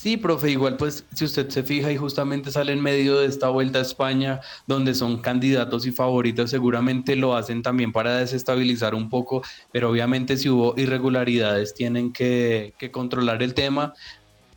Sí, 0.00 0.16
profe, 0.16 0.52
igual 0.52 0.76
pues 0.76 1.04
si 1.12 1.24
usted 1.24 1.48
se 1.48 1.64
fija 1.64 1.90
y 1.90 1.96
justamente 1.96 2.52
sale 2.52 2.72
en 2.72 2.80
medio 2.80 3.18
de 3.18 3.26
esta 3.26 3.48
vuelta 3.48 3.80
a 3.80 3.82
España, 3.82 4.40
donde 4.68 4.94
son 4.94 5.18
candidatos 5.18 5.86
y 5.86 5.90
favoritos, 5.90 6.50
seguramente 6.50 7.16
lo 7.16 7.34
hacen 7.34 7.62
también 7.62 7.90
para 7.90 8.18
desestabilizar 8.18 8.94
un 8.94 9.08
poco, 9.10 9.42
pero 9.72 9.90
obviamente 9.90 10.36
si 10.36 10.50
hubo 10.50 10.74
irregularidades 10.76 11.74
tienen 11.74 12.12
que, 12.12 12.74
que 12.78 12.92
controlar 12.92 13.42
el 13.42 13.54
tema. 13.54 13.92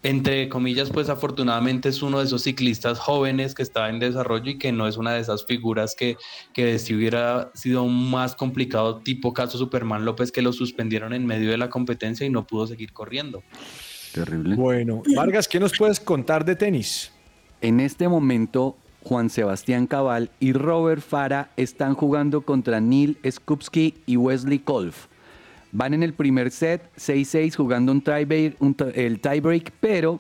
Entre 0.04 0.48
comillas, 0.48 0.92
pues 0.92 1.10
afortunadamente 1.10 1.90
es 1.90 2.04
uno 2.04 2.20
de 2.20 2.26
esos 2.26 2.44
ciclistas 2.44 3.00
jóvenes 3.00 3.56
que 3.56 3.64
está 3.64 3.90
en 3.90 3.98
desarrollo 3.98 4.52
y 4.52 4.60
que 4.60 4.72
no 4.72 4.88
es 4.88 4.98
una 4.98 5.14
de 5.14 5.22
esas 5.22 5.48
figuras 5.48 5.96
que, 5.96 6.18
que 6.54 6.78
si 6.78 6.94
hubiera 6.94 7.50
sido 7.56 7.88
más 7.88 8.36
complicado, 8.36 9.00
tipo 9.00 9.34
caso 9.34 9.58
Superman 9.58 10.06
López, 10.06 10.32
que 10.32 10.44
lo 10.44 10.54
suspendieron 10.54 11.14
en 11.14 11.26
medio 11.26 11.50
de 11.50 11.58
la 11.58 11.72
competencia 11.72 12.28
y 12.28 12.30
no 12.30 12.46
pudo 12.46 12.68
seguir 12.68 12.94
corriendo. 12.94 13.42
Terrible. 14.14 14.56
Bueno, 14.56 15.02
Vargas, 15.16 15.48
¿qué 15.48 15.60
nos 15.60 15.78
puedes 15.78 16.00
contar 16.00 16.44
de 16.46 16.56
tenis? 16.56 17.12
En 17.62 17.80
este 17.80 18.08
momento, 18.08 18.76
Juan 19.04 19.30
Sebastián 19.30 19.88
Cabal 19.88 20.30
y 20.40 20.54
Robert 20.54 21.02
Fara 21.02 21.50
están 21.58 21.94
jugando 21.96 22.42
contra 22.42 22.82
Neil 22.82 23.18
Skupski 23.30 23.96
y 24.06 24.18
Wesley 24.18 24.60
Kolf. 24.60 25.08
Van 25.72 25.94
en 25.94 26.04
el 26.04 26.14
primer 26.14 26.52
set, 26.52 26.82
6-6, 26.98 27.56
jugando 27.56 27.92
un 27.94 28.02
tiebreak, 28.02 28.62
un 28.62 28.74
ti- 28.74 28.84
el 28.94 29.22
tiebreak, 29.22 29.72
pero 29.80 30.20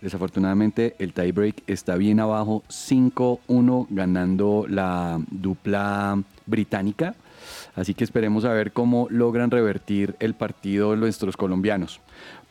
desafortunadamente 0.00 0.94
el 0.98 1.12
tiebreak 1.12 1.62
está 1.66 1.96
bien 1.96 2.20
abajo, 2.20 2.62
5-1, 2.68 3.86
ganando 3.90 4.66
la 4.68 5.20
dupla 5.30 6.22
británica. 6.46 7.14
Así 7.74 7.92
que 7.94 8.04
esperemos 8.04 8.44
a 8.44 8.52
ver 8.52 8.72
cómo 8.72 9.08
logran 9.10 9.50
revertir 9.50 10.14
el 10.20 10.34
partido 10.34 10.94
nuestros 10.96 11.36
colombianos. 11.36 12.00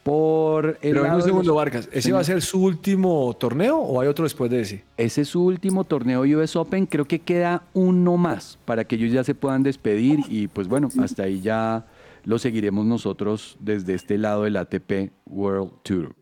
Por 0.04 0.78
el 0.82 0.94
Pero 0.94 1.06
en 1.06 1.14
un 1.14 1.22
segundo, 1.22 1.48
los- 1.48 1.56
Vargas, 1.56 1.88
¿ese 1.92 2.02
Señor. 2.04 2.18
va 2.18 2.22
a 2.22 2.24
ser 2.26 2.42
su 2.42 2.62
último 2.62 3.34
torneo 3.40 3.78
o 3.80 4.02
hay 4.02 4.08
otro 4.10 4.24
después 4.24 4.52
de 4.52 4.60
ese? 4.62 4.84
Ese 4.98 5.22
es 5.22 5.30
su 5.30 5.46
último 5.46 5.86
torneo 5.86 6.22
US 6.24 6.58
Open. 6.58 6.86
Creo 6.88 7.06
que 7.06 7.20
queda 7.20 7.64
uno 7.74 8.18
más 8.18 8.60
para 8.66 8.84
que 8.84 8.96
ellos 8.96 9.14
ya 9.14 9.24
se 9.24 9.34
puedan 9.34 9.64
despedir. 9.64 10.20
Y 10.28 10.48
pues 10.50 10.68
bueno, 10.68 10.90
hasta 11.02 11.24
ahí 11.24 11.40
ya 11.40 11.86
lo 12.26 12.38
seguiremos 12.38 12.86
nosotros 12.86 13.56
desde 13.62 13.94
este 13.94 14.18
lado 14.18 14.44
del 14.44 14.58
ATP 14.58 15.12
World 15.26 15.72
Tour. 15.84 16.14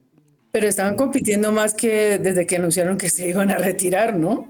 Pero 0.52 0.68
estaban 0.68 0.96
compitiendo 0.96 1.52
más 1.52 1.74
que 1.74 2.20
desde 2.20 2.46
que 2.46 2.58
anunciaron 2.58 2.98
que 2.98 3.10
se 3.10 3.30
iban 3.30 3.50
a 3.50 3.56
retirar, 3.58 4.16
¿no? 4.16 4.48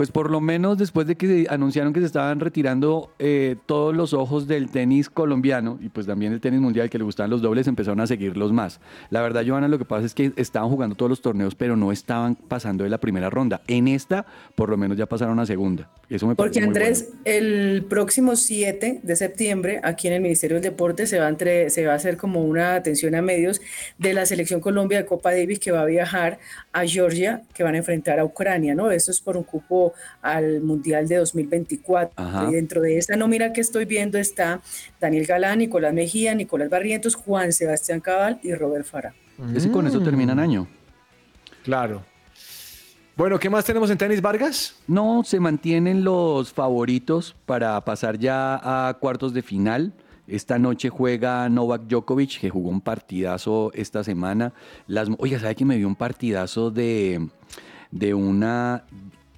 Pues 0.00 0.10
por 0.10 0.30
lo 0.30 0.40
menos 0.40 0.78
después 0.78 1.06
de 1.06 1.14
que 1.16 1.46
anunciaron 1.50 1.92
que 1.92 2.00
se 2.00 2.06
estaban 2.06 2.40
retirando 2.40 3.12
eh, 3.18 3.56
todos 3.66 3.94
los 3.94 4.14
ojos 4.14 4.48
del 4.48 4.70
tenis 4.70 5.10
colombiano 5.10 5.78
y 5.78 5.90
pues 5.90 6.06
también 6.06 6.32
el 6.32 6.40
tenis 6.40 6.58
mundial 6.58 6.88
que 6.88 6.96
le 6.96 7.04
gustaban 7.04 7.28
los 7.28 7.42
dobles, 7.42 7.66
empezaron 7.66 8.00
a 8.00 8.06
seguirlos 8.06 8.50
más. 8.50 8.80
La 9.10 9.20
verdad, 9.20 9.44
Joana, 9.46 9.68
lo 9.68 9.76
que 9.76 9.84
pasa 9.84 10.06
es 10.06 10.14
que 10.14 10.32
estaban 10.36 10.70
jugando 10.70 10.96
todos 10.96 11.10
los 11.10 11.20
torneos, 11.20 11.54
pero 11.54 11.76
no 11.76 11.92
estaban 11.92 12.34
pasando 12.34 12.84
de 12.84 12.88
la 12.88 12.96
primera 12.96 13.28
ronda. 13.28 13.60
En 13.68 13.88
esta, 13.88 14.24
por 14.54 14.70
lo 14.70 14.78
menos 14.78 14.96
ya 14.96 15.04
pasaron 15.04 15.38
a 15.38 15.44
segunda. 15.44 15.90
Eso 16.08 16.26
me 16.26 16.34
Porque 16.34 16.60
Andrés, 16.60 17.10
bueno. 17.10 17.20
el 17.26 17.84
próximo 17.86 18.36
7 18.36 19.00
de 19.02 19.16
septiembre, 19.16 19.80
aquí 19.84 20.08
en 20.08 20.14
el 20.14 20.22
Ministerio 20.22 20.54
del 20.54 20.62
Deporte, 20.62 21.06
se 21.06 21.18
va, 21.18 21.26
a 21.26 21.28
entre, 21.28 21.68
se 21.68 21.84
va 21.84 21.92
a 21.92 21.96
hacer 21.96 22.16
como 22.16 22.42
una 22.42 22.74
atención 22.74 23.14
a 23.16 23.20
medios 23.20 23.60
de 23.98 24.14
la 24.14 24.24
Selección 24.24 24.62
Colombia 24.62 24.96
de 24.96 25.04
Copa 25.04 25.30
Davis 25.30 25.58
que 25.58 25.72
va 25.72 25.82
a 25.82 25.84
viajar 25.84 26.38
a 26.72 26.86
Georgia, 26.86 27.42
que 27.52 27.62
van 27.64 27.74
a 27.74 27.78
enfrentar 27.78 28.18
a 28.18 28.24
Ucrania, 28.24 28.74
¿no? 28.74 28.90
Esto 28.90 29.10
es 29.10 29.20
por 29.20 29.36
un 29.36 29.44
cupo 29.44 29.89
al 30.22 30.60
Mundial 30.60 31.08
de 31.08 31.16
2024. 31.16 32.12
Ajá. 32.16 32.48
Y 32.48 32.54
dentro 32.54 32.80
de 32.80 32.98
esa 32.98 33.16
nómina 33.16 33.52
que 33.52 33.60
estoy 33.60 33.84
viendo 33.84 34.18
está 34.18 34.60
Daniel 35.00 35.26
Galán, 35.26 35.58
Nicolás 35.58 35.92
Mejía, 35.94 36.34
Nicolás 36.34 36.70
Barrientos, 36.70 37.14
Juan 37.14 37.52
Sebastián 37.52 38.00
Cabal 38.00 38.40
y 38.42 38.54
Robert 38.54 38.86
Farah. 38.86 39.14
Es 39.54 39.66
que 39.66 39.72
con 39.72 39.86
eso 39.86 40.00
terminan 40.02 40.38
año. 40.38 40.66
Claro. 41.62 42.04
Bueno, 43.16 43.38
¿qué 43.38 43.50
más 43.50 43.64
tenemos 43.64 43.90
en 43.90 43.98
tenis, 43.98 44.22
Vargas? 44.22 44.76
No, 44.86 45.22
se 45.24 45.40
mantienen 45.40 46.04
los 46.04 46.52
favoritos 46.52 47.36
para 47.44 47.78
pasar 47.84 48.18
ya 48.18 48.88
a 48.88 48.94
cuartos 48.94 49.34
de 49.34 49.42
final. 49.42 49.92
Esta 50.26 50.58
noche 50.58 50.88
juega 50.88 51.48
Novak 51.48 51.82
Djokovic, 51.82 52.40
que 52.40 52.48
jugó 52.48 52.70
un 52.70 52.80
partidazo 52.80 53.72
esta 53.74 54.04
semana. 54.04 54.54
Las, 54.86 55.08
oiga, 55.18 55.38
¿sabe 55.38 55.54
que 55.54 55.64
me 55.64 55.76
dio 55.76 55.88
un 55.88 55.96
partidazo 55.96 56.70
de, 56.70 57.28
de 57.90 58.14
una 58.14 58.84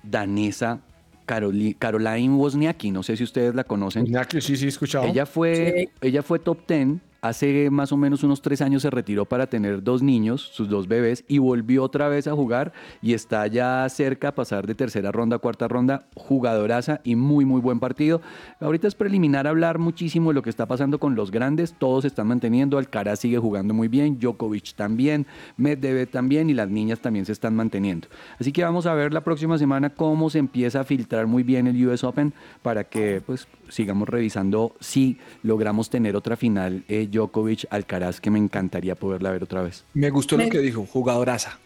danesa, 0.02 0.80
Caroli- 1.26 1.74
Caroline 1.78 2.34
Wozniacki? 2.34 2.90
No 2.90 3.02
sé 3.02 3.16
si 3.16 3.24
ustedes 3.24 3.54
la 3.54 3.64
conocen. 3.64 4.02
Wozniacki, 4.02 4.40
sí, 4.40 4.56
sí, 4.56 4.66
he 4.66 4.68
escuchado. 4.68 5.04
Ella 5.06 5.26
fue, 5.26 5.88
ella 6.00 6.22
fue 6.22 6.38
top 6.38 6.66
10. 6.66 6.98
Hace 7.24 7.70
más 7.70 7.92
o 7.92 7.96
menos 7.96 8.24
unos 8.24 8.42
tres 8.42 8.60
años 8.62 8.82
se 8.82 8.90
retiró 8.90 9.26
para 9.26 9.46
tener 9.46 9.84
dos 9.84 10.02
niños, 10.02 10.40
sus 10.40 10.68
dos 10.68 10.88
bebés, 10.88 11.24
y 11.28 11.38
volvió 11.38 11.84
otra 11.84 12.08
vez 12.08 12.26
a 12.26 12.34
jugar 12.34 12.72
y 13.00 13.14
está 13.14 13.46
ya 13.46 13.88
cerca 13.88 14.30
a 14.30 14.34
pasar 14.34 14.66
de 14.66 14.74
tercera 14.74 15.12
ronda 15.12 15.36
a 15.36 15.38
cuarta 15.38 15.68
ronda. 15.68 16.08
Jugadoraza 16.16 17.00
y 17.04 17.14
muy, 17.14 17.44
muy 17.44 17.60
buen 17.60 17.78
partido. 17.78 18.20
Ahorita 18.58 18.88
es 18.88 18.96
preliminar 18.96 19.46
hablar 19.46 19.78
muchísimo 19.78 20.30
de 20.30 20.34
lo 20.34 20.42
que 20.42 20.50
está 20.50 20.66
pasando 20.66 20.98
con 20.98 21.14
los 21.14 21.30
grandes. 21.30 21.74
Todos 21.74 22.02
se 22.02 22.08
están 22.08 22.26
manteniendo. 22.26 22.76
Alcaraz 22.76 23.20
sigue 23.20 23.38
jugando 23.38 23.72
muy 23.72 23.86
bien, 23.86 24.18
Djokovic 24.18 24.74
también, 24.74 25.24
Medvedev 25.56 26.10
también 26.10 26.50
y 26.50 26.54
las 26.54 26.70
niñas 26.70 26.98
también 26.98 27.24
se 27.24 27.30
están 27.30 27.54
manteniendo. 27.54 28.08
Así 28.40 28.50
que 28.50 28.64
vamos 28.64 28.86
a 28.86 28.94
ver 28.94 29.12
la 29.12 29.20
próxima 29.20 29.58
semana 29.58 29.90
cómo 29.90 30.28
se 30.28 30.40
empieza 30.40 30.80
a 30.80 30.84
filtrar 30.84 31.28
muy 31.28 31.44
bien 31.44 31.68
el 31.68 31.86
US 31.86 32.02
Open 32.02 32.34
para 32.62 32.82
que 32.82 33.22
pues 33.24 33.46
sigamos 33.68 34.08
revisando 34.08 34.74
si 34.80 35.18
logramos 35.44 35.88
tener 35.88 36.16
otra 36.16 36.36
final 36.36 36.82
eh, 36.88 37.10
Djokovic 37.12 37.66
Alcaraz 37.70 38.20
que 38.20 38.30
me 38.30 38.38
encantaría 38.38 38.94
poderla 38.94 39.30
ver 39.30 39.42
otra 39.44 39.62
vez. 39.62 39.84
Me 39.94 40.10
gustó 40.10 40.36
Me- 40.36 40.44
lo 40.46 40.50
que 40.50 40.58
dijo, 40.60 40.86
jugadoraza. 40.86 41.58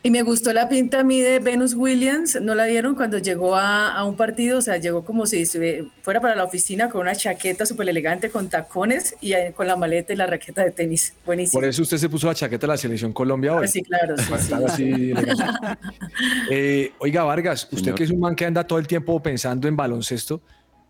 Y 0.00 0.12
me 0.12 0.22
gustó 0.22 0.52
la 0.52 0.68
pinta 0.68 1.00
a 1.00 1.04
mí 1.04 1.20
de 1.20 1.40
Venus 1.40 1.74
Williams, 1.74 2.38
¿no 2.40 2.54
la 2.54 2.66
vieron 2.66 2.94
cuando 2.94 3.18
llegó 3.18 3.56
a, 3.56 3.88
a 3.92 4.04
un 4.04 4.16
partido? 4.16 4.58
O 4.58 4.62
sea, 4.62 4.76
llegó 4.76 5.04
como 5.04 5.26
si 5.26 5.44
se- 5.44 5.86
fuera 6.02 6.20
para 6.20 6.36
la 6.36 6.44
oficina 6.44 6.88
con 6.88 7.00
una 7.00 7.16
chaqueta 7.16 7.66
súper 7.66 7.88
elegante, 7.88 8.30
con 8.30 8.48
tacones 8.48 9.16
y 9.20 9.32
con 9.56 9.66
la 9.66 9.74
maleta 9.74 10.12
y 10.12 10.16
la 10.16 10.28
raqueta 10.28 10.62
de 10.62 10.70
tenis. 10.70 11.14
Buenísimo. 11.26 11.60
Por 11.60 11.68
eso 11.68 11.82
usted 11.82 11.96
se 11.96 12.08
puso 12.08 12.28
la 12.28 12.34
chaqueta 12.36 12.68
de 12.68 12.72
la 12.74 12.76
selección 12.76 13.12
Colombia 13.12 13.56
hoy. 13.56 13.64
Ah, 13.64 13.66
sí, 13.68 13.82
claro, 13.82 14.16
sí, 14.16 14.24
sí. 14.38 14.52
así. 14.64 15.12
Eh, 16.50 16.92
oiga, 17.00 17.24
Vargas, 17.24 17.64
usted 17.64 17.78
Señor. 17.78 17.94
que 17.96 18.04
es 18.04 18.10
un 18.10 18.20
man 18.20 18.36
que 18.36 18.46
anda 18.46 18.64
todo 18.64 18.78
el 18.78 18.86
tiempo 18.86 19.20
pensando 19.20 19.66
en 19.68 19.76
baloncesto, 19.76 20.40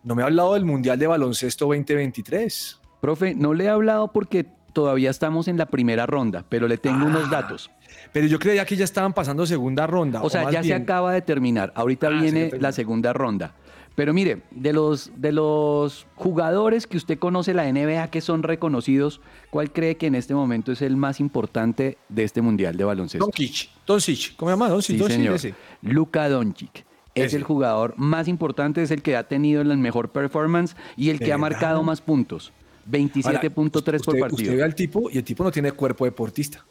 no 0.03 0.13
me 0.15 0.21
ha 0.21 0.25
hablado 0.27 0.53
del 0.53 0.65
Mundial 0.65 0.97
de 0.99 1.07
Baloncesto 1.07 1.65
2023. 1.65 2.79
Profe, 3.01 3.33
no 3.35 3.53
le 3.53 3.65
he 3.65 3.69
hablado 3.69 4.09
porque 4.11 4.45
todavía 4.73 5.09
estamos 5.09 5.47
en 5.47 5.57
la 5.57 5.65
primera 5.67 6.05
ronda, 6.05 6.43
pero 6.49 6.67
le 6.67 6.77
tengo 6.77 7.05
unos 7.05 7.23
Ah, 7.27 7.31
datos. 7.31 7.71
Pero 8.13 8.27
yo 8.27 8.39
creía 8.39 8.65
que 8.65 8.75
ya 8.75 8.83
estaban 8.85 9.13
pasando 9.13 9.45
segunda 9.45 9.87
ronda. 9.87 10.21
O 10.21 10.29
sea, 10.29 10.49
ya 10.51 10.63
se 10.63 10.73
acaba 10.73 11.11
de 11.13 11.21
terminar. 11.21 11.71
Ahorita 11.75 12.07
Ah, 12.07 12.21
viene 12.21 12.51
la 12.59 12.71
segunda 12.71 13.13
ronda. 13.13 13.53
Pero 13.95 14.13
mire, 14.13 14.43
de 14.51 14.71
los, 14.71 15.11
de 15.17 15.33
los 15.33 16.07
jugadores 16.15 16.87
que 16.87 16.95
usted 16.95 17.19
conoce 17.19 17.53
la 17.53 17.69
NBA 17.69 18.09
que 18.09 18.21
son 18.21 18.43
reconocidos, 18.43 19.19
¿cuál 19.49 19.71
cree 19.73 19.97
que 19.97 20.07
en 20.07 20.15
este 20.15 20.33
momento 20.33 20.71
es 20.71 20.81
el 20.81 20.95
más 20.95 21.19
importante 21.19 21.97
de 22.07 22.23
este 22.23 22.41
Mundial 22.41 22.77
de 22.77 22.83
baloncesto? 22.85 23.25
Doncic, 23.25 23.69
Doncic, 23.85 24.35
¿cómo 24.37 24.51
se 24.51 24.53
llama? 24.53 24.69
Doncic, 24.69 24.95
Sí, 24.95 24.99
Doncic, 24.99 25.17
señor. 25.17 25.35
ese. 25.35 25.53
Luka 25.81 26.29
Doncic. 26.29 26.85
Es 27.15 27.25
Ese. 27.25 27.37
el 27.37 27.43
jugador 27.43 27.95
más 27.97 28.29
importante, 28.29 28.81
es 28.83 28.91
el 28.91 29.01
que 29.01 29.17
ha 29.17 29.23
tenido 29.27 29.63
la 29.65 29.75
mejor 29.75 30.09
performance 30.09 30.77
y 30.95 31.09
el 31.09 31.17
¿De 31.17 31.25
que 31.25 31.33
ha 31.33 31.37
marcado 31.37 31.83
más 31.83 31.99
puntos. 31.99 32.53
27.3 32.89 34.03
por 34.03 34.19
partido. 34.19 34.35
Usted 34.51 34.57
ve 34.57 34.63
al 34.63 34.75
tipo 34.75 35.09
y 35.09 35.17
el 35.17 35.23
tipo 35.23 35.43
no 35.43 35.51
tiene 35.51 35.71
cuerpo 35.71 36.05
deportista. 36.05 36.65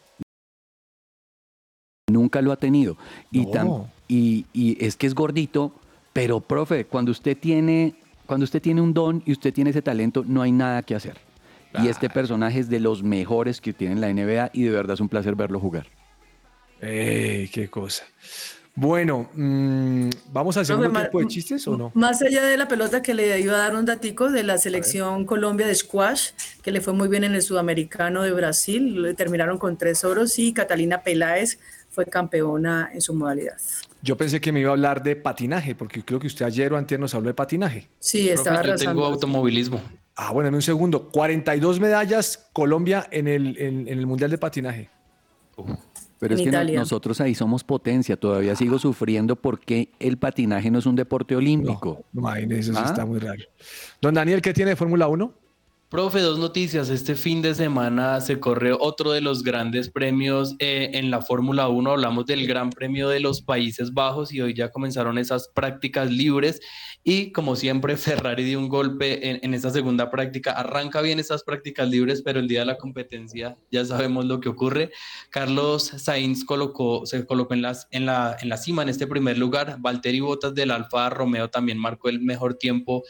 Nunca 2.11 2.41
lo 2.41 2.51
ha 2.51 2.57
tenido. 2.57 2.97
Y, 3.31 3.45
No. 3.45 3.51
tam- 3.51 3.91
y, 4.07 4.45
y 4.53 4.83
es 4.83 4.95
que 4.97 5.05
es 5.07 5.13
gordito, 5.13 5.73
pero 6.13 6.39
profe, 6.39 6.85
cuando 6.85 7.11
usted 7.11 7.37
tiene, 7.37 7.95
cuando 8.25 8.43
usted 8.45 8.61
tiene 8.61 8.81
un 8.81 8.93
don 8.93 9.21
y 9.25 9.31
usted 9.31 9.53
tiene 9.53 9.69
ese 9.69 9.81
talento, 9.81 10.23
no 10.27 10.41
hay 10.41 10.51
nada 10.51 10.81
que 10.81 10.95
hacer. 10.95 11.17
Y 11.83 11.87
este 11.87 12.09
personaje 12.09 12.59
es 12.59 12.67
de 12.69 12.79
los 12.79 13.03
mejores 13.03 13.61
que 13.61 13.73
tiene 13.73 13.95
la 13.95 14.09
NBA 14.11 14.49
y 14.53 14.63
de 14.63 14.71
verdad 14.71 14.95
es 14.95 14.99
un 15.01 15.07
placer 15.09 15.35
verlo 15.35 15.59
jugar. 15.59 15.85
¡Ey, 16.81 17.47
qué 17.49 17.69
cosa! 17.69 18.05
Bueno, 18.79 19.29
mm, 19.33 20.09
¿vamos 20.31 20.55
al 20.55 20.65
segundo 20.65 20.89
ma- 20.89 21.01
tiempo 21.01 21.19
de 21.19 21.27
chistes 21.27 21.67
o 21.67 21.75
no? 21.77 21.91
Más 21.95 22.21
allá 22.21 22.43
de 22.45 22.55
la 22.55 22.69
pelota 22.69 23.01
que 23.01 23.13
le 23.13 23.37
iba 23.41 23.53
a 23.55 23.57
dar 23.57 23.75
un 23.75 23.83
datico 23.83 24.31
de 24.31 24.43
la 24.43 24.57
selección 24.57 25.25
Colombia 25.25 25.67
de 25.67 25.75
squash, 25.75 26.29
que 26.63 26.71
le 26.71 26.79
fue 26.79 26.93
muy 26.93 27.09
bien 27.09 27.25
en 27.25 27.35
el 27.35 27.41
sudamericano 27.41 28.21
de 28.23 28.31
Brasil, 28.31 29.01
le 29.01 29.13
terminaron 29.15 29.57
con 29.57 29.77
tres 29.77 30.05
oros 30.05 30.39
y 30.39 30.53
Catalina 30.53 31.03
Peláez 31.03 31.59
fue 31.89 32.05
campeona 32.05 32.89
en 32.93 33.01
su 33.01 33.13
modalidad. 33.13 33.57
Yo 34.01 34.15
pensé 34.15 34.39
que 34.39 34.53
me 34.53 34.61
iba 34.61 34.69
a 34.69 34.73
hablar 34.73 35.03
de 35.03 35.17
patinaje, 35.17 35.75
porque 35.75 36.01
creo 36.05 36.17
que 36.21 36.27
usted 36.27 36.45
ayer 36.45 36.71
o 36.71 36.77
antier 36.77 37.01
nos 37.01 37.13
habló 37.13 37.27
de 37.27 37.33
patinaje. 37.33 37.89
Sí, 37.99 38.29
estaba 38.29 38.63
yo 38.63 38.75
tengo 38.75 39.03
automovilismo. 39.05 39.81
Ah, 40.15 40.31
bueno, 40.31 40.47
en 40.47 40.55
un 40.55 40.61
segundo. 40.61 41.09
42 41.09 41.81
medallas 41.81 42.47
Colombia 42.53 43.07
en 43.11 43.27
el, 43.27 43.57
en, 43.57 43.89
en 43.89 43.99
el 43.99 44.05
Mundial 44.07 44.31
de 44.31 44.37
Patinaje. 44.37 44.89
Pero 46.19 46.33
En 46.33 46.39
es 46.39 46.43
que 46.43 46.49
Italia. 46.49 46.79
nosotros 46.79 47.21
ahí 47.21 47.33
somos 47.33 47.63
potencia, 47.63 48.17
todavía 48.17 48.55
sigo 48.55 48.77
sufriendo 48.77 49.35
porque 49.37 49.89
el 49.99 50.17
patinaje 50.17 50.69
no 50.69 50.79
es 50.79 50.85
un 50.85 50.95
deporte 50.95 51.35
olímpico. 51.35 52.03
No, 52.11 52.21
imagínese, 52.21 52.71
eso 52.71 52.79
¿Ah? 52.79 52.85
está 52.85 53.05
muy 53.05 53.19
raro. 53.19 53.41
Don 54.01 54.13
Daniel, 54.13 54.41
¿qué 54.41 54.53
tiene 54.53 54.71
de 54.71 54.75
Fórmula 54.75 55.07
1? 55.07 55.33
Profe, 55.89 56.19
dos 56.19 56.37
noticias. 56.37 56.89
Este 56.89 57.15
fin 57.15 57.41
de 57.41 57.55
semana 57.55 58.21
se 58.21 58.39
corre 58.39 58.73
otro 58.79 59.11
de 59.11 59.21
los 59.21 59.41
grandes 59.41 59.89
premios 59.89 60.55
eh, 60.59 60.91
en 60.93 61.09
la 61.09 61.23
Fórmula 61.23 61.67
1. 61.67 61.89
Hablamos 61.89 62.27
del 62.27 62.45
Gran 62.45 62.69
Premio 62.69 63.09
de 63.09 63.19
los 63.19 63.41
Países 63.41 63.91
Bajos 63.91 64.31
y 64.31 64.39
hoy 64.39 64.53
ya 64.53 64.69
comenzaron 64.69 65.17
esas 65.17 65.47
prácticas 65.47 66.11
libres. 66.11 66.61
Y 67.03 67.31
como 67.31 67.55
siempre, 67.55 67.97
Ferrari 67.97 68.43
dio 68.43 68.59
un 68.59 68.69
golpe 68.69 69.31
en, 69.31 69.39
en 69.41 69.55
esta 69.55 69.71
segunda 69.71 70.11
práctica. 70.11 70.51
Arranca 70.51 71.01
bien 71.01 71.17
estas 71.17 71.41
prácticas 71.43 71.89
libres, 71.89 72.21
pero 72.21 72.39
el 72.39 72.47
día 72.47 72.59
de 72.59 72.67
la 72.67 72.77
competencia 72.77 73.57
ya 73.71 73.83
sabemos 73.83 74.25
lo 74.25 74.39
que 74.41 74.49
ocurre. 74.49 74.91
Carlos 75.31 75.85
Sainz 75.85 76.45
colocó, 76.45 77.07
se 77.07 77.25
colocó 77.25 77.55
en, 77.55 77.63
la, 77.63 77.75
en 77.89 78.05
la 78.05 78.57
cima 78.57 78.83
en 78.83 78.89
este 78.89 79.07
primer 79.07 79.39
lugar. 79.39 79.77
Valtteri 79.79 80.19
Bottas 80.19 80.53
del 80.53 80.69
Alfa 80.69 81.09
Romeo 81.09 81.49
también 81.49 81.79
marcó 81.79 82.09
el 82.09 82.21
mejor 82.21 82.53
tiempo 82.53 83.05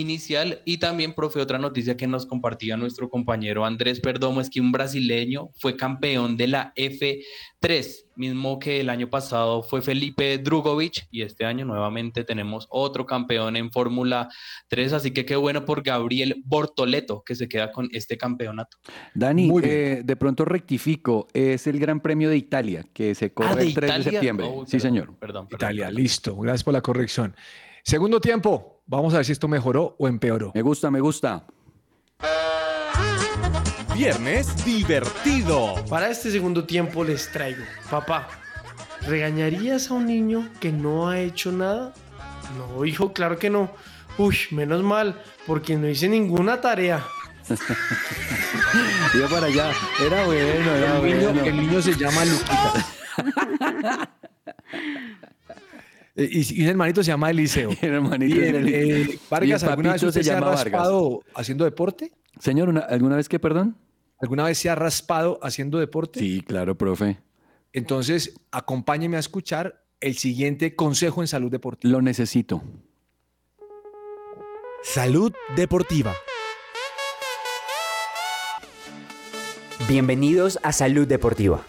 inicial 0.00 0.60
y 0.64 0.78
también, 0.78 1.14
profe, 1.14 1.40
otra 1.40 1.58
noticia 1.58 1.96
que 1.96 2.06
nos 2.06 2.26
compartía 2.26 2.76
nuestro 2.76 3.08
compañero 3.08 3.64
Andrés 3.64 4.00
Perdomo 4.00 4.40
es 4.40 4.50
que 4.50 4.60
un 4.60 4.72
brasileño 4.72 5.50
fue 5.58 5.76
campeón 5.76 6.36
de 6.36 6.48
la 6.48 6.72
F3, 6.76 8.06
mismo 8.16 8.58
que 8.58 8.80
el 8.80 8.90
año 8.90 9.08
pasado 9.08 9.62
fue 9.62 9.82
Felipe 9.82 10.38
Drugovic 10.38 11.06
y 11.10 11.22
este 11.22 11.44
año 11.44 11.64
nuevamente 11.64 12.24
tenemos 12.24 12.66
otro 12.70 13.06
campeón 13.06 13.56
en 13.56 13.70
Fórmula 13.70 14.28
3, 14.68 14.94
así 14.94 15.10
que 15.12 15.24
qué 15.24 15.36
bueno 15.36 15.64
por 15.64 15.82
Gabriel 15.82 16.42
Bortoleto 16.44 17.22
que 17.24 17.34
se 17.34 17.48
queda 17.48 17.70
con 17.72 17.88
este 17.92 18.16
campeonato. 18.18 18.76
Dani, 19.14 19.50
eh, 19.62 20.02
de 20.04 20.16
pronto 20.16 20.44
rectifico, 20.44 21.28
es 21.32 21.66
el 21.66 21.78
Gran 21.78 22.00
Premio 22.00 22.30
de 22.30 22.36
Italia 22.36 22.84
que 22.92 23.14
se 23.14 23.32
corre 23.32 23.50
Ah, 23.50 23.54
¿de 23.56 23.66
el 23.66 23.74
3 23.74 23.96
de 23.96 24.02
septiembre. 24.10 24.46
Oh, 24.48 24.64
sí, 24.66 24.72
perdón, 24.72 24.80
señor. 24.80 25.06
Perdón, 25.18 25.48
perdón, 25.48 25.48
Italia, 25.52 25.86
perdón. 25.86 26.02
listo. 26.02 26.36
Gracias 26.36 26.64
por 26.64 26.72
la 26.72 26.80
corrección. 26.80 27.36
Segundo 27.82 28.20
tiempo. 28.20 28.73
Vamos 28.86 29.14
a 29.14 29.18
ver 29.18 29.26
si 29.26 29.32
esto 29.32 29.48
mejoró 29.48 29.96
o 29.98 30.08
empeoró. 30.08 30.52
Me 30.54 30.62
gusta, 30.62 30.90
me 30.90 31.00
gusta. 31.00 31.46
Viernes 33.94 34.64
divertido. 34.64 35.74
Para 35.88 36.10
este 36.10 36.30
segundo 36.30 36.64
tiempo 36.64 37.02
les 37.04 37.30
traigo, 37.30 37.64
papá, 37.90 38.28
¿regañarías 39.02 39.90
a 39.90 39.94
un 39.94 40.06
niño 40.06 40.50
que 40.60 40.72
no 40.72 41.08
ha 41.08 41.18
hecho 41.20 41.50
nada? 41.52 41.94
No, 42.58 42.84
hijo, 42.84 43.12
claro 43.12 43.38
que 43.38 43.48
no. 43.50 43.70
Uy, 44.18 44.36
menos 44.50 44.82
mal, 44.82 45.20
porque 45.46 45.76
no 45.76 45.88
hice 45.88 46.08
ninguna 46.08 46.60
tarea. 46.60 47.04
Iba 49.14 49.28
para 49.28 49.46
allá. 49.46 49.72
Era 50.04 50.26
bueno, 50.26 50.72
era 50.72 50.96
El 50.98 51.04
niño, 51.04 51.30
bueno. 51.32 51.44
el 51.44 51.56
niño 51.56 51.82
se 51.82 51.94
llama 51.94 52.24
Luquita. 52.24 54.10
Eh, 56.16 56.28
y, 56.30 56.60
y 56.60 56.62
un 56.62 56.68
hermanito 56.70 57.02
se 57.02 57.08
llama 57.08 57.30
Eliseo. 57.30 57.70
El 57.82 57.94
hermanito 57.94 58.36
Y, 58.36 58.38
el- 58.40 58.68
eh, 58.68 59.08
y 59.14 59.20
Vargas, 59.30 59.62
el 59.62 59.68
¿alguna 59.70 59.92
vez 59.94 60.02
usted 60.02 60.20
se 60.20 60.24
se, 60.24 60.32
ha 60.32 60.40
Vargas. 60.40 60.64
raspado 60.64 61.22
haciendo 61.34 61.64
deporte? 61.64 62.12
Señor, 62.40 62.68
una- 62.68 62.80
¿alguna 62.80 63.16
vez 63.16 63.28
que, 63.28 63.38
perdón? 63.38 63.76
¿Alguna 64.20 64.44
vez 64.44 64.58
se 64.58 64.70
ha 64.70 64.74
raspado 64.74 65.38
haciendo 65.42 65.78
deporte? 65.78 66.20
Sí, 66.20 66.40
claro, 66.46 66.76
profe. 66.78 67.18
Entonces, 67.72 68.34
acompáñeme 68.52 69.16
a 69.16 69.20
escuchar 69.20 69.84
el 70.00 70.16
siguiente 70.16 70.76
consejo 70.76 71.20
en 71.22 71.26
salud 71.28 71.50
deportiva. 71.50 71.90
Lo 71.92 72.00
necesito. 72.02 72.62
Salud 74.82 75.32
deportiva. 75.56 76.14
Bienvenidos 79.88 80.58
a 80.62 80.72
Salud 80.72 81.06
Deportiva. 81.06 81.64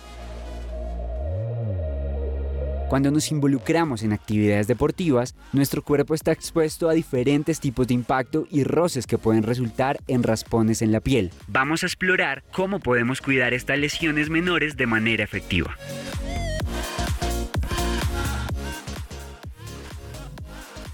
Cuando 2.90 3.10
nos 3.10 3.32
involucramos 3.32 4.04
en 4.04 4.14
actividades 4.14 4.68
deportivas, 4.68 5.36
nuestro 5.54 5.82
cuerpo 5.82 6.14
está 6.14 6.32
expuesto 6.32 6.88
a 6.88 6.94
diferentes 6.94 7.60
tipos 7.60 7.88
de 7.88 7.96
impacto 7.96 8.46
y 8.52 8.64
roces 8.64 9.08
que 9.08 9.18
pueden 9.18 9.42
resultar 9.42 9.98
en 10.08 10.22
raspones 10.22 10.84
en 10.84 10.92
la 10.92 11.00
piel. 11.00 11.32
Vamos 11.48 11.82
a 11.82 11.88
explorar 11.88 12.44
cómo 12.52 12.80
podemos 12.80 13.22
cuidar 13.22 13.56
estas 13.56 13.80
lesiones 13.80 14.30
menores 14.30 14.78
de 14.78 14.86
manera 14.86 15.24
efectiva. 15.24 15.76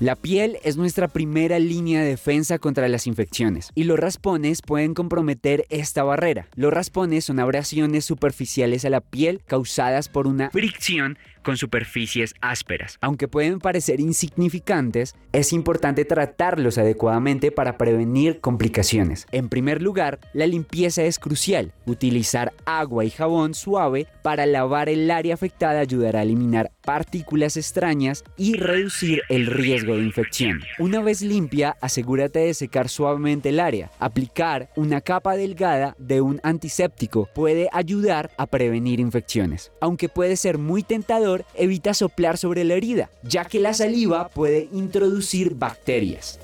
La 0.01 0.15
piel 0.15 0.57
es 0.63 0.77
nuestra 0.77 1.07
primera 1.09 1.59
línea 1.59 2.01
de 2.01 2.07
defensa 2.07 2.57
contra 2.57 2.89
las 2.89 3.05
infecciones 3.05 3.69
y 3.75 3.83
los 3.83 3.99
raspones 3.99 4.63
pueden 4.63 4.95
comprometer 4.95 5.67
esta 5.69 6.01
barrera. 6.01 6.47
Los 6.55 6.73
raspones 6.73 7.25
son 7.25 7.39
abrasiones 7.39 8.03
superficiales 8.03 8.83
a 8.83 8.89
la 8.89 9.01
piel 9.01 9.41
causadas 9.45 10.09
por 10.09 10.25
una 10.25 10.49
fricción 10.49 11.19
con 11.41 11.57
superficies 11.57 12.33
ásperas. 12.41 12.97
Aunque 13.01 13.27
pueden 13.27 13.59
parecer 13.59 13.99
insignificantes, 13.99 15.15
es 15.31 15.53
importante 15.53 16.05
tratarlos 16.05 16.77
adecuadamente 16.77 17.51
para 17.51 17.77
prevenir 17.77 18.39
complicaciones. 18.39 19.27
En 19.31 19.49
primer 19.49 19.81
lugar, 19.81 20.19
la 20.33 20.47
limpieza 20.47 21.03
es 21.03 21.19
crucial. 21.19 21.73
Utilizar 21.85 22.53
agua 22.65 23.05
y 23.05 23.09
jabón 23.09 23.53
suave 23.53 24.07
para 24.21 24.45
lavar 24.45 24.89
el 24.89 25.09
área 25.09 25.33
afectada 25.33 25.79
ayudará 25.79 26.19
a 26.19 26.23
eliminar 26.23 26.71
partículas 26.83 27.57
extrañas 27.57 28.23
y 28.37 28.57
reducir 28.57 29.21
el 29.29 29.45
riesgo 29.47 29.95
de 29.95 30.03
infección. 30.03 30.61
Una 30.79 31.01
vez 31.01 31.21
limpia, 31.21 31.77
asegúrate 31.81 32.39
de 32.39 32.53
secar 32.53 32.89
suavemente 32.89 33.49
el 33.49 33.59
área. 33.59 33.91
Aplicar 33.99 34.69
una 34.75 35.01
capa 35.01 35.35
delgada 35.35 35.95
de 35.97 36.21
un 36.21 36.39
antiséptico 36.43 37.29
puede 37.33 37.69
ayudar 37.71 38.31
a 38.37 38.47
prevenir 38.47 38.99
infecciones. 38.99 39.71
Aunque 39.79 40.09
puede 40.09 40.35
ser 40.35 40.57
muy 40.57 40.83
tentador, 40.83 41.30
evita 41.55 41.93
soplar 41.93 42.37
sobre 42.37 42.63
la 42.63 42.75
herida, 42.75 43.09
ya 43.23 43.45
que 43.45 43.59
la 43.59 43.73
saliva 43.73 44.29
puede 44.29 44.69
introducir 44.71 45.55
bacterias. 45.55 46.39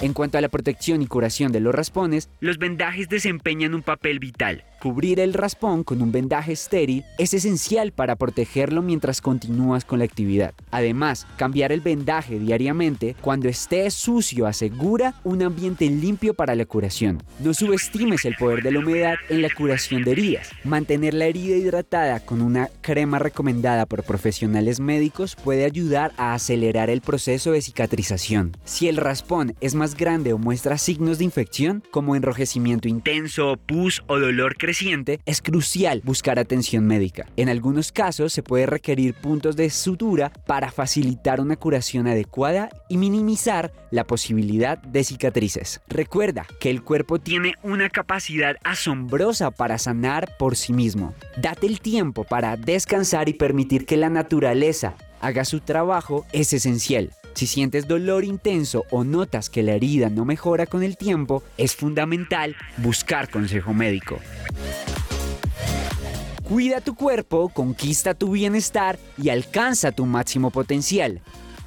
En 0.00 0.12
cuanto 0.12 0.36
a 0.36 0.42
la 0.42 0.50
protección 0.50 1.00
y 1.00 1.06
curación 1.06 1.52
de 1.52 1.60
los 1.60 1.74
raspones, 1.74 2.28
los 2.40 2.58
vendajes 2.58 3.08
desempeñan 3.08 3.74
un 3.74 3.82
papel 3.82 4.18
vital. 4.18 4.62
Cubrir 4.80 5.20
el 5.20 5.32
raspón 5.32 5.84
con 5.84 6.02
un 6.02 6.12
vendaje 6.12 6.52
estéril 6.52 7.04
es 7.18 7.32
esencial 7.32 7.92
para 7.92 8.16
protegerlo 8.16 8.82
mientras 8.82 9.22
continúas 9.22 9.84
con 9.84 9.98
la 10.00 10.04
actividad. 10.04 10.54
Además, 10.70 11.26
cambiar 11.36 11.72
el 11.72 11.80
vendaje 11.80 12.38
diariamente 12.38 13.16
cuando 13.22 13.48
esté 13.48 13.90
sucio 13.90 14.46
asegura 14.46 15.14
un 15.24 15.42
ambiente 15.42 15.88
limpio 15.88 16.34
para 16.34 16.54
la 16.54 16.66
curación. 16.66 17.22
No 17.40 17.54
subestimes 17.54 18.24
el 18.26 18.36
poder 18.36 18.62
de 18.62 18.72
la 18.72 18.80
humedad 18.80 19.14
en 19.30 19.40
la 19.40 19.48
curación 19.48 20.04
de 20.04 20.12
heridas. 20.12 20.50
Mantener 20.62 21.14
la 21.14 21.24
herida 21.24 21.56
hidratada 21.56 22.20
con 22.20 22.42
una 22.42 22.68
crema 22.82 23.18
recomendada 23.18 23.86
por 23.86 24.02
profesionales 24.02 24.78
médicos 24.78 25.36
puede 25.36 25.64
ayudar 25.64 26.12
a 26.18 26.34
acelerar 26.34 26.90
el 26.90 27.00
proceso 27.00 27.52
de 27.52 27.62
cicatrización. 27.62 28.56
Si 28.64 28.88
el 28.88 28.98
raspón 28.98 29.54
es 29.60 29.74
más 29.74 29.96
grande 29.96 30.34
o 30.34 30.38
muestra 30.38 30.76
signos 30.76 31.18
de 31.18 31.24
infección, 31.24 31.82
como 31.90 32.14
enrojecimiento 32.14 32.88
intenso, 32.88 33.56
pus 33.66 34.02
o 34.06 34.18
dolor 34.18 34.56
creciente, 34.66 35.20
es 35.26 35.42
crucial 35.42 36.02
buscar 36.02 36.40
atención 36.40 36.88
médica. 36.88 37.26
En 37.36 37.48
algunos 37.48 37.92
casos 37.92 38.32
se 38.32 38.42
puede 38.42 38.66
requerir 38.66 39.14
puntos 39.14 39.54
de 39.54 39.70
sutura 39.70 40.32
para 40.44 40.72
facilitar 40.72 41.40
una 41.40 41.54
curación 41.54 42.08
adecuada 42.08 42.68
y 42.88 42.96
minimizar 42.96 43.72
la 43.92 44.02
posibilidad 44.08 44.78
de 44.78 45.04
cicatrices. 45.04 45.82
Recuerda 45.86 46.48
que 46.58 46.68
el 46.68 46.82
cuerpo 46.82 47.20
tiene 47.20 47.54
una 47.62 47.90
capacidad 47.90 48.56
asombrosa 48.64 49.52
para 49.52 49.78
sanar 49.78 50.36
por 50.36 50.56
sí 50.56 50.72
mismo. 50.72 51.14
Date 51.40 51.68
el 51.68 51.80
tiempo 51.80 52.24
para 52.24 52.56
descansar 52.56 53.28
y 53.28 53.34
permitir 53.34 53.86
que 53.86 53.96
la 53.96 54.10
naturaleza 54.10 54.96
haga 55.20 55.44
su 55.44 55.60
trabajo 55.60 56.26
es 56.32 56.52
esencial. 56.52 57.12
Si 57.34 57.46
sientes 57.46 57.86
dolor 57.86 58.24
intenso 58.24 58.84
o 58.90 59.04
notas 59.04 59.50
que 59.50 59.62
la 59.62 59.72
herida 59.72 60.08
no 60.08 60.24
mejora 60.24 60.66
con 60.66 60.82
el 60.82 60.96
tiempo, 60.96 61.42
es 61.58 61.76
fundamental 61.76 62.56
buscar 62.78 63.28
consejo 63.28 63.74
médico. 63.74 64.18
Cuida 66.48 66.80
tu 66.80 66.94
cuerpo, 66.94 67.48
conquista 67.48 68.14
tu 68.14 68.30
bienestar 68.30 68.98
y 69.18 69.30
alcanza 69.30 69.92
tu 69.92 70.06
máximo 70.06 70.50
potencial. 70.50 71.20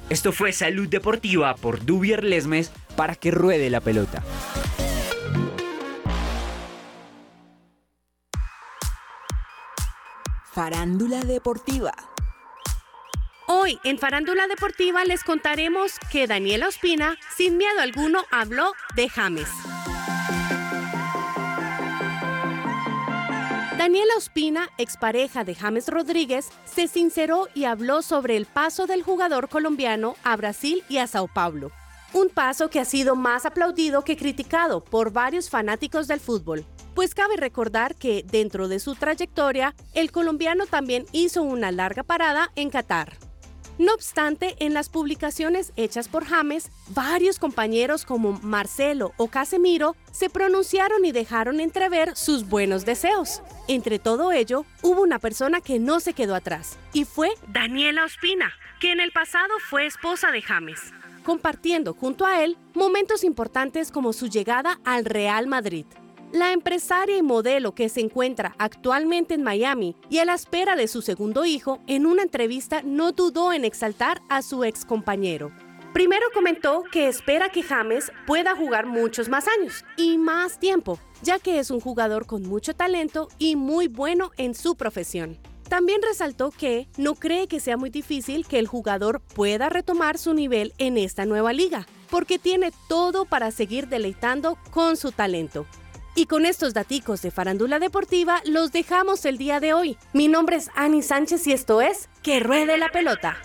Esto 0.08 0.32
fue 0.32 0.52
Salud 0.52 0.88
Deportiva 0.88 1.54
por 1.54 1.84
Dubier 1.84 2.24
Lesmes 2.24 2.72
para 2.96 3.14
que 3.14 3.30
ruede 3.30 3.70
la 3.70 3.80
pelota. 3.80 4.24
Farándula 10.52 11.22
deportiva. 11.22 11.92
Hoy 13.52 13.80
en 13.82 13.98
Farándula 13.98 14.46
Deportiva 14.46 15.04
les 15.04 15.24
contaremos 15.24 15.98
que 16.12 16.28
Daniela 16.28 16.68
Ospina, 16.68 17.16
sin 17.36 17.56
miedo 17.56 17.80
alguno, 17.80 18.22
habló 18.30 18.74
de 18.94 19.08
James. 19.08 19.48
Daniela 23.76 24.14
Ospina, 24.16 24.68
expareja 24.78 25.42
de 25.42 25.56
James 25.56 25.88
Rodríguez, 25.88 26.48
se 26.64 26.86
sinceró 26.86 27.48
y 27.52 27.64
habló 27.64 28.02
sobre 28.02 28.36
el 28.36 28.46
paso 28.46 28.86
del 28.86 29.02
jugador 29.02 29.48
colombiano 29.48 30.14
a 30.22 30.36
Brasil 30.36 30.84
y 30.88 30.98
a 30.98 31.08
Sao 31.08 31.26
Paulo. 31.26 31.72
Un 32.12 32.28
paso 32.28 32.70
que 32.70 32.78
ha 32.78 32.84
sido 32.84 33.16
más 33.16 33.46
aplaudido 33.46 34.04
que 34.04 34.16
criticado 34.16 34.84
por 34.84 35.12
varios 35.12 35.50
fanáticos 35.50 36.06
del 36.06 36.20
fútbol. 36.20 36.64
Pues 36.94 37.16
cabe 37.16 37.36
recordar 37.36 37.96
que 37.96 38.24
dentro 38.24 38.68
de 38.68 38.78
su 38.78 38.94
trayectoria, 38.94 39.74
el 39.92 40.12
colombiano 40.12 40.66
también 40.66 41.04
hizo 41.10 41.42
una 41.42 41.72
larga 41.72 42.04
parada 42.04 42.52
en 42.54 42.70
Qatar. 42.70 43.29
No 43.80 43.94
obstante, 43.94 44.56
en 44.58 44.74
las 44.74 44.90
publicaciones 44.90 45.72
hechas 45.74 46.06
por 46.08 46.26
James, 46.26 46.70
varios 46.88 47.38
compañeros 47.38 48.04
como 48.04 48.38
Marcelo 48.42 49.14
o 49.16 49.28
Casemiro 49.28 49.96
se 50.12 50.28
pronunciaron 50.28 51.06
y 51.06 51.12
dejaron 51.12 51.60
entrever 51.60 52.14
sus 52.14 52.46
buenos 52.46 52.84
deseos. 52.84 53.40
Entre 53.68 53.98
todo 53.98 54.32
ello, 54.32 54.66
hubo 54.82 55.00
una 55.00 55.18
persona 55.18 55.62
que 55.62 55.78
no 55.78 55.98
se 56.00 56.12
quedó 56.12 56.34
atrás, 56.34 56.78
y 56.92 57.06
fue 57.06 57.30
Daniela 57.48 58.04
Ospina, 58.04 58.52
que 58.82 58.92
en 58.92 59.00
el 59.00 59.12
pasado 59.12 59.48
fue 59.70 59.86
esposa 59.86 60.30
de 60.30 60.42
James, 60.42 60.92
compartiendo 61.24 61.94
junto 61.94 62.26
a 62.26 62.44
él 62.44 62.58
momentos 62.74 63.24
importantes 63.24 63.90
como 63.90 64.12
su 64.12 64.26
llegada 64.26 64.78
al 64.84 65.06
Real 65.06 65.46
Madrid. 65.46 65.86
La 66.32 66.52
empresaria 66.52 67.16
y 67.16 67.22
modelo 67.22 67.74
que 67.74 67.88
se 67.88 68.00
encuentra 68.00 68.54
actualmente 68.58 69.34
en 69.34 69.42
Miami 69.42 69.96
y 70.08 70.18
a 70.18 70.24
la 70.24 70.34
espera 70.34 70.76
de 70.76 70.86
su 70.86 71.02
segundo 71.02 71.44
hijo, 71.44 71.80
en 71.88 72.06
una 72.06 72.22
entrevista 72.22 72.82
no 72.84 73.10
dudó 73.10 73.52
en 73.52 73.64
exaltar 73.64 74.22
a 74.28 74.42
su 74.42 74.62
ex 74.62 74.84
compañero. 74.84 75.50
Primero 75.92 76.24
comentó 76.32 76.84
que 76.92 77.08
espera 77.08 77.48
que 77.48 77.64
James 77.64 78.12
pueda 78.28 78.54
jugar 78.54 78.86
muchos 78.86 79.28
más 79.28 79.46
años 79.48 79.84
y 79.96 80.18
más 80.18 80.60
tiempo, 80.60 81.00
ya 81.20 81.40
que 81.40 81.58
es 81.58 81.72
un 81.72 81.80
jugador 81.80 82.26
con 82.26 82.42
mucho 82.42 82.74
talento 82.74 83.26
y 83.38 83.56
muy 83.56 83.88
bueno 83.88 84.30
en 84.36 84.54
su 84.54 84.76
profesión. 84.76 85.36
También 85.68 86.00
resaltó 86.00 86.52
que 86.52 86.86
no 86.96 87.16
cree 87.16 87.48
que 87.48 87.58
sea 87.58 87.76
muy 87.76 87.90
difícil 87.90 88.46
que 88.46 88.60
el 88.60 88.68
jugador 88.68 89.20
pueda 89.20 89.68
retomar 89.68 90.16
su 90.16 90.32
nivel 90.32 90.74
en 90.78 90.96
esta 90.96 91.26
nueva 91.26 91.52
liga, 91.52 91.88
porque 92.08 92.38
tiene 92.38 92.72
todo 92.88 93.24
para 93.24 93.50
seguir 93.50 93.88
deleitando 93.88 94.58
con 94.70 94.96
su 94.96 95.10
talento. 95.10 95.66
Y 96.20 96.26
con 96.26 96.44
estos 96.44 96.74
daticos 96.74 97.22
de 97.22 97.30
farándula 97.30 97.78
deportiva 97.78 98.42
los 98.44 98.72
dejamos 98.72 99.24
el 99.24 99.38
día 99.38 99.58
de 99.58 99.72
hoy. 99.72 99.96
Mi 100.12 100.28
nombre 100.28 100.56
es 100.56 100.68
Ani 100.76 101.00
Sánchez 101.00 101.46
y 101.46 101.54
esto 101.54 101.80
es 101.80 102.10
Que 102.22 102.40
Ruede 102.40 102.76
la 102.76 102.90
Pelota. 102.90 103.38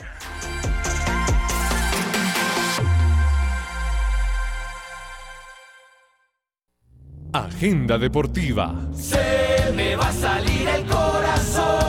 Agenda 7.32 7.97
deportiva. 7.97 8.76
Se 8.93 9.71
me 9.73 9.95
va 9.95 10.09
a 10.09 10.11
salir 10.11 10.67
el 10.67 10.86
corazón. 10.86 11.85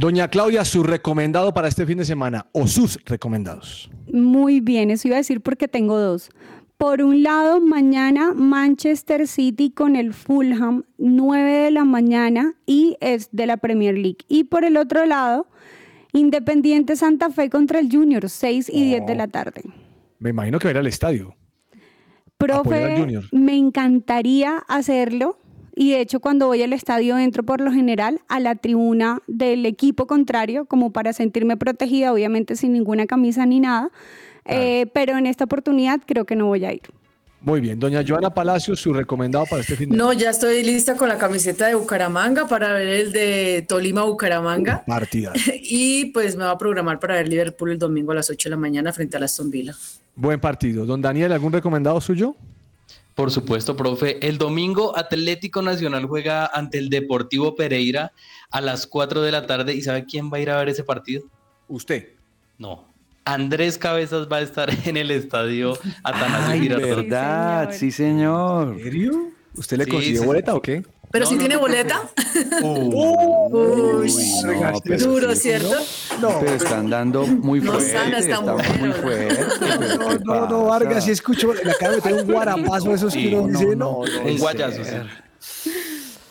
Doña 0.00 0.28
Claudia, 0.28 0.64
su 0.64 0.82
recomendado 0.82 1.52
para 1.52 1.68
este 1.68 1.84
fin 1.84 1.98
de 1.98 2.06
semana 2.06 2.46
o 2.52 2.66
sus 2.66 2.98
recomendados. 3.04 3.90
Muy 4.10 4.60
bien, 4.60 4.90
eso 4.90 5.08
iba 5.08 5.18
a 5.18 5.18
decir 5.18 5.42
porque 5.42 5.68
tengo 5.68 6.00
dos. 6.00 6.30
Por 6.78 7.02
un 7.02 7.22
lado, 7.22 7.60
mañana 7.60 8.32
Manchester 8.34 9.28
City 9.28 9.70
con 9.70 9.96
el 9.96 10.14
Fulham, 10.14 10.84
9 10.96 11.52
de 11.52 11.70
la 11.70 11.84
mañana 11.84 12.54
y 12.64 12.96
es 13.02 13.28
de 13.32 13.46
la 13.46 13.58
Premier 13.58 13.92
League. 13.94 14.24
Y 14.26 14.44
por 14.44 14.64
el 14.64 14.78
otro 14.78 15.04
lado, 15.04 15.48
Independiente 16.14 16.96
Santa 16.96 17.28
Fe 17.28 17.50
contra 17.50 17.78
el 17.78 17.92
Junior, 17.92 18.30
6 18.30 18.70
y 18.72 18.84
10 18.84 19.04
de 19.04 19.14
la 19.14 19.28
tarde. 19.28 19.64
Me 20.18 20.30
imagino 20.30 20.58
que 20.58 20.64
va 20.64 20.70
a 20.70 20.72
ir 20.72 20.78
al 20.78 20.86
estadio. 20.86 21.36
Al 21.74 21.80
Profe, 22.38 23.20
me 23.32 23.54
encantaría 23.58 24.64
hacerlo. 24.66 25.38
Y 25.74 25.92
de 25.92 26.00
hecho, 26.00 26.20
cuando 26.20 26.46
voy 26.46 26.62
al 26.62 26.72
estadio, 26.72 27.18
entro 27.18 27.42
por 27.42 27.60
lo 27.60 27.72
general 27.72 28.20
a 28.28 28.40
la 28.40 28.54
tribuna 28.54 29.22
del 29.26 29.66
equipo 29.66 30.06
contrario, 30.06 30.64
como 30.66 30.92
para 30.92 31.12
sentirme 31.12 31.56
protegida, 31.56 32.12
obviamente 32.12 32.56
sin 32.56 32.72
ninguna 32.72 33.06
camisa 33.06 33.46
ni 33.46 33.60
nada. 33.60 33.90
Eh, 34.46 34.86
pero 34.92 35.16
en 35.16 35.26
esta 35.26 35.44
oportunidad 35.44 36.00
creo 36.04 36.24
que 36.24 36.34
no 36.34 36.46
voy 36.46 36.64
a 36.64 36.72
ir. 36.72 36.82
Muy 37.42 37.60
bien. 37.60 37.78
Doña 37.78 38.04
Joana 38.06 38.30
Palacios, 38.30 38.80
su 38.80 38.92
recomendado 38.92 39.46
para 39.46 39.62
este 39.62 39.74
fin 39.74 39.88
de 39.88 39.96
No, 39.96 40.12
ya 40.12 40.30
estoy 40.30 40.62
lista 40.62 40.96
con 40.96 41.08
la 41.08 41.16
camiseta 41.16 41.66
de 41.68 41.74
Bucaramanga 41.74 42.46
para 42.46 42.72
ver 42.74 42.88
el 42.88 43.12
de 43.12 43.64
Tolima 43.66 44.02
Bucaramanga. 44.04 44.84
partida. 44.86 45.32
Y 45.62 46.06
pues 46.06 46.36
me 46.36 46.44
va 46.44 46.50
a 46.50 46.58
programar 46.58 46.98
para 46.98 47.14
ver 47.14 47.28
Liverpool 47.28 47.70
el 47.70 47.78
domingo 47.78 48.12
a 48.12 48.16
las 48.16 48.28
8 48.28 48.48
de 48.48 48.50
la 48.50 48.56
mañana 48.56 48.92
frente 48.92 49.16
a 49.16 49.20
la 49.20 49.26
Aston 49.26 49.50
Villa. 49.50 49.74
Buen 50.14 50.38
partido. 50.38 50.84
Don 50.84 51.00
Daniel, 51.00 51.32
¿algún 51.32 51.52
recomendado 51.52 51.98
suyo? 52.00 52.36
Por 53.20 53.30
supuesto, 53.30 53.76
profe. 53.76 54.26
El 54.26 54.38
domingo 54.38 54.96
Atlético 54.96 55.60
Nacional 55.60 56.06
juega 56.06 56.46
ante 56.46 56.78
el 56.78 56.88
Deportivo 56.88 57.54
Pereira 57.54 58.12
a 58.50 58.62
las 58.62 58.86
4 58.86 59.20
de 59.20 59.30
la 59.30 59.46
tarde. 59.46 59.74
¿Y 59.74 59.82
sabe 59.82 60.06
quién 60.06 60.30
va 60.32 60.38
a 60.38 60.40
ir 60.40 60.48
a 60.48 60.56
ver 60.56 60.70
ese 60.70 60.84
partido? 60.84 61.24
Usted. 61.68 62.14
No. 62.56 62.86
Andrés 63.26 63.76
Cabezas 63.76 64.26
va 64.26 64.38
a 64.38 64.40
estar 64.40 64.70
en 64.86 64.96
el 64.96 65.10
estadio 65.10 65.74
Atanasio 66.02 66.50
Ay, 66.50 66.60
Girardot. 66.60 66.96
verdad, 66.96 67.72
sí, 67.74 67.90
señor. 67.90 68.68
¿En 68.78 68.84
serio? 68.84 69.28
¿Usted 69.54 69.76
le 69.76 69.84
Sí, 69.84 69.90
consiguió 69.90 70.20
sí. 70.22 70.26
boleta 70.26 70.54
o 70.54 70.62
qué? 70.62 70.82
Pero 71.12 71.24
No, 71.24 71.28
si 71.28 71.34
no, 71.34 71.40
tiene 71.40 71.54
no, 71.56 71.60
boleta, 71.60 72.02
Uy, 72.62 72.88
no, 72.90 74.80
pero 74.84 74.98
duro, 74.98 75.34
sí, 75.34 75.40
¿cierto? 75.42 75.74
Pero 76.20 76.54
están 76.54 76.88
dando 76.88 77.26
muy 77.26 77.60
No 77.60 77.72
fuerte. 77.72 77.92
sana 77.92 78.18
esta 78.18 78.34
está 78.34 78.52
mujer, 78.52 78.78
muy 78.78 78.92
fuerte. 78.92 79.44
No, 79.98 80.08
¿qué 80.08 80.18
no, 80.24 80.48
no? 80.48 80.64
Vargas, 80.66 81.04
si 81.04 81.10
escucho, 81.10 81.52
le 81.52 81.70
acabo 81.72 81.90
de 81.92 81.96
meter 81.96 82.12
un 82.14 82.32
guarapazo 82.32 82.90
a 82.92 82.94
esos 82.94 83.12
Sí, 83.12 83.28
que 83.28 83.34
uno 83.36 83.48
no, 83.48 83.58
dice, 83.58 83.76
no, 83.76 84.04
no. 84.04 84.30
Un 84.30 84.38
guayazo, 84.38 84.84
sí. 84.84 84.96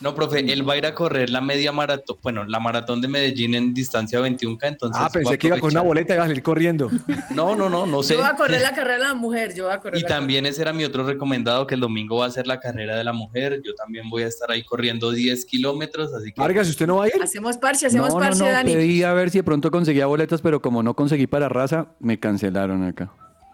No, 0.02 0.16
profe, 0.16 0.40
él 0.40 0.68
va 0.68 0.74
a 0.74 0.78
ir 0.78 0.86
a 0.86 0.94
correr 0.94 1.30
la 1.30 1.42
media 1.42 1.72
maratón, 1.72 2.18
bueno, 2.24 2.46
la 2.46 2.60
maratón 2.60 3.02
de 3.02 3.08
Medellín 3.08 3.54
en 3.56 3.74
distancia 3.74 4.20
21K, 4.22 4.60
entonces... 4.64 5.02
Ah, 5.02 5.10
pensé 5.12 5.38
que 5.38 5.48
iba 5.48 5.60
con 5.60 5.72
una 5.72 5.82
boleta 5.82 6.14
y 6.14 6.16
iba 6.16 6.24
a 6.24 6.28
salir 6.28 6.44
corriendo. 6.44 6.90
No, 7.32 7.56
no, 7.56 7.70
no, 7.70 7.86
no 7.86 8.02
sé. 8.02 8.14
yo 8.14 8.22
voy 8.22 8.30
a 8.30 8.36
correr 8.36 8.62
la 8.62 8.74
carrera 8.76 8.98
de 8.98 9.04
la 9.04 9.14
mujer, 9.14 9.54
yo 9.54 9.66
voy 9.66 9.74
a 9.74 9.80
correr 9.80 10.00
Y 10.00 10.02
la 10.04 10.08
también 10.08 10.46
ese 10.46 10.62
era 10.62 10.74
mi 10.74 10.84
otro 10.84 11.06
recomendado, 11.06 11.68
que 11.68 11.76
el 11.76 11.82
domingo 11.82 12.18
va 12.18 12.26
a 12.26 12.32
ser 12.32 12.48
la 12.48 12.60
carrera 12.60 12.96
de 12.96 13.04
la 13.04 13.14
mujer. 13.14 13.62
Yo 13.64 13.74
también 13.76 14.10
voy 14.10 14.24
a 14.24 14.28
estar 14.28 14.50
ahí 14.52 14.64
corriendo 14.64 15.12
10 15.12 15.46
kilómetros, 15.46 16.14
así 16.14 16.32
que... 16.32 16.42
Vargas, 16.42 16.70
¿usted 16.70 16.88
no 16.88 16.98
va 16.98 17.06
a 17.06 17.08
ir? 17.08 17.14
Hacemos 17.22 17.58
parche, 17.58 17.88
hacemos 17.88 18.10
No, 18.10 18.16
no, 18.16 18.20
parche, 18.20 18.40
no, 18.40 18.52
Dani. 18.52 18.74
pedí 18.74 19.04
a 19.04 19.14
ver 19.14 19.30
si 19.30 19.40
de 19.40 19.44
pronto 19.44 19.70
conseguía 19.70 20.06
boletas, 20.06 20.42
pero 20.42 20.62
como 20.62 20.82
no 20.82 20.94
conseguí 20.94 21.28
para 21.28 21.50
raza, 21.50 21.88
me 22.00 22.20
cancelaron 22.20 22.84
acá. 22.84 23.12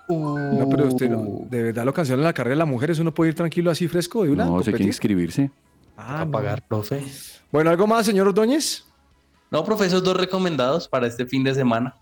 No, 0.07 0.67
pero 0.69 0.87
usted 0.87 1.09
no, 1.09 1.47
de 1.49 1.63
verdad 1.63 1.83
lo 1.83 1.93
cancelan 1.93 2.23
la 2.23 2.33
carrera 2.33 2.53
de 2.53 2.59
la 2.59 2.65
mujer, 2.65 2.91
eso 2.91 3.03
no 3.03 3.13
puede 3.13 3.29
ir 3.29 3.35
tranquilo 3.35 3.71
así 3.71 3.87
fresco 3.87 4.23
de 4.23 4.31
una. 4.31 4.45
No, 4.45 4.59
sé 4.59 4.65
que 4.65 4.71
competir? 4.71 4.87
inscribirse. 4.87 5.51
Ah, 5.97 6.21
a 6.21 6.25
no. 6.25 6.31
pagar, 6.31 6.67
profe. 6.67 7.03
Bueno, 7.51 7.69
¿algo 7.69 7.87
más, 7.87 8.05
señor 8.05 8.27
Ordóñez? 8.27 8.85
No, 9.51 9.63
profe, 9.63 9.85
esos 9.85 10.03
dos 10.03 10.17
recomendados 10.17 10.87
para 10.87 11.07
este 11.07 11.25
fin 11.25 11.43
de 11.43 11.53
semana. 11.53 11.95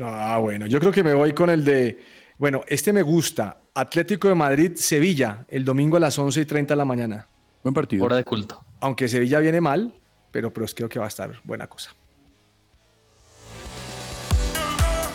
Ah, 0.00 0.38
bueno, 0.40 0.66
yo 0.66 0.78
creo 0.80 0.92
que 0.92 1.02
me 1.02 1.14
voy 1.14 1.32
con 1.32 1.50
el 1.50 1.64
de, 1.64 2.02
bueno, 2.38 2.62
este 2.68 2.92
me 2.92 3.02
gusta, 3.02 3.60
Atlético 3.74 4.28
de 4.28 4.34
Madrid, 4.34 4.72
Sevilla, 4.76 5.44
el 5.48 5.64
domingo 5.64 5.96
a 5.96 6.00
las 6.00 6.18
11 6.18 6.40
y 6.40 6.44
30 6.44 6.74
de 6.74 6.78
la 6.78 6.84
mañana. 6.84 7.26
Buen 7.62 7.74
partido. 7.74 8.04
Hora 8.04 8.16
de 8.16 8.24
culto. 8.24 8.64
Aunque 8.80 9.08
Sevilla 9.08 9.38
viene 9.40 9.60
mal, 9.60 9.94
pero 10.30 10.52
pues 10.52 10.74
creo 10.74 10.88
que 10.88 10.98
va 10.98 11.04
a 11.06 11.08
estar 11.08 11.40
buena 11.44 11.66
cosa. 11.66 11.90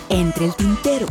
Entre 0.09 0.45
el 0.45 0.55
tintero. 0.55 1.07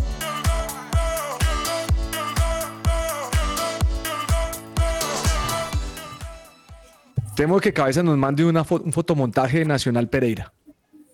Temo 7.37 7.61
que 7.61 7.73
Cabeza 7.73 8.03
nos 8.03 8.17
mande 8.17 8.45
una 8.45 8.65
fo- 8.65 8.83
un 8.83 8.93
fotomontaje 8.93 9.59
de 9.61 9.65
Nacional 9.67 10.09
Pereira. 10.09 10.53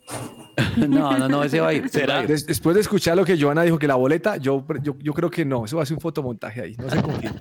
No, 0.76 1.16
no, 1.18 1.28
no, 1.28 1.42
ese 1.44 1.60
va 1.60 1.68
a 1.68 1.72
ir. 1.72 1.88
a. 2.10 2.26
Des- 2.26 2.46
después 2.46 2.74
de 2.74 2.82
escuchar 2.82 3.16
lo 3.16 3.24
que 3.24 3.40
Joana 3.40 3.62
dijo, 3.62 3.78
que 3.78 3.86
la 3.86 3.94
boleta, 3.94 4.36
yo, 4.36 4.64
yo, 4.82 4.96
yo 5.00 5.14
creo 5.14 5.30
que 5.30 5.44
no, 5.46 5.64
eso 5.64 5.76
va 5.78 5.82
a 5.82 5.86
ser 5.86 5.96
un 5.96 6.00
fotomontaje 6.00 6.60
ahí, 6.60 6.76
no 6.76 6.90
se 6.90 7.00
confíen. 7.02 7.32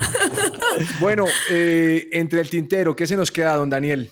bueno, 1.00 1.26
eh, 1.50 2.08
entre 2.14 2.40
el 2.42 2.50
tintero, 2.50 2.96
¿qué 2.96 3.06
se 3.06 3.18
nos 3.18 3.30
queda, 3.30 3.56
don 3.58 3.70
Daniel? 3.70 4.10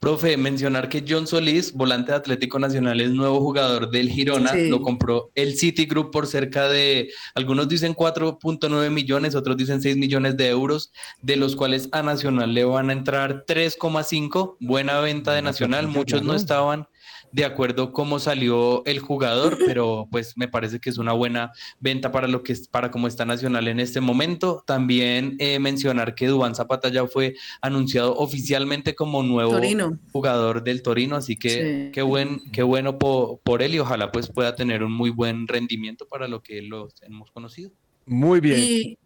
Profe, 0.00 0.38
mencionar 0.38 0.88
que 0.88 1.04
John 1.06 1.26
Solís, 1.26 1.74
volante 1.74 2.12
de 2.12 2.16
Atlético 2.16 2.58
Nacional, 2.58 3.02
es 3.02 3.10
nuevo 3.10 3.38
jugador 3.38 3.90
del 3.90 4.08
Girona. 4.08 4.52
Sí. 4.52 4.70
Lo 4.70 4.80
compró 4.80 5.30
el 5.34 5.58
Citigroup 5.58 6.10
por 6.10 6.26
cerca 6.26 6.70
de, 6.70 7.10
algunos 7.34 7.68
dicen 7.68 7.94
4.9 7.94 8.88
millones, 8.88 9.34
otros 9.34 9.58
dicen 9.58 9.82
6 9.82 9.98
millones 9.98 10.38
de 10.38 10.48
euros, 10.48 10.90
de 11.20 11.36
los 11.36 11.54
cuales 11.54 11.90
a 11.92 12.02
Nacional 12.02 12.54
le 12.54 12.64
van 12.64 12.88
a 12.88 12.94
entrar 12.94 13.44
3,5. 13.44 14.56
Buena 14.58 15.00
venta 15.00 15.34
de 15.34 15.42
Nacional. 15.42 15.86
Muchos 15.86 16.22
no 16.22 16.34
estaban 16.34 16.88
de 17.32 17.44
acuerdo 17.44 17.92
cómo 17.92 18.18
salió 18.18 18.84
el 18.86 18.98
jugador, 18.98 19.58
pero 19.66 20.08
pues 20.10 20.36
me 20.36 20.48
parece 20.48 20.80
que 20.80 20.90
es 20.90 20.98
una 20.98 21.12
buena 21.12 21.52
venta 21.78 22.10
para 22.12 22.26
lo 22.28 22.42
que 22.42 22.52
es, 22.52 22.68
para 22.68 22.90
cómo 22.90 23.06
está 23.06 23.24
Nacional 23.24 23.68
en 23.68 23.80
este 23.80 24.00
momento. 24.00 24.64
También 24.66 25.36
eh, 25.38 25.58
mencionar 25.58 26.14
que 26.14 26.26
Dubán 26.26 26.54
Zapata 26.54 26.88
ya 26.88 27.06
fue 27.06 27.34
anunciado 27.60 28.16
oficialmente 28.16 28.94
como 28.94 29.22
nuevo 29.22 29.52
Torino. 29.52 29.98
jugador 30.12 30.62
del 30.64 30.82
Torino, 30.82 31.16
así 31.16 31.36
que 31.36 31.50
Sí. 31.50 31.90
qué 31.92 32.02
buen, 32.02 32.40
qué 32.52 32.62
bueno 32.62 32.98
po- 32.98 33.40
por 33.44 33.62
él 33.62 33.74
y 33.74 33.78
ojalá 33.78 34.10
pues 34.12 34.28
pueda 34.28 34.54
tener 34.54 34.82
un 34.82 34.92
muy 34.92 35.10
buen 35.10 35.46
rendimiento 35.46 36.06
para 36.08 36.26
lo 36.28 36.42
que 36.42 36.62
lo 36.62 36.88
hemos 37.02 37.30
conocido. 37.30 37.70
Muy 38.06 38.40
bien. 38.40 38.58
Y 38.58 38.98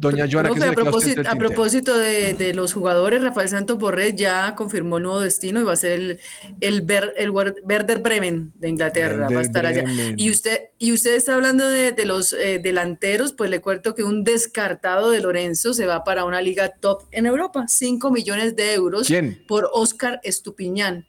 Doña 0.00 0.28
Joana, 0.30 0.50
¿qué 0.50 0.54
profe, 0.54 1.14
se 1.14 1.20
a 1.28 1.34
propósito, 1.34 1.92
a 1.92 1.98
de, 1.98 2.34
de 2.34 2.54
los 2.54 2.72
jugadores, 2.72 3.20
Rafael 3.20 3.48
Santos 3.48 3.78
Borré 3.78 4.14
ya 4.14 4.54
confirmó 4.54 4.98
el 4.98 5.02
nuevo 5.02 5.20
destino 5.20 5.60
y 5.60 5.64
va 5.64 5.72
a 5.72 5.76
ser 5.76 5.92
el, 5.92 6.20
el, 6.60 6.86
el 7.16 7.30
Werder 7.30 7.98
Bremen 7.98 8.52
de 8.54 8.68
Inglaterra. 8.68 9.28
va 9.28 9.40
a 9.40 9.42
estar 9.42 9.66
allá. 9.66 9.82
Bremen. 9.82 10.14
Y 10.16 10.30
usted, 10.30 10.68
y 10.78 10.92
usted 10.92 11.16
está 11.16 11.34
hablando 11.34 11.68
de, 11.68 11.90
de 11.90 12.04
los 12.04 12.32
eh, 12.32 12.60
delanteros, 12.62 13.32
pues 13.32 13.50
le 13.50 13.60
cuento 13.60 13.96
que 13.96 14.04
un 14.04 14.22
descartado 14.22 15.10
de 15.10 15.20
Lorenzo 15.20 15.74
se 15.74 15.86
va 15.86 16.04
para 16.04 16.24
una 16.24 16.40
liga 16.40 16.68
top 16.68 17.02
en 17.10 17.26
Europa, 17.26 17.64
5 17.66 18.12
millones 18.12 18.54
de 18.54 18.74
euros 18.74 19.08
¿Quién? 19.08 19.42
por 19.48 19.68
Oscar 19.72 20.20
Estupiñán. 20.22 21.06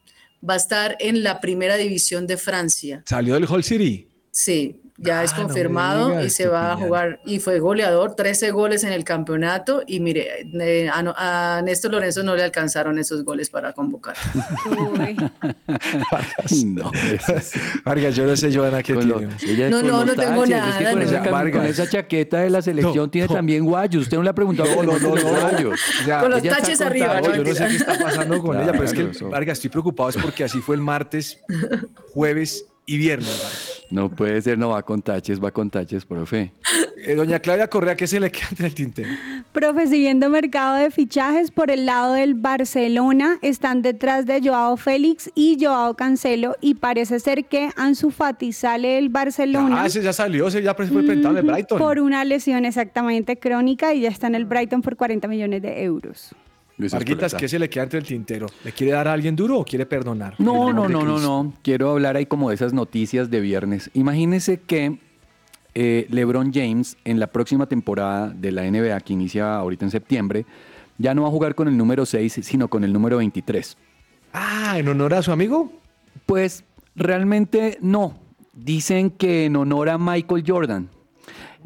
Va 0.47 0.55
a 0.55 0.57
estar 0.57 0.97
en 0.99 1.21
la 1.21 1.41
primera 1.41 1.77
división 1.77 2.25
de 2.25 2.37
Francia. 2.37 3.03
Salió 3.05 3.35
del 3.35 3.45
Hall 3.45 3.63
City. 3.63 4.07
Sí, 4.31 4.81
ya 5.01 5.23
es 5.23 5.31
Ah, 5.33 5.37
no 5.37 5.43
confirmado 5.43 6.09
digas, 6.09 6.25
y 6.25 6.29
se 6.29 6.47
va 6.47 6.73
a 6.73 6.75
jugar. 6.75 7.19
Y 7.25 7.39
fue 7.39 7.59
goleador, 7.59 8.15
13 8.15 8.51
goles 8.51 8.83
en 8.83 8.91
el 8.93 9.03
campeonato. 9.03 9.81
Y 9.87 9.99
mire, 9.99 10.45
eh, 10.59 10.89
a, 10.91 11.01
no- 11.03 11.13
a 11.17 11.61
Néstor 11.63 11.91
Lorenzo 11.91 12.23
no 12.23 12.35
le 12.35 12.43
alcanzaron 12.43 12.99
esos 12.99 13.23
goles 13.23 13.49
para 13.49 13.73
convocar. 13.73 14.15
Uy. 14.69 15.15
No, 16.65 16.91
Vargas, 17.85 18.15
yo 18.15 18.25
no 18.25 18.35
sé, 18.35 18.53
Joana, 18.53 18.83
qué 18.83 18.93
con 18.95 19.07
lo- 19.07 19.17
tiene. 19.19 19.33
ella 19.47 19.69
No, 19.69 19.77
con 19.77 19.87
no, 19.87 19.97
los 19.97 20.05
no 20.07 20.13
tengo 20.15 20.41
taches, 20.41 20.57
es 20.69 20.75
que 20.75 20.83
nada, 20.83 20.91
con, 20.91 20.99
no. 20.99 21.05
esa, 21.05 21.31
Vargas. 21.31 21.75
con 21.77 21.87
chaqueta 21.87 22.39
de 22.39 22.49
la 22.49 22.61
selección 22.61 22.95
No, 23.05 23.09
tiene 23.09 23.27
no. 23.27 23.33
también 23.33 23.65
guayos. 23.65 24.03
Usted 24.03 24.17
no 24.17 24.23
le 24.23 24.29
ha 24.29 24.33
preguntado 24.33 24.73
por 24.75 24.85
No, 24.85 24.91
los 24.93 25.01
no. 25.01 25.09
guayos. 25.09 25.79
O 26.01 26.05
sea, 26.05 26.19
Con 26.21 26.31
los 26.31 26.43
taches 26.43 26.77
con 26.77 26.87
arriba, 26.87 27.21
yo 27.21 27.43
no 27.43 27.53
sé 27.55 27.67
qué 27.67 27.75
está 27.75 27.97
pasando 27.99 28.41
con 28.41 28.59
ella, 28.61 28.71
pero 28.71 28.83
es 28.83 28.93
que. 28.93 29.09
Vargas, 29.25 29.57
estoy 29.57 29.69
preocupado, 29.69 30.09
es 30.09 30.17
porque 30.17 30.43
así 30.43 30.59
fue 30.59 30.75
el 30.75 30.81
martes, 30.81 31.39
jueves 32.13 32.65
y 32.89 32.97
viernes. 32.97 33.85
No 33.91 34.09
puede 34.09 34.39
ser, 34.41 34.57
no 34.59 34.69
va 34.69 34.83
con 34.83 35.01
taches, 35.01 35.43
va 35.43 35.49
con 35.51 35.69
taches, 35.71 36.05
profe. 36.05 36.51
Eh, 37.05 37.15
doña 37.15 37.39
Claudia 37.39 37.67
Correa, 37.67 37.95
¿qué 37.95 38.05
se 38.05 38.19
le 38.19 38.29
queda 38.31 38.47
entre 38.51 38.67
el 38.67 38.75
tintero? 38.75 39.09
Profe, 39.51 39.87
siguiendo 39.87 40.29
mercado 40.29 40.75
de 40.75 40.91
fichajes, 40.91 41.49
por 41.49 41.71
el 41.71 41.85
lado 41.87 42.13
del 42.13 42.35
Barcelona 42.35 43.39
están 43.41 43.81
detrás 43.81 44.25
de 44.27 44.41
Joao 44.43 44.77
Félix 44.77 45.31
y 45.33 45.57
Joao 45.59 45.95
Cancelo 45.95 46.55
y 46.61 46.75
parece 46.75 47.19
ser 47.19 47.45
que 47.45 47.69
Ansu 47.77 48.11
Fati 48.11 48.53
sale 48.53 48.89
del 48.89 49.09
Barcelona 49.09 49.81
Ah, 49.83 49.87
ese 49.87 50.03
ya 50.03 50.13
salió, 50.13 50.47
ese 50.49 50.61
ya 50.61 50.75
fue 50.75 50.85
presentado 50.87 51.37
en 51.37 51.45
el 51.45 51.51
Brighton. 51.51 51.79
por 51.79 51.99
una 51.99 52.23
lesión 52.25 52.65
exactamente 52.65 53.37
crónica 53.39 53.93
y 53.95 54.01
ya 54.01 54.09
está 54.09 54.27
en 54.27 54.35
el 54.35 54.45
Brighton 54.45 54.81
por 54.83 54.95
40 54.95 55.27
millones 55.27 55.61
de 55.63 55.83
euros. 55.83 56.35
Luis 56.79 56.93
Marquitas. 56.93 57.35
¿qué 57.35 57.47
se 57.47 57.59
le 57.59 57.69
queda 57.69 57.83
entre 57.83 57.99
el 57.99 58.05
tintero? 58.05 58.47
¿Le 58.63 58.71
quiere 58.71 58.93
dar 58.93 59.07
a 59.09 59.13
alguien 59.13 59.35
duro 59.35 59.59
o 59.59 59.65
quiere 59.65 59.85
perdonar? 59.85 60.35
No, 60.39 60.71
no, 60.73 60.87
no, 60.87 61.03
no, 61.03 61.19
no. 61.19 61.53
Quiero 61.61 61.91
hablar 61.91 62.15
ahí 62.15 62.25
como 62.25 62.49
de 62.49 62.55
esas 62.55 62.73
noticias 62.73 63.29
de 63.29 63.41
viernes. 63.41 63.91
Imagínese 63.93 64.61
que 64.61 64.97
eh, 65.75 66.07
LeBron 66.09 66.51
James 66.53 66.97
en 67.03 67.19
la 67.19 67.27
próxima 67.27 67.67
temporada 67.67 68.29
de 68.29 68.51
la 68.53 68.63
NBA 68.63 68.97
que 69.01 69.13
inicia 69.13 69.57
ahorita 69.57 69.85
en 69.85 69.91
septiembre 69.91 70.45
ya 70.97 71.13
no 71.13 71.23
va 71.23 71.27
a 71.27 71.31
jugar 71.31 71.53
con 71.55 71.67
el 71.67 71.77
número 71.77 72.05
6, 72.05 72.39
sino 72.43 72.69
con 72.69 72.83
el 72.83 72.93
número 72.93 73.17
23. 73.17 73.77
Ah, 74.33 74.75
¿en 74.77 74.87
honor 74.87 75.13
a 75.15 75.21
su 75.21 75.31
amigo? 75.31 75.71
Pues 76.25 76.63
realmente 76.95 77.77
no. 77.81 78.19
Dicen 78.53 79.09
que 79.09 79.45
en 79.45 79.55
honor 79.55 79.89
a 79.89 79.97
Michael 79.97 80.43
Jordan. 80.45 80.89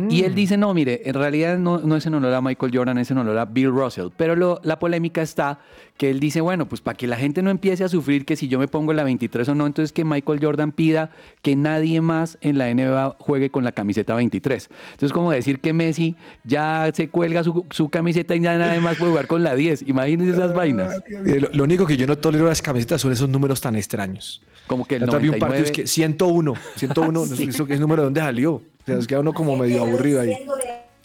Y 0.09 0.23
él 0.23 0.33
dice, 0.33 0.57
no, 0.57 0.73
mire, 0.73 1.01
en 1.05 1.13
realidad 1.13 1.57
no, 1.59 1.77
no 1.77 1.95
es 1.95 2.05
en 2.07 2.15
honor 2.15 2.33
a 2.33 2.41
Michael 2.41 2.71
Jordan, 2.75 2.97
es 2.97 3.11
en 3.11 3.19
honor 3.19 3.37
a 3.37 3.45
Bill 3.45 3.69
Russell. 3.69 4.07
Pero 4.17 4.35
lo- 4.35 4.59
la 4.63 4.79
polémica 4.79 5.21
está 5.21 5.59
que 5.97 6.09
él 6.09 6.19
dice, 6.19 6.41
bueno, 6.41 6.67
pues 6.67 6.81
para 6.81 6.97
que 6.97 7.05
la 7.05 7.15
gente 7.15 7.43
no 7.43 7.51
empiece 7.51 7.83
a 7.83 7.89
sufrir 7.89 8.25
que 8.25 8.35
si 8.35 8.47
yo 8.47 8.57
me 8.57 8.67
pongo 8.67 8.91
la 8.93 9.03
23 9.03 9.47
o 9.49 9.53
no, 9.55 9.67
entonces 9.67 9.93
que 9.93 10.03
Michael 10.03 10.39
Jordan 10.43 10.71
pida 10.71 11.11
que 11.43 11.55
nadie 11.55 12.01
más 12.01 12.39
en 12.41 12.57
la 12.57 12.73
NBA 12.73 13.17
juegue 13.19 13.51
con 13.51 13.63
la 13.63 13.71
camiseta 13.71 14.15
23. 14.15 14.69
Entonces 14.93 15.13
como 15.13 15.31
decir 15.31 15.59
que 15.59 15.73
Messi 15.73 16.15
ya 16.43 16.89
se 16.93 17.09
cuelga 17.09 17.43
su, 17.43 17.63
su 17.69 17.89
camiseta 17.89 18.35
y 18.35 18.39
ya 18.41 18.57
nadie 18.57 18.79
más 18.79 18.97
puede 18.97 19.11
jugar 19.11 19.27
con 19.27 19.43
la 19.43 19.53
10. 19.55 19.83
Imagínense 19.87 20.33
esas 20.33 20.55
vainas. 20.55 21.03
Eh, 21.07 21.39
Lo, 21.39 21.49
lo 21.53 21.63
único 21.65 21.85
que 21.85 21.97
yo 21.97 22.07
no 22.07 22.17
tolero 22.17 22.47
las 22.47 22.63
camisetas 22.63 22.99
son 22.99 23.11
esos 23.11 23.29
números 23.29 23.61
tan 23.61 23.75
extraños. 23.75 24.41
Como 24.65 24.85
que 24.85 24.95
el 24.95 25.01
La 25.01 25.07
otra 25.07 25.19
vi 25.19 25.27
un 25.29 25.33
partido 25.39 25.59
99. 25.61 25.65
es 25.69 25.71
que 25.71 25.87
101, 25.87 26.53
101, 26.77 27.11
no 27.11 27.25
sé, 27.35 27.43
¿eso 27.43 27.65
qué 27.67 27.75
número 27.77 28.01
de 28.01 28.05
dónde 28.05 28.21
salió? 28.21 28.61
O 28.83 28.85
sea, 28.85 28.97
es 28.97 29.07
que 29.07 29.17
uno 29.17 29.33
como 29.33 29.55
medio 29.55 29.81
aburrido 29.81 30.21
ahí. 30.21 30.37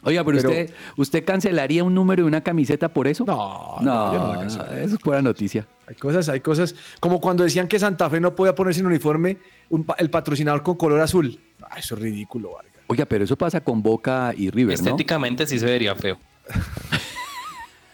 Oiga, 0.04 0.24
pero, 0.24 0.36
Pero- 0.38 0.48
usted, 0.50 0.70
¿usted 0.96 1.24
cancelaría 1.24 1.82
un 1.82 1.92
número 1.94 2.22
de 2.22 2.28
una 2.28 2.40
camiseta 2.40 2.88
por 2.88 3.08
eso? 3.08 3.24
No, 3.24 3.76
no, 3.80 4.12
yo 4.12 4.18
no 4.18 4.34
la 4.34 4.44
no, 4.44 4.44
eso 4.44 4.94
es 4.94 5.00
pura 5.02 5.20
noticia. 5.20 5.66
Hay 5.88 5.96
cosas, 5.96 6.28
hay 6.28 6.40
cosas. 6.40 6.74
Como 7.00 7.20
cuando 7.20 7.42
decían 7.42 7.66
que 7.66 7.78
Santa 7.78 8.08
Fe 8.08 8.20
no 8.20 8.34
podía 8.34 8.54
ponerse 8.54 8.80
en 8.80 8.86
uniforme 8.86 9.38
un 9.70 9.84
el 9.98 10.08
patrocinador 10.10 10.62
con 10.62 10.76
color 10.76 11.00
azul. 11.00 11.40
Ah, 11.62 11.78
eso 11.78 11.96
es 11.96 12.00
ridículo, 12.00 12.52
Vargas. 12.52 12.74
Oiga, 12.86 13.06
pero 13.06 13.24
eso 13.24 13.36
pasa 13.36 13.60
con 13.60 13.82
Boca 13.82 14.32
y 14.36 14.50
River, 14.50 14.78
¿no? 14.78 14.84
Estéticamente 14.84 15.46
sí 15.46 15.58
se 15.58 15.66
vería 15.66 15.94
feo. 15.96 16.18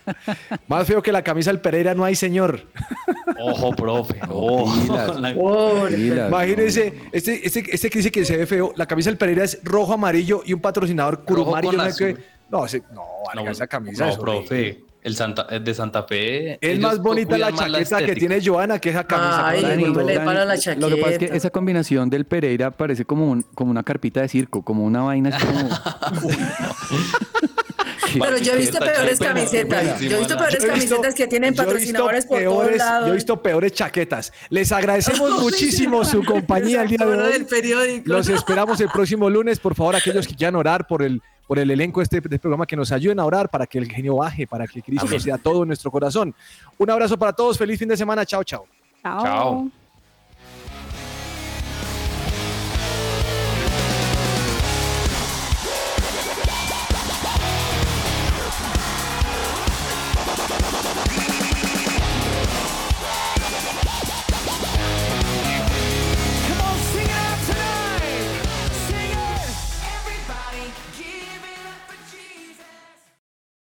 Más 0.69 0.87
feo 0.87 1.03
que 1.03 1.13
la 1.13 1.23
camisa 1.23 1.51
del 1.51 1.61
Pereira 1.61 1.95
no 1.95 2.05
hay, 2.05 2.15
señor. 2.15 2.63
Ojo, 3.41 3.71
profe. 3.75 4.21
Imagínense, 6.29 6.93
este, 7.13 7.47
este, 7.47 7.65
este 7.75 7.91
que 7.91 7.99
dice 7.99 8.11
que 8.13 8.25
se 8.25 8.37
ve 8.37 8.47
feo, 8.47 8.73
la 8.77 8.87
camisa 8.87 9.11
del 9.11 9.19
Pereira 9.19 9.45
es 9.45 9.61
rojo, 9.63 9.93
amarillo 9.95 10.43
y 10.45 10.53
un 10.53 10.61
patrocinador 10.61 11.25
curumari. 11.25 11.69
No 11.69 11.85
qué. 11.97 12.17
No, 12.51 12.67
no, 13.35 13.51
esa 13.51 13.67
camisa 13.67 14.07
no, 14.07 14.13
es 14.13 14.19
profe. 14.19 14.85
El 15.03 15.15
Santa, 15.17 15.47
el 15.51 15.63
de 15.63 15.75
Santa 15.75 16.05
Fe. 16.05 16.57
Es 16.63 16.81
más 16.81 16.99
bonita 16.99 17.37
la 17.37 17.53
chaqueta 17.53 17.99
que 18.07 18.15
tiene 18.15 18.41
Joana 18.43 18.79
que 18.79 18.89
esa 18.89 19.05
camisa. 19.05 19.49
Ay, 19.49 19.61
Dani, 19.63 19.85
no 19.85 20.01
le 20.03 20.19
para 20.21 20.47
la 20.47 20.55
Lo 20.55 20.61
que 20.89 20.97
pasa 20.97 21.11
es 21.13 21.19
que 21.19 21.27
chaqueta. 21.27 21.37
esa 21.37 21.51
combinación 21.51 22.09
del 22.09 22.25
Pereira 22.25 22.71
parece 22.71 23.05
como, 23.05 23.31
un- 23.31 23.43
como 23.55 23.71
una 23.71 23.83
carpita 23.83 24.23
de 24.23 24.29
circo, 24.29 24.63
como 24.63 24.83
una 24.85 25.03
vaina 25.03 25.29
así 25.37 25.45
como... 25.47 25.69
Pero 28.21 28.39
yo 28.39 28.53
he 28.53 28.59
visto 28.59 28.79
peores 28.79 29.19
camisetas. 29.19 30.01
Yo 30.01 30.17
he 30.17 30.19
visto 30.21 30.37
peores 30.37 30.65
camisetas 30.65 31.15
que 31.15 31.27
tienen 31.27 31.55
patrocinadores 31.55 32.27
por 32.27 32.43
todos 32.43 32.77
lados. 32.77 33.07
Yo 33.07 33.13
he 33.13 33.17
visto 33.17 33.43
peores 33.43 33.73
chaquetas. 33.73 34.33
Les 34.51 34.73
agradecemos 34.73 35.31
muchísimo 35.41 36.05
su 36.05 36.25
compañía 36.25 36.83
el 36.83 36.89
día 36.89 36.99
de 36.99 37.17
hoy. 37.17 37.45
periódico. 37.45 38.13
Los 38.13 38.29
esperamos 38.29 38.81
el 38.81 38.89
próximo 38.89 39.29
lunes. 39.31 39.59
Por 39.61 39.75
favor, 39.75 39.97
aquellos 39.97 40.27
que 40.27 40.35
quieran 40.35 40.57
orar 40.57 40.87
por 40.87 41.03
el, 41.03 41.23
por 41.47 41.59
el 41.59 41.71
elenco 41.71 42.01
de 42.01 42.05
este, 42.05 42.21
de 42.21 42.27
este 42.27 42.39
programa, 42.39 42.67
que 42.67 42.77
nos 42.77 42.93
ayuden 42.93 43.21
a 43.21 43.25
orar 43.25 43.49
para 43.49 43.67
que 43.67 43.79
el 43.79 43.91
genio 43.91 44.17
baje, 44.17 44.47
para 44.47 44.67
que 44.67 44.83
Cristo 44.83 45.19
sea 45.21 45.39
todo 45.39 45.63
en 45.63 45.69
nuestro 45.69 45.91
corazón. 45.91 46.35
Un 46.79 46.91
abrazo 46.91 47.19
para 47.19 47.33
todos. 47.33 47.59
Feliz 47.59 47.79
fin 47.79 47.89
de 47.89 47.97
semana. 47.97 48.25
Chao, 48.25 48.45
chao. 48.45 48.67
Chao. 49.03 49.23
Chao. 49.23 49.84